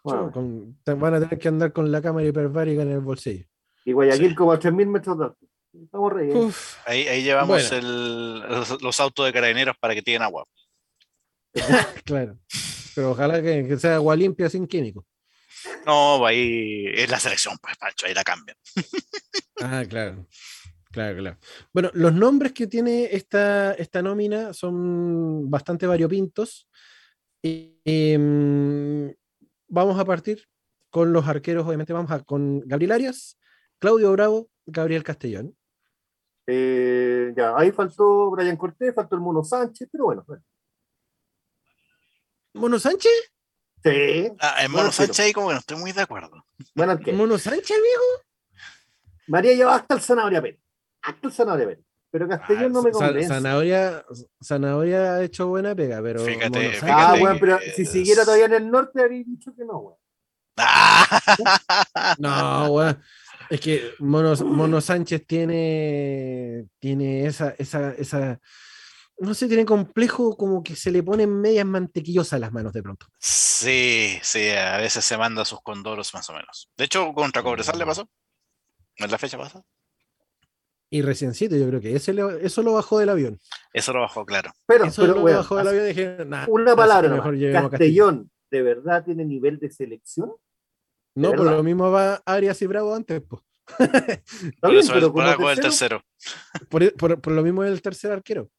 van 0.03 1.13
a 1.13 1.19
tener 1.19 1.39
que 1.39 1.47
andar 1.47 1.73
con 1.73 1.91
la 1.91 2.01
cámara 2.01 2.27
hiperbárica 2.27 2.81
en 2.83 2.91
el 2.91 2.99
bolsillo. 2.99 3.45
Y 3.85 3.93
Guayaquil 3.93 4.35
como 4.35 4.51
a 4.51 4.59
3.000 4.59 4.87
metros 4.87 5.17
de 5.17 5.25
alto. 5.25 5.47
Estamos 5.73 6.13
Ahí, 6.85 7.07
ahí 7.07 7.23
llevamos 7.23 7.71
el, 7.71 8.39
los, 8.81 8.99
autos 8.99 9.25
de 9.25 9.31
carabineros 9.31 9.77
para 9.79 9.95
que 9.95 10.01
tienen 10.01 10.21
agua. 10.23 10.45
claro. 12.05 12.37
Pero 12.93 13.11
ojalá 13.11 13.41
que, 13.41 13.77
sea 13.77 13.95
agua 13.95 14.15
limpia 14.15 14.49
sin 14.49 14.67
químicos. 14.67 15.05
No, 15.85 16.25
ahí 16.25 16.85
es 16.93 17.09
la 17.09 17.19
selección, 17.19 17.57
pues, 17.61 17.77
Pancho, 17.77 18.05
ahí 18.05 18.13
la 18.13 18.23
cambian. 18.23 18.57
ah, 19.61 19.83
claro. 19.87 20.27
Claro, 20.91 21.17
claro. 21.17 21.37
Bueno, 21.71 21.89
los 21.93 22.13
nombres 22.13 22.51
que 22.51 22.67
tiene 22.67 23.05
esta, 23.11 23.73
esta 23.75 24.01
nómina 24.01 24.53
son 24.53 25.49
bastante 25.49 25.87
variopintos. 25.87 26.67
Y, 27.41 27.79
em, 27.85 29.13
vamos 29.67 29.99
a 29.99 30.05
partir 30.05 30.47
con 30.89 31.13
los 31.13 31.27
arqueros, 31.27 31.65
obviamente 31.65 31.93
vamos 31.93 32.11
a 32.11 32.19
con 32.23 32.59
Gabriel 32.67 32.91
Arias, 32.91 33.37
Claudio 33.79 34.11
Bravo, 34.11 34.49
Gabriel 34.65 35.03
Castellón. 35.03 35.55
Eh, 36.47 37.33
ya, 37.35 37.55
ahí 37.57 37.71
faltó 37.71 38.29
Brian 38.31 38.57
Cortés, 38.57 38.93
faltó 38.93 39.15
el 39.15 39.21
Mono 39.21 39.43
Sánchez, 39.43 39.87
pero 39.91 40.05
bueno. 40.05 40.25
¿Mono 42.53 42.77
Sánchez? 42.77 43.31
Sí. 43.83 44.31
Ah, 44.39 44.63
el 44.63 44.69
Mono 44.69 44.91
Sánchez 44.91 45.19
ahí 45.19 45.33
como 45.33 45.47
que 45.47 45.53
no 45.53 45.59
estoy 45.59 45.77
muy 45.77 45.91
de 45.91 46.01
acuerdo. 46.01 46.45
Bueno, 46.75 46.99
¿Mono 47.13 47.37
Sánchez, 47.37 47.71
amigo? 47.71 48.03
María 49.27 49.53
lleva 49.53 49.75
hasta 49.75 49.95
el 49.95 50.01
Zanahoria 50.01 50.41
Pérez. 50.41 50.59
Hasta 51.01 51.27
el 51.27 51.33
Zanahoria 51.33 51.67
Pérez. 51.67 51.85
Pero 52.11 52.27
Castellón 52.27 52.65
ah, 52.65 52.69
no 52.69 52.83
me 52.83 52.91
convence. 52.91 53.27
Zanahoria, 53.29 54.05
Zanahoria 54.43 55.15
ha 55.15 55.23
hecho 55.23 55.47
buena 55.47 55.73
pega, 55.73 56.01
pero. 56.01 56.19
Fíjate, 56.19 56.71
fíjate 56.71 56.91
ah, 56.91 57.15
bueno, 57.17 57.37
pero 57.39 57.59
si 57.73 57.85
siguiera 57.85 58.25
todavía 58.25 58.45
en 58.45 58.53
el 58.53 58.69
norte, 58.69 59.01
habría 59.01 59.23
dicho 59.23 59.53
que 59.55 59.63
no, 59.63 59.77
weón. 59.77 59.97
no, 62.19 62.71
weón. 62.71 63.01
Es 63.49 63.61
que 63.61 63.93
Mono, 63.99 64.35
Mono, 64.45 64.81
Sánchez 64.81 65.25
tiene, 65.25 66.67
tiene 66.79 67.25
esa, 67.25 67.53
esa, 67.57 67.91
esa, 67.93 68.39
no 69.17 69.33
sé, 69.33 69.47
tiene 69.47 69.65
complejo 69.65 70.37
como 70.37 70.63
que 70.63 70.75
se 70.75 70.91
le 70.91 71.03
ponen 71.03 71.41
medias 71.41 71.65
mantequillosas 71.65 72.39
las 72.39 72.51
manos 72.51 72.73
de 72.73 72.83
pronto. 72.83 73.07
Sí, 73.19 74.19
sí, 74.21 74.49
a 74.49 74.77
veces 74.77 75.03
se 75.03 75.17
manda 75.17 75.43
sus 75.45 75.61
condoros 75.61 76.13
más 76.13 76.29
o 76.29 76.33
menos. 76.33 76.69
De 76.77 76.85
hecho, 76.85 77.13
contra 77.13 77.43
Cobresal 77.43 77.77
le 77.77 77.85
pasó. 77.85 78.09
¿No 78.99 79.05
es 79.05 79.11
la 79.11 79.17
fecha 79.17 79.37
pasada? 79.37 79.63
Y 80.93 81.01
reciencito, 81.03 81.55
yo 81.55 81.65
creo 81.69 81.79
que 81.79 81.95
ese 81.95 82.13
eso 82.41 82.61
lo 82.61 82.73
bajó 82.73 82.99
del 82.99 83.07
avión. 83.07 83.39
Eso 83.71 83.93
lo 83.93 84.01
bajó, 84.01 84.25
claro. 84.25 84.51
Pero, 84.67 84.83
eso 84.85 85.07
lo 85.07 85.23
bajó 85.23 85.55
del 85.55 85.67
avión 85.69 85.85
y 85.85 85.87
dije, 85.87 86.17
una 86.49 86.75
palabra, 86.75 87.21
Castellón, 87.69 88.29
¿de 88.51 88.61
verdad 88.61 89.05
tiene 89.05 89.23
nivel 89.23 89.57
de 89.57 89.71
selección? 89.71 90.33
No, 91.15 91.31
por 91.31 91.45
lo 91.45 91.63
mismo 91.63 91.89
va 91.91 92.21
Arias 92.25 92.61
y 92.61 92.67
Bravo 92.67 92.93
antes, 92.93 93.21
pues. 93.21 93.41
por 94.61 94.75
eso 94.75 94.97
es 94.97 95.57
el 95.57 95.61
tercero. 95.61 96.03
Por, 96.69 97.31
lo 97.31 97.43
mismo 97.43 97.63
es 97.63 97.71
el 97.71 97.81
tercer 97.81 98.11
arquero. 98.11 98.49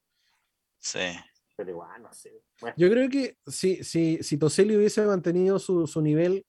Sí. 0.79 1.15
Pero 1.55 1.71
igual, 1.71 2.03
no 2.03 2.13
sé. 2.15 2.43
Yo 2.79 2.91
creo 2.91 3.11
que 3.11 3.37
si, 3.47 3.85
si, 3.85 4.23
si 4.23 4.39
Toselli 4.39 4.75
hubiese 4.75 5.05
mantenido 5.05 5.59
su, 5.59 5.87
su, 5.87 6.01
nivel 6.01 6.47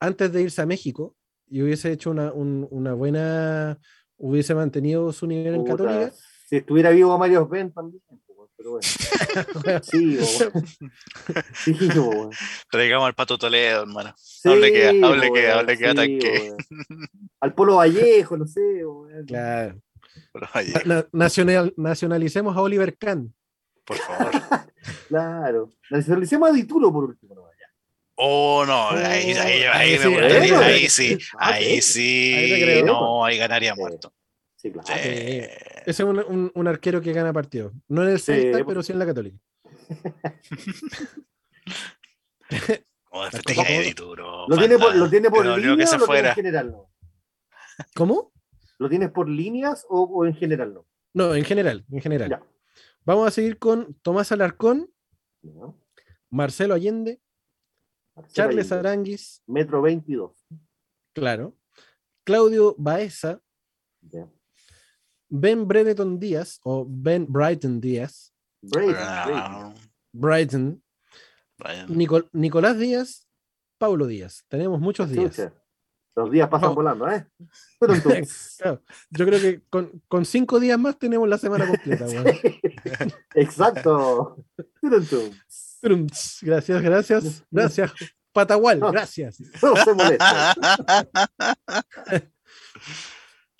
antes 0.00 0.32
de 0.32 0.42
irse 0.42 0.62
a 0.62 0.66
México 0.66 1.14
y 1.46 1.62
hubiese 1.62 1.92
hecho 1.92 2.10
una, 2.10 2.32
una 2.32 2.94
buena, 2.94 3.78
hubiese 4.22 4.54
mantenido 4.54 5.12
su 5.12 5.26
nivel 5.26 5.56
en 5.56 5.64
Católica. 5.64 6.12
Si 6.48 6.56
estuviera 6.56 6.90
vivo 6.90 7.16
Mario 7.18 7.46
Ben 7.46 7.72
también 7.72 8.00
pero 8.56 8.70
bueno. 8.72 8.86
sí, 9.82 10.18
sí 11.54 11.74
Traigamos 12.70 13.06
al 13.06 13.14
Pato 13.14 13.36
Toledo, 13.36 13.82
hermano. 13.82 14.14
hable 14.44 14.72
que, 14.72 14.88
hable 15.02 15.32
que, 15.32 15.50
hable 15.50 15.78
que 15.78 15.86
ataque. 15.86 16.52
Al 17.40 17.54
Polo 17.54 17.76
Vallejo, 17.76 18.36
no 18.36 18.46
sé. 18.46 18.84
Claro. 19.26 19.80
nacional, 21.12 21.74
nacionalicemos 21.76 22.56
a 22.56 22.62
Oliver 22.62 22.96
Kahn. 22.96 23.34
Por 23.84 23.96
favor. 23.96 24.30
claro. 25.08 25.70
Nacionalicemos 25.90 26.50
a 26.50 26.52
Ditulo 26.52 26.92
por 26.92 27.04
último. 27.04 27.34
Oh, 28.24 28.64
no, 28.64 28.90
ahí, 28.90 29.32
ahí, 29.32 29.62
ahí, 29.64 29.98
me 29.98 30.06
gustaría, 30.06 30.58
ahí 30.60 30.88
sí, 30.88 31.18
ahí 31.38 31.82
sí, 31.82 32.80
no, 32.84 33.24
ahí 33.24 33.36
ganaría 33.36 33.74
muerto. 33.74 34.14
Sí, 34.54 34.70
claro. 34.70 34.86
Ese 34.92 35.58
es 35.86 36.00
un, 36.00 36.52
un, 36.54 36.68
arquero 36.68 37.00
que 37.00 37.12
gana 37.12 37.32
partidos. 37.32 37.72
No 37.88 38.04
en 38.04 38.10
el 38.10 38.20
Celta, 38.20 38.58
sí. 38.58 38.64
pero 38.64 38.80
sí 38.84 38.92
en 38.92 39.00
la 39.00 39.06
Católica. 39.06 39.38
Como 43.10 43.24
de 43.24 43.94
duro. 43.96 44.46
¿Lo 44.46 44.56
tiene 44.56 44.78
por, 44.78 44.94
¿Lo 44.94 45.10
tiene 45.10 45.28
por 45.28 45.44
línea 45.44 45.76
que 45.76 45.86
se 45.88 45.96
o 45.96 45.98
lo 45.98 46.06
fuera. 46.06 46.28
en 46.28 46.34
general 46.36 46.70
no? 46.70 46.92
¿Cómo? 47.96 48.32
¿Lo 48.78 48.88
tienes 48.88 49.10
por 49.10 49.28
líneas 49.28 49.84
o, 49.88 50.02
o, 50.02 50.26
en 50.26 50.36
general 50.36 50.74
no? 50.74 50.86
No, 51.12 51.34
en 51.34 51.44
general, 51.44 51.84
en 51.90 52.00
general. 52.00 52.30
Ya. 52.30 52.40
Vamos 53.04 53.26
a 53.26 53.32
seguir 53.32 53.58
con 53.58 53.94
Tomás 53.94 54.30
Alarcón, 54.30 54.88
no. 55.42 55.76
Marcelo 56.30 56.74
Allende, 56.74 57.20
Charles. 58.28 58.72
Aranguis. 58.72 59.42
Metro 59.46 59.82
22. 59.82 60.32
Claro. 61.14 61.56
Claudio 62.24 62.74
Baeza. 62.78 63.40
Ya. 64.00 64.28
Ben 65.28 65.66
Breneton 65.66 66.18
Díaz 66.18 66.60
o 66.62 66.84
Ben 66.88 67.26
Brighton 67.26 67.80
Díaz. 67.80 68.32
Brighton. 68.60 69.74
Brighton. 70.12 70.82
Nicolás 72.32 72.78
Díaz, 72.78 73.26
Paulo 73.78 74.06
Díaz. 74.06 74.44
Tenemos 74.48 74.80
muchos 74.80 75.10
días. 75.10 75.50
Los 76.14 76.30
días 76.30 76.48
pasan 76.48 76.74
volando, 76.74 77.10
¿eh? 77.10 77.26
yo 79.10 79.26
creo 79.26 79.40
que 79.40 79.62
con, 80.08 80.24
cinco 80.26 80.60
días 80.60 80.78
más 80.78 80.98
tenemos 80.98 81.26
la 81.26 81.38
semana 81.38 81.66
completa. 81.66 82.04
Exacto. 83.34 84.36
Gracias, 86.42 86.82
gracias. 86.82 87.44
Gracias. 87.50 87.92
Patagual, 88.32 88.80
gracias. 88.80 89.38
No 89.62 89.76
se 89.76 89.94
molesta. 89.94 90.54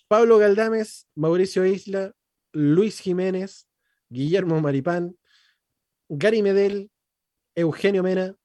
Pablo 0.08 0.38
Galdames, 0.38 1.06
Mauricio 1.14 1.66
Isla, 1.66 2.12
Luis 2.52 3.00
Jiménez, 3.00 3.68
Guillermo 4.08 4.60
Maripán, 4.60 5.16
Gary 6.08 6.42
Medel, 6.42 6.90
Eugenio 7.54 8.02
Mena, 8.02 8.36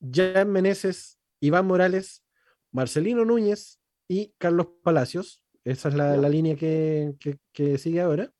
Jan 0.00 0.50
Meneses, 0.50 1.18
Iván 1.40 1.66
Morales, 1.66 2.24
Marcelino 2.72 3.24
Núñez 3.24 3.80
y 4.08 4.34
Carlos 4.38 4.68
Palacios. 4.82 5.42
Esa 5.64 5.88
es 5.90 5.94
la, 5.94 6.28
línea 6.28 6.56
que, 6.56 7.14
sigue 7.78 8.00
ahora. 8.00 8.32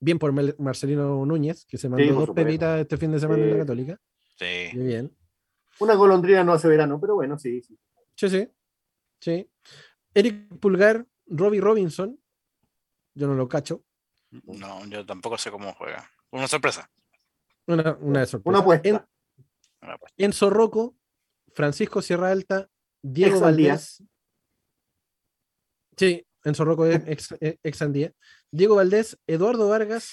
Bien 0.00 0.18
por 0.18 0.32
Marcelino 0.58 1.24
Núñez, 1.26 1.66
que 1.66 1.76
se 1.76 1.88
mandó 1.88 2.14
dos 2.14 2.30
pepitas 2.30 2.80
este 2.80 2.96
fin 2.96 3.12
de 3.12 3.20
semana 3.20 3.42
en 3.42 3.50
la 3.50 3.58
Católica. 3.58 4.00
Sí. 4.36 4.70
Muy 4.74 4.86
bien. 4.86 5.16
Una 5.78 5.94
golondrina 5.94 6.42
no 6.42 6.54
hace 6.54 6.68
verano, 6.68 6.98
pero 6.98 7.14
bueno, 7.14 7.38
sí, 7.38 7.60
sí. 7.62 7.78
Sí, 8.16 8.30
sí. 8.30 8.48
sí. 9.20 9.50
Eric 10.14 10.58
Pulgar, 10.58 11.06
Robbie 11.26 11.60
Robinson, 11.60 12.18
yo 13.14 13.26
no 13.26 13.34
lo 13.34 13.48
cacho. 13.48 13.84
No, 14.30 14.86
yo 14.86 15.04
tampoco 15.04 15.36
sé 15.36 15.50
cómo 15.50 15.72
juega. 15.74 16.10
Una 16.30 16.48
sorpresa. 16.48 16.90
Una, 17.66 17.96
una 18.00 18.26
sorpresa. 18.26 18.48
Una 18.48 18.58
apuesta. 18.60 18.88
En, 18.88 19.00
Enzo 20.16 20.50
Rocco, 20.50 20.96
Francisco 21.52 22.02
Sierra 22.02 22.30
Alta, 22.30 22.68
Diego 23.02 23.40
Valdés. 23.40 24.02
Sí, 25.96 26.26
Enzo 26.44 26.64
Rocco 26.64 26.86
es 26.86 27.02
ex, 27.06 27.34
ex 27.40 27.82
Andía. 27.82 28.12
Diego 28.50 28.76
Valdés, 28.76 29.18
Eduardo 29.26 29.68
Vargas, 29.68 30.10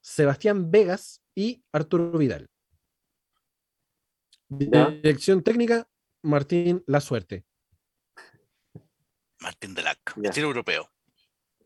Sebastián 0.00 0.70
Vegas 0.70 1.22
y 1.34 1.62
Arturo 1.72 2.10
Vidal. 2.12 2.48
Dirección 4.48 5.42
técnica, 5.42 5.86
Martín 6.22 6.82
La 6.86 7.00
Suerte. 7.00 7.44
Martín 9.40 9.74
Delac, 9.74 9.98
estilo 10.22 10.48
europeo. 10.48 10.88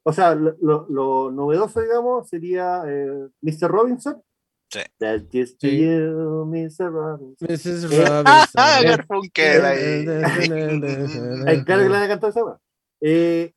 O 0.05 0.13
sea, 0.13 0.35
lo, 0.35 0.57
lo, 0.61 0.87
lo 0.91 1.31
novedoso, 1.31 1.81
digamos, 1.81 2.29
sería 2.29 2.83
eh, 2.87 3.29
Mr. 3.41 3.69
Robinson. 3.69 4.23
Sí. 4.69 4.81
That 4.99 5.23
is 5.33 5.57
to 5.59 5.69
you, 5.69 6.45
Mr. 6.47 6.91
Robinson. 6.91 7.49
Mrs. 7.49 7.85
Eh, 7.93 8.05
Robinson. 8.09 8.53
Garfunkel 8.85 9.65
ahí. 9.65 10.05
Claro 11.65 11.83
que 11.83 11.89
le 11.89 11.97
han 11.97 12.09
cantado 12.09 12.31
esa. 12.31 12.61
Eh, 13.01 13.53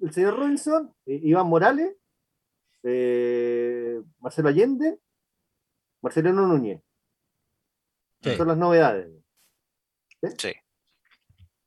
el 0.00 0.12
señor 0.12 0.36
Robinson, 0.38 0.94
eh, 1.06 1.20
Iván 1.22 1.46
Morales, 1.46 1.96
eh, 2.82 4.00
Marcelo 4.18 4.48
Allende, 4.48 4.98
Marcelino 6.02 6.46
Núñez. 6.46 6.80
Sí. 8.22 8.36
Son 8.36 8.48
las 8.48 8.56
novedades. 8.56 9.10
Sí. 10.38 10.52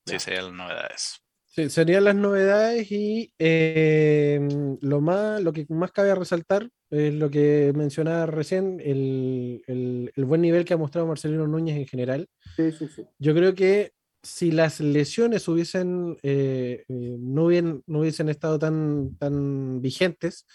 Sí, 0.05 0.19
serían 0.19 0.45
las 0.45 0.53
novedades. 0.53 1.21
Sí, 1.45 1.69
serían 1.69 2.03
las 2.05 2.15
novedades 2.15 2.91
y 2.91 3.33
eh, 3.39 4.39
lo, 4.81 5.01
más, 5.01 5.41
lo 5.41 5.51
que 5.53 5.65
más 5.69 5.91
cabe 5.91 6.13
resaltar 6.15 6.69
es 6.89 7.13
lo 7.13 7.29
que 7.29 7.73
mencionaba 7.75 8.25
recién, 8.27 8.79
el, 8.79 9.63
el- 9.67 10.11
el 10.15 10.25
buen 10.25 10.41
nivel 10.41 10.65
que 10.65 10.73
ha 10.73 10.77
mostrado 10.77 11.07
Marcelino 11.07 11.47
Núñez 11.47 11.75
en 11.77 11.87
general. 11.87 12.29
Sí, 12.55 12.71
sí, 12.71 12.87
sí. 12.87 13.05
Yo 13.19 13.33
creo 13.33 13.53
que 13.55 13.91
si 14.23 14.51
las 14.51 14.79
lesiones 14.79 15.47
hubiesen, 15.47 16.17
eh, 16.23 16.83
eh, 16.87 17.17
no, 17.19 17.45
hubien- 17.45 17.83
no 17.87 17.99
hubiesen 17.99 18.29
estado 18.29 18.57
tan, 18.59 19.15
tan 19.17 19.81
vigentes, 19.81 20.45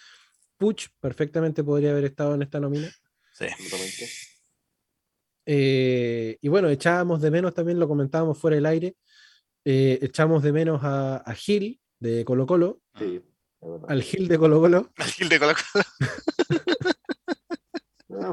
Puch 0.59 0.89
perfectamente 1.01 1.65
podría 1.65 1.91
haber 1.91 2.05
estado 2.05 2.35
en 2.35 2.43
esta 2.43 2.61
nómina. 2.61 2.89
Sí. 3.33 3.47
Absolutamente. 3.47 4.09
Eh, 5.47 6.39
y 6.41 6.49
bueno, 6.49 6.69
echábamos 6.69 7.21
de 7.21 7.31
menos, 7.31 7.55
también 7.55 7.79
lo 7.81 7.89
comentábamos 7.89 8.39
fuera 8.39 8.55
del 8.57 8.67
aire, 8.67 8.97
eh, 9.65 9.99
echamos 10.03 10.43
de 10.43 10.53
menos 10.53 10.83
a, 10.85 11.17
a 11.17 11.35
Gil 11.35 11.81
de 11.99 12.25
Colo 12.25 12.47
Colo, 12.47 12.81
Sí, 12.99 13.23
al 13.89 14.03
Gil 14.03 14.29
de 14.29 14.39
Colo 14.39 14.61
Colo. 14.61 14.93
Gil 14.99 15.29
de 15.29 15.39
Colo 15.41 15.55
Colo. 15.73 15.85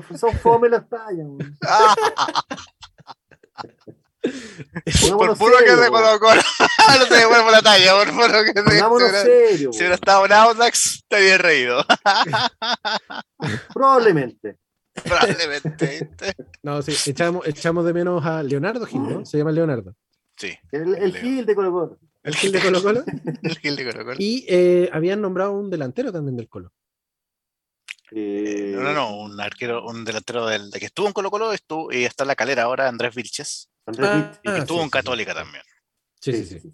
Son 0.20 0.34
fome 0.38 0.70
las 0.70 0.88
tallas. 0.90 1.28
Por 4.22 5.38
puro 5.38 5.58
que 5.60 5.66
es 5.66 5.70
serios, 5.70 5.82
de 5.82 5.90
Colo 5.90 6.20
Colo. 6.20 6.42
no 7.00 7.06
te 7.08 7.16
devuelvo 7.16 7.52
la 7.52 7.62
talla, 7.62 7.94
por 7.94 8.12
puro 8.12 8.44
que 8.44 8.50
es 8.50 8.56
de 8.56 8.64
Pongámonos 8.64 9.12
serios. 9.12 9.76
Si 9.76 9.82
hubiera 9.82 9.96
estado 9.96 10.26
en 10.26 10.34
Audax, 10.34 11.04
te 11.08 11.16
había 11.16 11.38
reído. 11.38 11.86
Probablemente. 13.74 14.58
Probablemente. 15.04 16.10
No, 16.64 16.82
sí, 16.82 16.96
echamos, 17.10 17.48
echamos 17.48 17.86
de 17.86 17.94
menos 17.94 18.26
a 18.26 18.44
Leonardo 18.44 18.86
Gil, 18.86 19.02
¿no? 19.02 19.26
Se 19.26 19.38
llama 19.38 19.52
Leonardo. 19.52 19.96
Sí, 20.36 20.58
El, 20.72 20.96
el. 20.96 21.18
Gil 21.18 21.46
de 21.46 21.56
Colo 21.56 21.72
Colo. 21.72 22.00
El 22.24 22.36
Gil 22.36 22.52
de 22.52 22.60
Colo 22.60 22.82
Colo. 22.82 23.04
el 23.44 23.58
Gil 23.58 23.76
de 23.76 23.86
Colo 23.92 24.04
Colo. 24.06 24.16
Y 24.20 24.46
eh, 24.50 24.90
habían 24.92 25.22
nombrado 25.22 25.54
un 25.54 25.70
delantero 25.70 26.12
también 26.12 26.36
del 26.36 26.50
Colo. 26.50 26.74
Eh, 28.12 28.74
No, 28.76 28.84
no, 28.84 28.94
no, 28.94 29.18
un 29.20 29.40
arquero, 29.40 29.86
un 29.86 30.04
delantero 30.04 30.46
del, 30.48 30.72
de 30.72 30.80
que 30.80 30.88
estuvo 30.88 31.08
en 31.08 31.14
Colo 31.14 31.30
Colo 31.30 31.54
estuvo, 31.54 31.92
y 31.92 32.06
está 32.06 32.24
en 32.24 32.30
la 32.30 32.36
calera 32.36 32.64
ahora, 32.64 32.88
Andrés 32.88 33.14
Vilches, 33.16 33.70
Andrés 33.90 34.10
Ah, 34.10 34.32
y 34.44 34.50
que 34.54 34.58
estuvo 34.60 34.78
sí, 34.78 34.84
en 34.84 34.88
sí, 34.88 34.92
Católica 34.92 35.34
también. 35.34 35.64
Sí, 36.22 36.34
sí, 36.44 36.60
sí. 36.60 36.74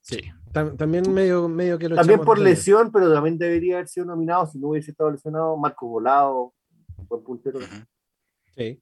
sí. 0.00 0.20
Tam- 0.52 0.76
también 0.76 1.12
medio, 1.12 1.48
medio 1.48 1.78
que 1.78 1.88
lo 1.88 1.96
También 1.96 2.20
por 2.20 2.38
lesión, 2.38 2.90
pero 2.92 3.12
también 3.12 3.36
debería 3.38 3.74
haber 3.76 3.88
sido 3.88 4.06
nominado 4.06 4.46
si 4.46 4.58
no 4.58 4.68
hubiese 4.68 4.90
estado 4.92 5.10
lesionado. 5.10 5.56
Marco 5.56 5.86
Volado, 5.86 6.54
buen 7.08 7.22
puntero. 7.22 7.58
Sí. 8.56 8.80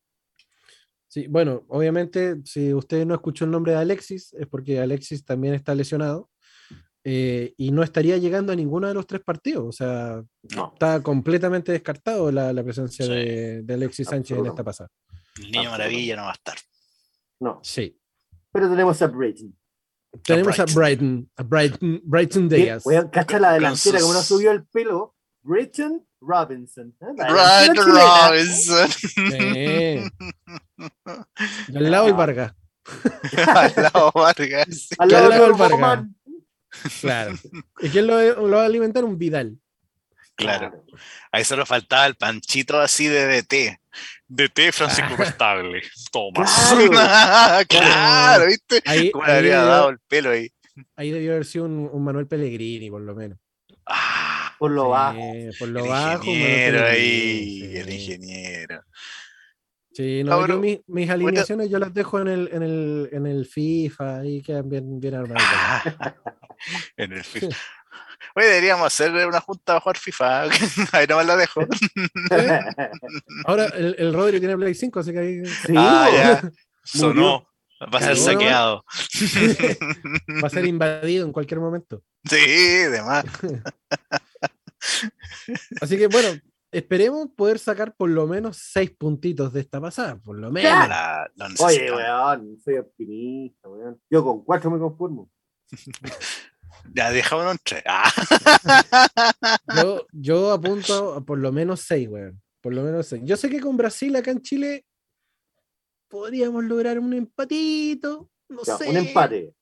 Sí, 1.08 1.26
bueno, 1.28 1.64
obviamente, 1.68 2.36
si 2.44 2.74
usted 2.74 3.06
no 3.06 3.14
escuchó 3.14 3.44
el 3.44 3.50
nombre 3.52 3.72
de 3.72 3.78
Alexis, 3.78 4.32
es 4.34 4.46
porque 4.48 4.80
Alexis 4.80 5.24
también 5.24 5.54
está 5.54 5.72
lesionado 5.74 6.28
eh, 7.04 7.54
y 7.56 7.70
no 7.70 7.82
estaría 7.84 8.16
llegando 8.16 8.52
a 8.52 8.56
ninguno 8.56 8.88
de 8.88 8.94
los 8.94 9.06
tres 9.06 9.22
partidos. 9.22 9.64
O 9.66 9.72
sea, 9.72 10.24
No. 10.56 10.70
está 10.74 11.02
completamente 11.02 11.70
descartado 11.72 12.32
la, 12.32 12.52
la 12.52 12.64
presencia 12.64 13.04
Sí. 13.06 13.12
de, 13.12 13.62
de 13.62 13.74
Alexis 13.74 14.08
Sánchez 14.08 14.38
en 14.38 14.46
esta 14.46 14.64
pasada. 14.64 14.90
El 15.36 15.50
niño 15.52 15.70
maravilla 15.70 16.16
no 16.16 16.22
va 16.22 16.30
a 16.30 16.34
estar. 16.34 16.56
No, 17.40 17.60
Sí. 17.62 17.98
pero 18.52 18.68
tenemos 18.70 19.00
a 19.02 19.06
Brighton. 19.08 19.54
Tenemos 20.22 20.58
a 20.60 20.64
Brighton. 20.64 20.74
Brighton, 20.74 21.30
a 21.36 21.42
Brighton, 21.42 22.00
Brighton 22.04 22.48
Díaz. 22.48 22.86
weón, 22.86 23.08
cacha 23.08 23.38
la 23.40 23.52
delantera, 23.52 24.00
como 24.00 24.12
no 24.12 24.22
subió 24.22 24.52
el 24.52 24.64
pelo. 24.66 25.14
Brighton 25.42 26.06
Robinson. 26.20 26.94
¿eh? 27.00 27.06
Chilena. 27.16 28.28
Robinson. 28.28 28.88
Sí. 28.90 30.10
Y 31.68 31.76
al 31.76 31.90
lado 31.90 32.06
el 32.06 32.14
Vargas. 32.14 32.54
Al 33.46 33.72
lado 33.82 34.12
Vargas. 34.14 34.88
Al 34.98 35.08
lado 35.08 35.46
el 35.46 35.52
Vargas. 35.54 36.06
Claro. 37.00 37.34
¿Y 37.80 37.88
quién 37.88 38.06
lo, 38.06 38.46
lo 38.46 38.56
va 38.56 38.62
a 38.62 38.66
alimentar? 38.66 39.04
Un 39.04 39.18
Vidal. 39.18 39.58
Claro. 40.36 40.84
Ahí 41.30 41.44
solo 41.44 41.64
faltaba 41.66 42.06
el 42.06 42.14
panchito 42.16 42.80
así 42.80 43.06
de 43.06 43.26
DT. 43.42 43.80
DT 44.28 44.72
Francisco 44.72 45.22
Estable. 45.22 45.82
Tomás. 46.12 46.74
Claro. 46.88 47.66
Claro, 47.68 48.46
¿viste? 48.46 48.82
Ahí- 48.84 49.10
Cómo 49.10 49.26
le 49.26 49.32
habría 49.32 49.58
debió- 49.60 49.66
dado 49.68 49.88
el 49.90 49.98
pelo 50.08 50.30
ahí. 50.30 50.48
Ahí 50.96 51.10
debió 51.10 51.32
haber 51.32 51.44
sido 51.44 51.66
un, 51.66 51.88
un 51.92 52.04
Manuel 52.04 52.26
Pellegrini, 52.26 52.90
por 52.90 53.02
lo 53.02 53.14
menos. 53.14 53.38
Ah, 53.86 54.54
Por 54.58 54.70
lo 54.72 54.84
Sí, 54.84 54.90
bajo. 54.90 55.20
Por 55.58 55.68
lo 55.68 55.80
el 55.84 55.88
bajo. 55.88 56.24
Manuel 56.24 56.34
ingeniero 56.34 56.84
ahí. 56.86 57.60
sí. 57.60 57.76
El 57.76 57.90
ingeniero. 57.92 58.82
Sí, 59.92 60.24
no, 60.24 60.32
Ah, 60.32 60.36
yo 60.40 60.46
pero- 60.46 60.58
mis, 60.60 60.78
mis 60.88 61.08
alineaciones 61.10 61.70
yo 61.70 61.78
las 61.78 61.94
dejo 61.94 62.18
en 62.20 62.26
el, 62.28 62.48
en 62.52 62.62
el, 62.64 63.08
en 63.12 63.26
el 63.26 63.46
FIFA, 63.46 64.18
ahí 64.20 64.42
quedan 64.42 64.68
bien, 64.68 64.98
bien 65.00 65.14
armadas. 65.14 65.82
En 66.96 67.12
el 67.12 67.22
FIFA. 67.22 67.56
Oye, 68.36 68.46
deberíamos 68.46 68.86
hacer 68.86 69.12
una 69.26 69.40
junta 69.40 69.62
para 69.74 69.80
jugar 69.80 69.96
FIFA. 69.98 70.42
Ahí 70.92 71.06
nomás 71.06 71.26
la 71.26 71.36
dejo. 71.36 71.60
Ahora 73.46 73.66
el, 73.66 73.94
el 73.98 74.12
Rodri 74.14 74.40
tiene 74.40 74.56
Play 74.56 74.74
5, 74.74 75.00
así 75.00 75.12
que 75.12 75.18
ahí 75.18 75.44
Sí, 75.46 75.74
Ah, 75.76 76.08
ya. 76.12 76.50
Sonó. 76.84 77.46
Va 77.92 77.98
a 77.98 78.02
ser 78.02 78.16
saqueado. 78.16 78.84
va 80.42 80.46
a 80.46 80.50
ser 80.50 80.64
invadido 80.64 81.26
en 81.26 81.32
cualquier 81.32 81.60
momento. 81.60 82.02
Sí, 82.24 82.36
demás. 82.90 83.24
Así 85.80 85.98
que 85.98 86.06
bueno, 86.06 86.28
esperemos 86.72 87.28
poder 87.36 87.58
sacar 87.58 87.94
por 87.94 88.08
lo 88.10 88.26
menos 88.26 88.56
seis 88.56 88.90
puntitos 88.90 89.52
de 89.52 89.60
esta 89.60 89.80
pasada, 89.80 90.16
por 90.16 90.36
lo 90.38 90.50
menos. 90.50 90.88
La- 90.88 91.28
Oye, 91.58 91.90
weón, 91.92 92.58
soy 92.64 92.78
optimista, 92.78 93.68
weón. 93.68 94.00
Yo 94.10 94.24
con 94.24 94.44
cuatro 94.44 94.70
me 94.70 94.78
conformo. 94.78 95.30
Ya, 96.92 97.10
dejámonos 97.10 97.52
en 97.52 97.58
tres. 97.64 97.82
Ah. 97.86 98.10
Yo, 99.76 100.06
yo 100.12 100.52
apunto 100.52 101.14
a 101.14 101.20
por 101.20 101.38
lo 101.38 101.50
menos 101.52 101.80
seis, 101.80 102.08
weón. 102.08 102.40
Por 102.60 102.74
lo 102.74 102.82
menos 102.82 103.06
seis. 103.06 103.22
Yo 103.24 103.36
sé 103.36 103.48
que 103.50 103.60
con 103.60 103.76
Brasil 103.76 104.14
acá 104.16 104.30
en 104.30 104.42
Chile 104.42 104.84
podríamos 106.08 106.64
lograr 106.64 106.98
un 106.98 107.12
empatito. 107.14 108.30
No 108.48 108.62
Ya, 108.64 108.76
sé. 108.76 108.90
un 108.90 108.96
empate. 108.96 109.54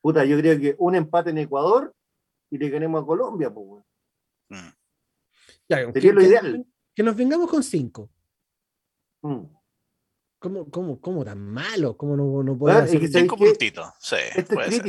Puta, 0.00 0.24
yo 0.24 0.38
creo 0.38 0.58
que 0.58 0.74
un 0.78 0.94
empate 0.94 1.30
en 1.30 1.38
Ecuador 1.38 1.94
y 2.50 2.58
le 2.58 2.68
ganemos 2.70 3.02
a 3.02 3.06
Colombia, 3.06 3.52
pues, 3.52 3.66
weón. 3.68 3.84
Mm. 4.48 4.74
Ya, 5.68 5.76
Sería 5.92 6.00
que, 6.00 6.12
lo 6.12 6.22
ideal. 6.22 6.66
que 6.94 7.02
nos 7.02 7.16
vengamos 7.16 7.48
con 7.50 7.62
cinco. 7.62 8.10
Mm. 9.22 9.42
¿Cómo, 10.38 10.70
cómo, 10.70 11.00
cómo 11.00 11.24
tan 11.24 11.38
malo? 11.38 11.96
¿Cómo 11.96 12.16
no, 12.16 12.42
no 12.42 12.56
puede 12.56 12.74
Weón, 12.76 12.84
hacer 12.86 12.96
es 12.96 13.00
que 13.02 13.06
un- 13.06 13.12
¿sabes 13.12 13.22
Cinco 13.24 13.36
puntitos. 13.36 13.88
Sí, 14.00 14.16
Este 14.34 14.54
es 14.60 14.74
ser. 14.74 14.82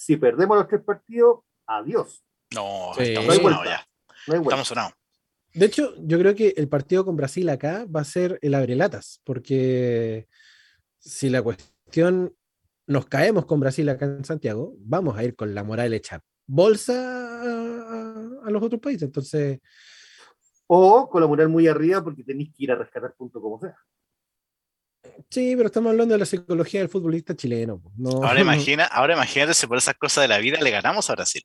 Si 0.00 0.16
perdemos 0.16 0.56
los 0.56 0.68
tres 0.68 0.82
partidos, 0.84 1.40
adiós. 1.66 2.22
No, 2.54 2.92
Sí. 2.96 3.02
estamos 3.02 3.26
No 3.26 3.32
hay 3.32 3.38
sonados 3.38 3.42
vuelta. 3.64 3.64
ya. 3.64 3.88
No 4.28 4.34
hay 4.34 4.38
vuelta. 4.38 4.48
Estamos 4.62 4.68
sonados. 4.68 4.92
De 5.54 5.66
hecho, 5.66 5.94
yo 5.98 6.18
creo 6.20 6.34
que 6.36 6.54
el 6.56 6.68
partido 6.68 7.04
con 7.04 7.16
Brasil 7.16 7.48
acá 7.48 7.84
va 7.84 8.02
a 8.02 8.04
ser 8.04 8.38
el 8.42 8.54
abrelatas, 8.54 9.20
porque 9.24 10.28
si 10.98 11.28
la 11.30 11.42
cuestión 11.42 12.32
nos 12.86 13.06
caemos 13.06 13.44
con 13.46 13.58
Brasil 13.58 13.88
acá 13.88 14.04
en 14.06 14.24
Santiago, 14.24 14.74
vamos 14.78 15.18
a 15.18 15.24
ir 15.24 15.34
con 15.34 15.52
la 15.52 15.64
moral 15.64 15.92
hecha 15.94 16.20
bolsa 16.46 16.94
a, 16.94 18.46
a 18.46 18.50
los 18.50 18.62
otros 18.62 18.80
países. 18.80 19.02
Entonces, 19.02 19.58
O 20.68 21.08
con 21.08 21.20
la 21.22 21.26
moral 21.26 21.48
muy 21.48 21.66
arriba 21.66 22.04
porque 22.04 22.22
tenéis 22.22 22.50
que 22.54 22.62
ir 22.64 22.70
a 22.72 22.76
rescatar 22.76 23.14
puntos 23.16 23.42
como 23.42 23.58
sea. 23.58 23.74
Sí, 25.30 25.54
pero 25.56 25.66
estamos 25.66 25.90
hablando 25.90 26.12
de 26.14 26.18
la 26.18 26.26
psicología 26.26 26.80
del 26.80 26.88
futbolista 26.88 27.34
chileno. 27.36 27.80
pues, 27.80 27.94
No, 27.98 28.10
Ahora, 28.24 28.40
imagina, 28.40 28.84
ahora 28.84 29.14
imagínate 29.14 29.54
si 29.54 29.66
por 29.66 29.78
esas 29.78 29.94
cosas 29.94 30.22
de 30.22 30.28
la 30.28 30.38
vida 30.38 30.58
le 30.60 30.70
ganamos 30.70 31.08
a 31.10 31.14
Brasil. 31.14 31.42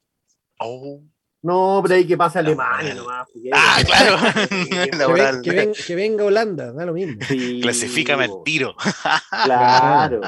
Oh. 0.59 1.01
No, 1.41 1.81
pero 1.83 1.95
ahí 1.95 2.07
que 2.07 2.15
pasa 2.15 2.39
Alemania 2.39 2.95
nomás. 2.95 3.27
pues, 3.33 3.51
Ah, 3.53 3.77
claro. 3.85 4.15
La 4.17 4.87
que, 4.87 5.07
moral. 5.07 5.33
ven- 5.35 5.41
que 5.41 5.51
ven- 5.51 5.73
que 5.73 5.95
venga 5.95 6.23
Holanda, 6.23 6.71
da 6.71 6.85
lo 6.85 6.93
mismo. 6.93 7.19
sí, 7.27 7.59
Clasifícame 7.61 8.25
el 8.25 8.31
tiro. 8.45 8.75
Claro. 9.43 10.21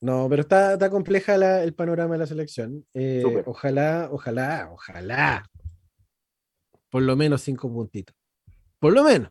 No, 0.00 0.26
pero 0.28 0.42
está, 0.42 0.74
está 0.74 0.90
compleja 0.90 1.36
la- 1.38 1.62
el 1.62 1.74
panorama 1.74 2.14
de 2.14 2.18
la 2.18 2.26
selección. 2.26 2.84
Eh, 2.94 3.22
ojalá, 3.46 4.08
ojalá, 4.10 4.68
ojalá. 4.72 5.44
Por 6.90 7.02
lo 7.02 7.16
menos 7.16 7.40
cinco 7.42 7.72
puntitos. 7.72 8.14
Por 8.78 8.92
lo 8.92 9.02
menos. 9.02 9.30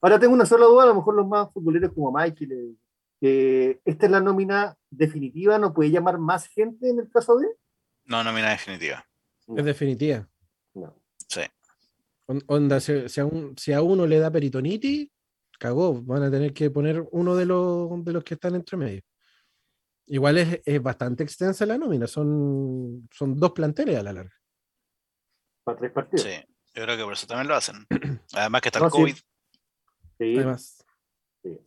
Ahora 0.00 0.18
tengo 0.18 0.34
una 0.34 0.46
sola 0.46 0.66
duda, 0.66 0.84
a 0.84 0.86
lo 0.86 0.94
mejor 0.94 1.14
los 1.14 1.26
más 1.26 1.52
futboleros 1.52 1.92
como 1.92 2.12
Michael, 2.12 2.76
eh, 3.20 3.80
esta 3.84 4.06
es 4.06 4.12
la 4.12 4.20
nómina 4.20 4.76
definitiva, 4.90 5.58
¿no 5.58 5.74
puede 5.74 5.90
llamar 5.90 6.18
más 6.18 6.46
gente 6.46 6.88
en 6.88 7.00
el 7.00 7.10
caso 7.10 7.36
de? 7.38 7.48
No, 8.04 8.22
nómina 8.22 8.50
definitiva. 8.50 9.04
Es 9.56 9.64
definitiva. 9.64 10.28
No. 10.74 10.94
Sí. 11.28 11.40
Onda, 12.46 12.80
si, 12.80 13.08
si, 13.08 13.20
a 13.20 13.24
un, 13.24 13.56
si, 13.56 13.72
a 13.72 13.82
uno 13.82 14.06
le 14.06 14.18
da 14.18 14.30
peritonitis, 14.30 15.08
cagó. 15.58 16.00
Van 16.02 16.22
a 16.22 16.30
tener 16.30 16.52
que 16.52 16.70
poner 16.70 17.06
uno 17.10 17.34
de 17.34 17.46
los, 17.46 18.04
de 18.04 18.12
los 18.12 18.22
que 18.22 18.34
están 18.34 18.54
entre 18.54 18.76
medio. 18.76 19.02
Igual 20.06 20.38
es, 20.38 20.60
es 20.64 20.82
bastante 20.82 21.22
extensa 21.24 21.66
la 21.66 21.78
nómina. 21.78 22.06
Son, 22.06 23.08
son 23.12 23.34
dos 23.34 23.52
planteles 23.52 23.98
a 23.98 24.02
la 24.02 24.12
larga. 24.12 24.34
Para 25.64 25.78
tres 25.78 25.92
partidos. 25.92 26.22
Sí, 26.22 26.32
yo 26.74 26.82
creo 26.82 26.96
que 26.96 27.04
por 27.04 27.12
eso 27.12 27.26
también 27.26 27.48
lo 27.48 27.54
hacen. 27.54 27.86
Además 28.32 28.60
que 28.60 28.68
está 28.68 28.78
el 28.78 28.84
no, 28.84 28.90
COVID. 28.90 29.14
Sí. 29.14 29.22
Además. 30.18 30.84
Sí. 31.42 31.58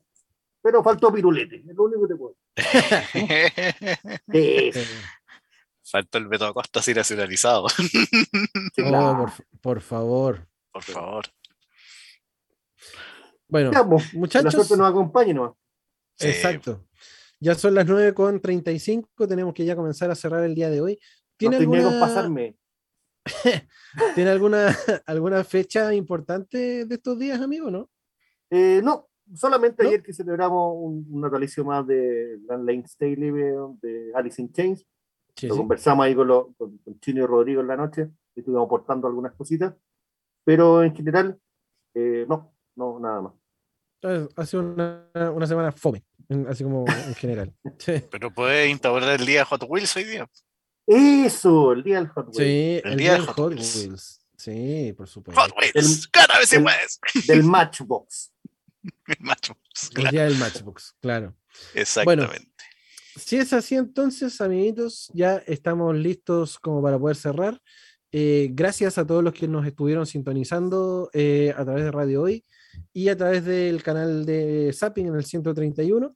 Pero 0.61 0.83
faltó 0.83 1.11
pirulete, 1.13 1.57
es 1.57 1.75
lo 1.75 1.83
único 1.83 2.01
que 2.01 2.13
te 2.13 2.15
puedo. 2.15 2.35
sí. 4.31 4.71
Faltó 5.83 6.17
el 6.17 6.27
Beto 6.27 6.45
Acosta 6.45 6.79
así 6.79 6.93
nacionalizado. 6.93 7.67
Sí, 8.73 8.83
claro. 8.83 9.11
oh, 9.11 9.17
por, 9.17 9.31
por, 9.61 9.81
favor. 9.81 10.47
Por 10.71 10.83
favor. 10.83 11.25
Bueno, 13.47 13.71
Veamos, 13.71 14.13
muchachos. 14.13 14.45
La 14.45 14.51
suerte 14.51 14.77
nos 14.77 14.89
acompañe, 14.89 15.33
¿no? 15.33 15.57
Sí. 16.15 16.27
Exacto. 16.27 16.87
Ya 17.41 17.55
son 17.55 17.73
las 17.73 17.87
9.35, 17.87 19.27
tenemos 19.27 19.53
que 19.53 19.65
ya 19.65 19.75
comenzar 19.75 20.11
a 20.11 20.15
cerrar 20.15 20.43
el 20.43 20.55
día 20.55 20.69
de 20.69 20.79
hoy. 20.79 20.99
¿Tiene 21.35 21.59
no 21.59 21.73
alguna... 21.73 21.99
pasarme. 21.99 22.55
¿Tiene 24.15 24.29
alguna, 24.29 24.77
alguna 25.05 25.43
fecha 25.43 25.93
importante 25.93 26.85
de 26.85 26.95
estos 26.95 27.17
días, 27.17 27.41
amigo, 27.41 27.71
no? 27.71 27.89
Eh, 28.51 28.81
no, 28.83 29.07
solamente 29.33 29.81
¿No? 29.81 29.89
ayer 29.89 30.03
que 30.03 30.13
celebramos 30.13 30.75
un, 30.75 31.07
un 31.09 31.21
natalicio 31.21 31.63
más 31.63 31.87
de 31.87 32.37
Lane 32.47 32.87
Staley 32.87 33.31
de 33.81 34.11
Alice 34.13 34.41
in 34.41 34.51
Chains. 34.51 34.85
Sí, 35.35 35.47
lo 35.47 35.55
sí. 35.55 35.59
conversamos 35.59 36.05
ahí 36.05 36.13
con, 36.13 36.27
lo, 36.27 36.53
con, 36.57 36.77
con, 36.79 36.99
Chino 36.99 37.23
y 37.23 37.25
Rodrigo 37.25 37.61
en 37.61 37.67
la 37.67 37.77
noche, 37.77 38.09
estuvimos 38.35 38.65
aportando 38.65 39.07
algunas 39.07 39.33
cositas, 39.33 39.73
pero 40.43 40.83
en 40.83 40.93
general, 40.93 41.39
eh, 41.93 42.25
no, 42.27 42.53
no, 42.75 42.99
nada 42.99 43.21
más. 43.21 43.33
Ha 44.35 44.45
sido 44.45 44.63
una, 44.63 45.07
una 45.33 45.47
semana 45.47 45.71
fome, 45.71 46.03
así 46.47 46.63
como 46.63 46.85
en 46.87 47.15
general. 47.15 47.53
Sí. 47.79 47.93
Pero 48.11 48.33
puede 48.33 48.67
instaurar 48.67 49.19
el 49.19 49.25
día 49.25 49.39
de 49.39 49.45
Hot 49.45 49.63
Wheels 49.67 49.95
hoy 49.95 50.03
día. 50.03 50.29
Eso, 50.87 51.71
el 51.71 51.83
día 51.83 51.95
del 51.97 52.07
Hot 52.09 52.25
Wheels. 52.25 52.37
Sí, 52.37 52.81
el, 52.83 52.91
el 52.91 52.97
día, 52.97 53.13
del 53.13 53.21
Hot, 53.21 53.35
Hot 53.35 53.53
Wheels. 53.53 53.75
Wheels. 53.77 54.27
Sí, 54.35 54.93
por 54.97 55.07
supuesto. 55.07 55.39
Hot 55.39 55.51
Wheels, 55.57 56.05
el, 56.05 56.11
cada 56.11 56.39
vez 56.39 56.61
más. 56.61 56.99
Del 57.27 57.43
Matchbox. 57.43 58.33
el 59.07 59.17
Matchbox. 59.19 59.89
Claro. 59.89 60.07
El 60.07 60.11
día 60.11 60.23
del 60.25 60.37
Matchbox, 60.37 60.95
claro. 61.01 61.35
Exactamente. 61.73 62.27
Bueno, 62.27 62.45
si 63.15 63.37
es 63.37 63.53
así, 63.53 63.75
entonces, 63.75 64.39
amiguitos, 64.41 65.11
ya 65.13 65.37
estamos 65.45 65.95
listos 65.95 66.59
como 66.59 66.81
para 66.81 66.97
poder 66.97 67.15
cerrar. 67.15 67.61
Eh, 68.13 68.49
gracias 68.51 68.97
a 68.97 69.05
todos 69.05 69.23
los 69.23 69.33
que 69.33 69.47
nos 69.47 69.65
estuvieron 69.65 70.05
sintonizando 70.05 71.09
eh, 71.13 71.53
a 71.55 71.63
través 71.63 71.85
de 71.85 71.91
Radio 71.91 72.23
Hoy 72.23 72.45
y 72.93 73.07
a 73.07 73.15
través 73.15 73.45
del 73.45 73.83
canal 73.83 74.25
de 74.25 74.71
Zapping 74.73 75.07
en 75.07 75.15
el 75.15 75.23
131 75.23 76.13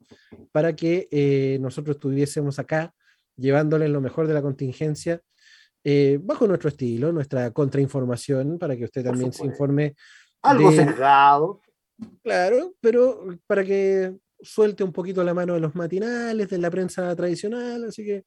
para 0.51 0.75
que 0.75 1.07
eh, 1.11 1.57
nosotros 1.61 1.95
estuviésemos 1.95 2.59
acá 2.59 2.93
llevándoles 3.37 3.89
lo 3.89 4.01
mejor 4.01 4.27
de 4.27 4.33
la 4.33 4.41
contingencia 4.41 5.21
eh, 5.87 6.17
bajo 6.19 6.47
nuestro 6.47 6.69
estilo, 6.69 7.11
nuestra 7.11 7.51
contrainformación, 7.51 8.57
para 8.57 8.75
que 8.75 8.85
usted 8.85 9.03
también 9.03 9.31
se 9.31 9.45
informe. 9.45 9.95
Algo 10.41 10.71
de... 10.71 10.77
sesgado. 10.77 11.61
Claro, 12.23 12.75
pero 12.81 13.25
para 13.47 13.63
que 13.63 14.17
suelte 14.41 14.83
un 14.83 14.91
poquito 14.91 15.23
la 15.23 15.33
mano 15.33 15.53
de 15.53 15.59
los 15.59 15.75
matinales, 15.75 16.49
de 16.49 16.57
la 16.57 16.69
prensa 16.69 17.15
tradicional, 17.15 17.85
así 17.85 18.03
que 18.03 18.25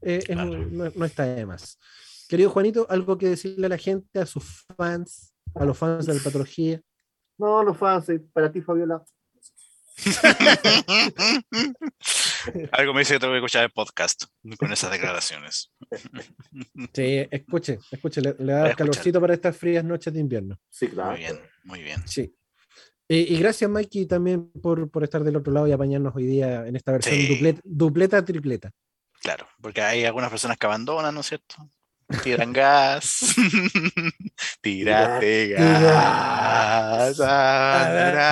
eh, 0.00 0.22
claro. 0.24 0.56
es, 0.56 0.72
no, 0.72 0.90
no, 0.94 1.04
está 1.04 1.26
de 1.26 1.46
más. 1.46 1.78
Querido 2.28 2.50
Juanito, 2.50 2.86
¿algo 2.88 3.18
que 3.18 3.28
decirle 3.28 3.66
a 3.66 3.70
la 3.70 3.78
gente, 3.78 4.18
a 4.18 4.26
sus 4.26 4.64
fans, 4.76 5.34
a 5.54 5.64
los 5.64 5.76
fans 5.76 6.06
de 6.06 6.14
la 6.14 6.22
patología? 6.22 6.80
No, 7.38 7.62
los 7.62 7.76
fans, 7.76 8.08
eh, 8.08 8.20
para 8.32 8.50
ti, 8.50 8.60
Fabiola. 8.60 9.04
Algo 12.72 12.94
me 12.94 13.00
dice 13.00 13.14
que 13.14 13.20
tengo 13.20 13.34
que 13.34 13.38
escuchar 13.38 13.64
el 13.64 13.70
podcast 13.70 14.24
con 14.58 14.72
esas 14.72 14.90
declaraciones. 14.90 15.72
Sí, 16.94 17.26
escuche, 17.30 17.78
escuche, 17.90 18.20
le, 18.20 18.34
le 18.38 18.52
da 18.52 18.74
calorcito 18.74 19.20
para 19.20 19.34
estas 19.34 19.56
frías 19.56 19.84
noches 19.84 20.12
de 20.12 20.20
invierno. 20.20 20.58
Sí, 20.68 20.88
claro. 20.88 21.12
Muy 21.12 21.20
bien, 21.20 21.40
muy 21.64 21.82
bien. 21.82 22.06
Sí. 22.06 22.34
Y, 23.12 23.34
y, 23.34 23.38
gracias, 23.38 23.68
Mikey, 23.70 24.06
también 24.06 24.50
por, 24.62 24.90
por, 24.90 25.04
estar 25.04 25.22
del 25.22 25.36
otro 25.36 25.52
lado 25.52 25.68
y 25.68 25.72
apañarnos 25.72 26.16
hoy 26.16 26.24
día 26.24 26.66
en 26.66 26.76
esta 26.76 26.92
versión 26.92 27.14
sí. 27.14 27.28
dupleta, 27.28 27.60
dupleta, 27.62 28.24
tripleta. 28.24 28.70
Claro, 29.20 29.46
porque 29.60 29.82
hay 29.82 30.06
algunas 30.06 30.30
personas 30.30 30.56
que 30.56 30.64
abandonan, 30.64 31.14
¿no 31.14 31.20
es 31.20 31.26
cierto? 31.26 31.56
Tiran 32.22 32.54
gas. 32.54 33.34
Tírate 34.62 35.48
gas. 35.48 37.20
Adelante. 37.20 38.30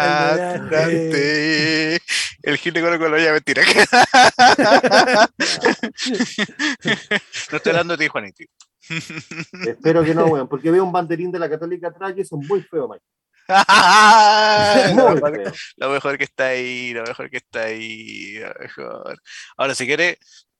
El 2.43 2.57
gil 2.57 2.73
con 2.73 3.11
lo 3.11 3.19
ya 3.19 3.35
mentira. 3.35 3.62
no 7.51 7.57
estoy 7.59 7.70
hablando 7.70 7.98
de 7.98 8.05
ti, 8.05 8.09
Juanito. 8.09 8.44
Espero 9.69 10.02
que 10.02 10.15
no, 10.15 10.24
weón, 10.24 10.48
porque 10.48 10.70
veo 10.70 10.85
un 10.85 10.93
banderín 10.93 11.31
de 11.31 11.39
la 11.39 11.51
Católica 11.51 11.89
atrás 11.89 12.15
y 12.16 12.24
son 12.24 12.40
muy 12.47 12.62
feos, 12.62 12.89
Mike. 12.89 13.05
lo, 14.97 15.14
mejor, 15.14 15.52
lo, 15.77 15.90
mejor, 15.90 16.18
que 16.18 16.24
está 16.24 16.48
ahí, 16.48 16.93
lo 16.93 17.02
mejor 17.02 17.31
que 17.31 17.39
está 17.39 17.62
ahí, 17.62 18.39
lo 18.39 18.55
mejor. 18.60 19.18
Ahora, 19.56 19.74
si 19.74 19.86
quieres, 19.86 20.18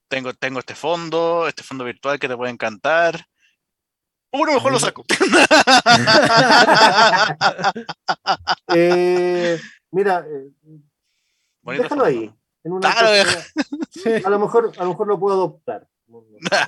tengo, 0.09 0.33
tengo 0.35 0.59
este 0.59 0.75
fondo, 0.75 1.47
este 1.47 1.63
fondo 1.63 1.85
virtual 1.85 2.19
que 2.19 2.29
te 2.29 2.37
puede 2.37 2.53
encantar. 2.53 3.25
Uno 4.33 4.55
mejor 4.55 4.73
lo 4.73 4.79
saco. 4.79 5.05
eh, 8.75 9.61
mira, 9.91 10.25
eh, 10.29 10.51
Bonito 11.63 11.83
déjalo 11.85 11.89
fondo. 11.89 12.05
ahí. 12.05 12.33
En 12.63 12.73
una 12.73 12.93
claro, 12.93 13.09
a, 13.09 14.31
lo 14.31 14.39
mejor, 14.39 14.73
a 14.79 14.85
lo 14.85 14.91
mejor 14.91 15.09
lo 15.09 15.19
puedo 15.19 15.35
adoptar. 15.35 15.89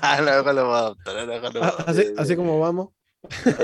a 0.00 0.20
lo 0.20 0.30
mejor 0.30 0.54
lo 0.54 0.64
puedo 0.64 0.74
adoptar. 0.74 1.16
A 1.16 1.20
lo 1.20 1.32
mejor 1.32 1.54
lo 1.54 1.60
puedo 1.60 1.64
adoptar. 1.64 1.90
Así, 1.90 2.14
así 2.16 2.36
como 2.36 2.58
vamos. 2.58 2.88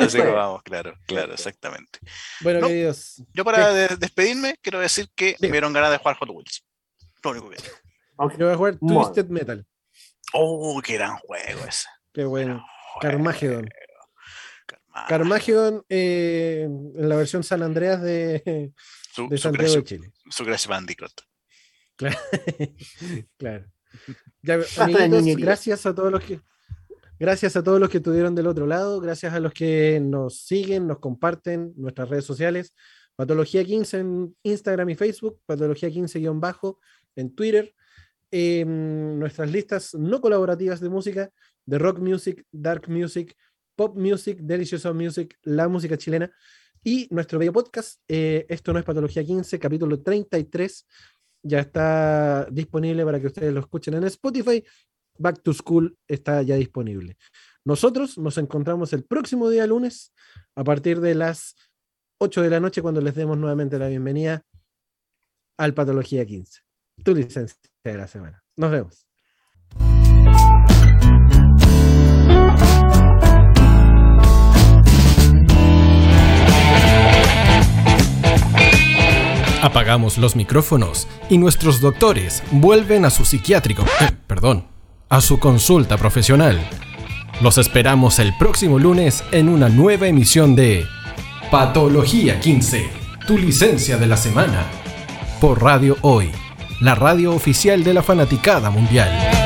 Así 0.00 0.18
como 0.18 0.34
vamos, 0.34 0.62
claro, 0.62 0.94
claro, 1.06 1.32
exactamente. 1.32 1.98
Bueno, 2.40 2.60
no, 2.60 2.68
queridos. 2.68 3.22
Yo 3.34 3.44
para 3.44 3.72
de 3.72 3.96
despedirme 3.96 4.56
quiero 4.62 4.78
decir 4.80 5.08
que 5.14 5.36
me 5.40 5.50
dieron 5.50 5.72
ganas 5.72 5.90
de 5.90 5.98
jugar 5.98 6.16
Hot 6.16 6.28
Wheels. 6.30 6.64
Lo 7.24 7.30
único 7.30 7.50
que 7.50 7.56
okay. 8.16 8.38
Yo 8.38 8.46
voy 8.46 8.54
a 8.54 8.56
jugar 8.56 8.76
Twisted. 8.78 9.26
Metal. 9.26 9.66
Oh, 10.32 10.80
qué 10.84 10.94
gran 10.94 11.16
juego 11.18 11.64
ese. 11.66 11.88
Qué 12.12 12.24
bueno. 12.24 12.64
Carmageddon. 13.00 13.68
Carmageddon 15.08 15.84
eh, 15.88 16.62
en 16.64 17.08
la 17.08 17.16
versión 17.16 17.44
San 17.44 17.62
Andreas 17.62 18.02
de, 18.02 18.72
su, 19.12 19.28
de 19.28 19.38
Santiago 19.38 19.68
su, 19.68 19.78
de 19.78 19.84
Chile. 19.84 20.12
Su 20.30 20.44
Crash 20.44 20.66
Bandicoot. 20.66 21.12
Claro. 21.96 22.18
claro. 23.38 23.64
Ya, 24.42 24.58
amiguitos, 24.78 25.36
gracias 25.36 25.86
a 25.86 25.94
todos 25.94 26.12
los 26.12 26.22
que 26.22 26.40
gracias 27.18 27.56
a 27.56 27.62
todos 27.62 27.80
los 27.80 27.88
que 27.88 27.98
estuvieron 27.98 28.34
del 28.34 28.46
otro 28.46 28.66
lado, 28.66 29.00
gracias 29.00 29.34
a 29.34 29.40
los 29.40 29.52
que 29.52 30.00
nos 30.00 30.42
siguen, 30.42 30.86
nos 30.86 30.98
comparten 30.98 31.72
nuestras 31.76 32.08
redes 32.08 32.24
sociales, 32.24 32.74
Patología 33.16 33.64
15 33.64 33.98
en 33.98 34.36
Instagram 34.42 34.90
y 34.90 34.94
Facebook, 34.94 35.40
Patología 35.44 35.88
15-bajo 35.88 36.78
en 37.16 37.34
Twitter, 37.34 37.74
eh, 38.30 38.64
nuestras 38.64 39.50
listas 39.50 39.94
no 39.94 40.20
colaborativas 40.20 40.80
de 40.80 40.88
música, 40.88 41.30
de 41.66 41.78
rock 41.78 41.98
music, 41.98 42.44
dark 42.52 42.88
music, 42.88 43.34
pop 43.74 43.96
music, 43.96 44.38
delicioso 44.40 44.92
music, 44.94 45.36
la 45.42 45.68
música 45.68 45.96
chilena 45.96 46.30
y 46.84 47.08
nuestro 47.10 47.38
bello 47.38 47.52
podcast, 47.52 48.00
eh, 48.06 48.46
esto 48.48 48.72
no 48.72 48.78
es 48.78 48.84
Patología 48.84 49.24
15, 49.24 49.58
capítulo 49.58 50.00
33, 50.00 50.86
ya 51.42 51.60
está 51.60 52.46
disponible 52.50 53.04
para 53.04 53.20
que 53.20 53.26
ustedes 53.26 53.52
lo 53.52 53.60
escuchen 53.60 53.94
en 53.94 54.04
Spotify. 54.04 54.64
Back 55.18 55.42
to 55.42 55.52
School 55.52 55.98
está 56.06 56.42
ya 56.42 56.56
disponible. 56.56 57.16
Nosotros 57.64 58.16
nos 58.18 58.38
encontramos 58.38 58.92
el 58.92 59.04
próximo 59.04 59.50
día 59.50 59.66
lunes 59.66 60.12
a 60.54 60.64
partir 60.64 61.00
de 61.00 61.14
las 61.14 61.54
8 62.20 62.42
de 62.42 62.50
la 62.50 62.60
noche 62.60 62.82
cuando 62.82 63.00
les 63.00 63.14
demos 63.14 63.36
nuevamente 63.36 63.78
la 63.78 63.88
bienvenida 63.88 64.42
al 65.58 65.74
Patología 65.74 66.24
15, 66.24 66.60
tu 67.04 67.14
licencia 67.14 67.58
de 67.84 67.96
la 67.96 68.06
semana. 68.06 68.42
Nos 68.56 68.70
vemos. 68.70 69.04
Apagamos 79.60 80.18
los 80.18 80.36
micrófonos 80.36 81.08
y 81.28 81.36
nuestros 81.36 81.80
doctores 81.80 82.44
vuelven 82.52 83.04
a 83.04 83.10
su 83.10 83.24
psiquiátrico, 83.24 83.84
perdón, 84.28 84.77
a 85.08 85.20
su 85.20 85.38
consulta 85.38 85.96
profesional. 85.96 86.58
Los 87.40 87.58
esperamos 87.58 88.18
el 88.18 88.36
próximo 88.36 88.78
lunes 88.78 89.24
en 89.32 89.48
una 89.48 89.68
nueva 89.68 90.08
emisión 90.08 90.54
de 90.56 90.86
Patología 91.50 92.40
15, 92.40 92.90
tu 93.26 93.38
licencia 93.38 93.96
de 93.96 94.06
la 94.06 94.16
semana, 94.16 94.66
por 95.40 95.62
Radio 95.62 95.96
Hoy, 96.02 96.30
la 96.80 96.94
radio 96.94 97.32
oficial 97.32 97.84
de 97.84 97.94
la 97.94 98.02
fanaticada 98.02 98.70
mundial. 98.70 99.37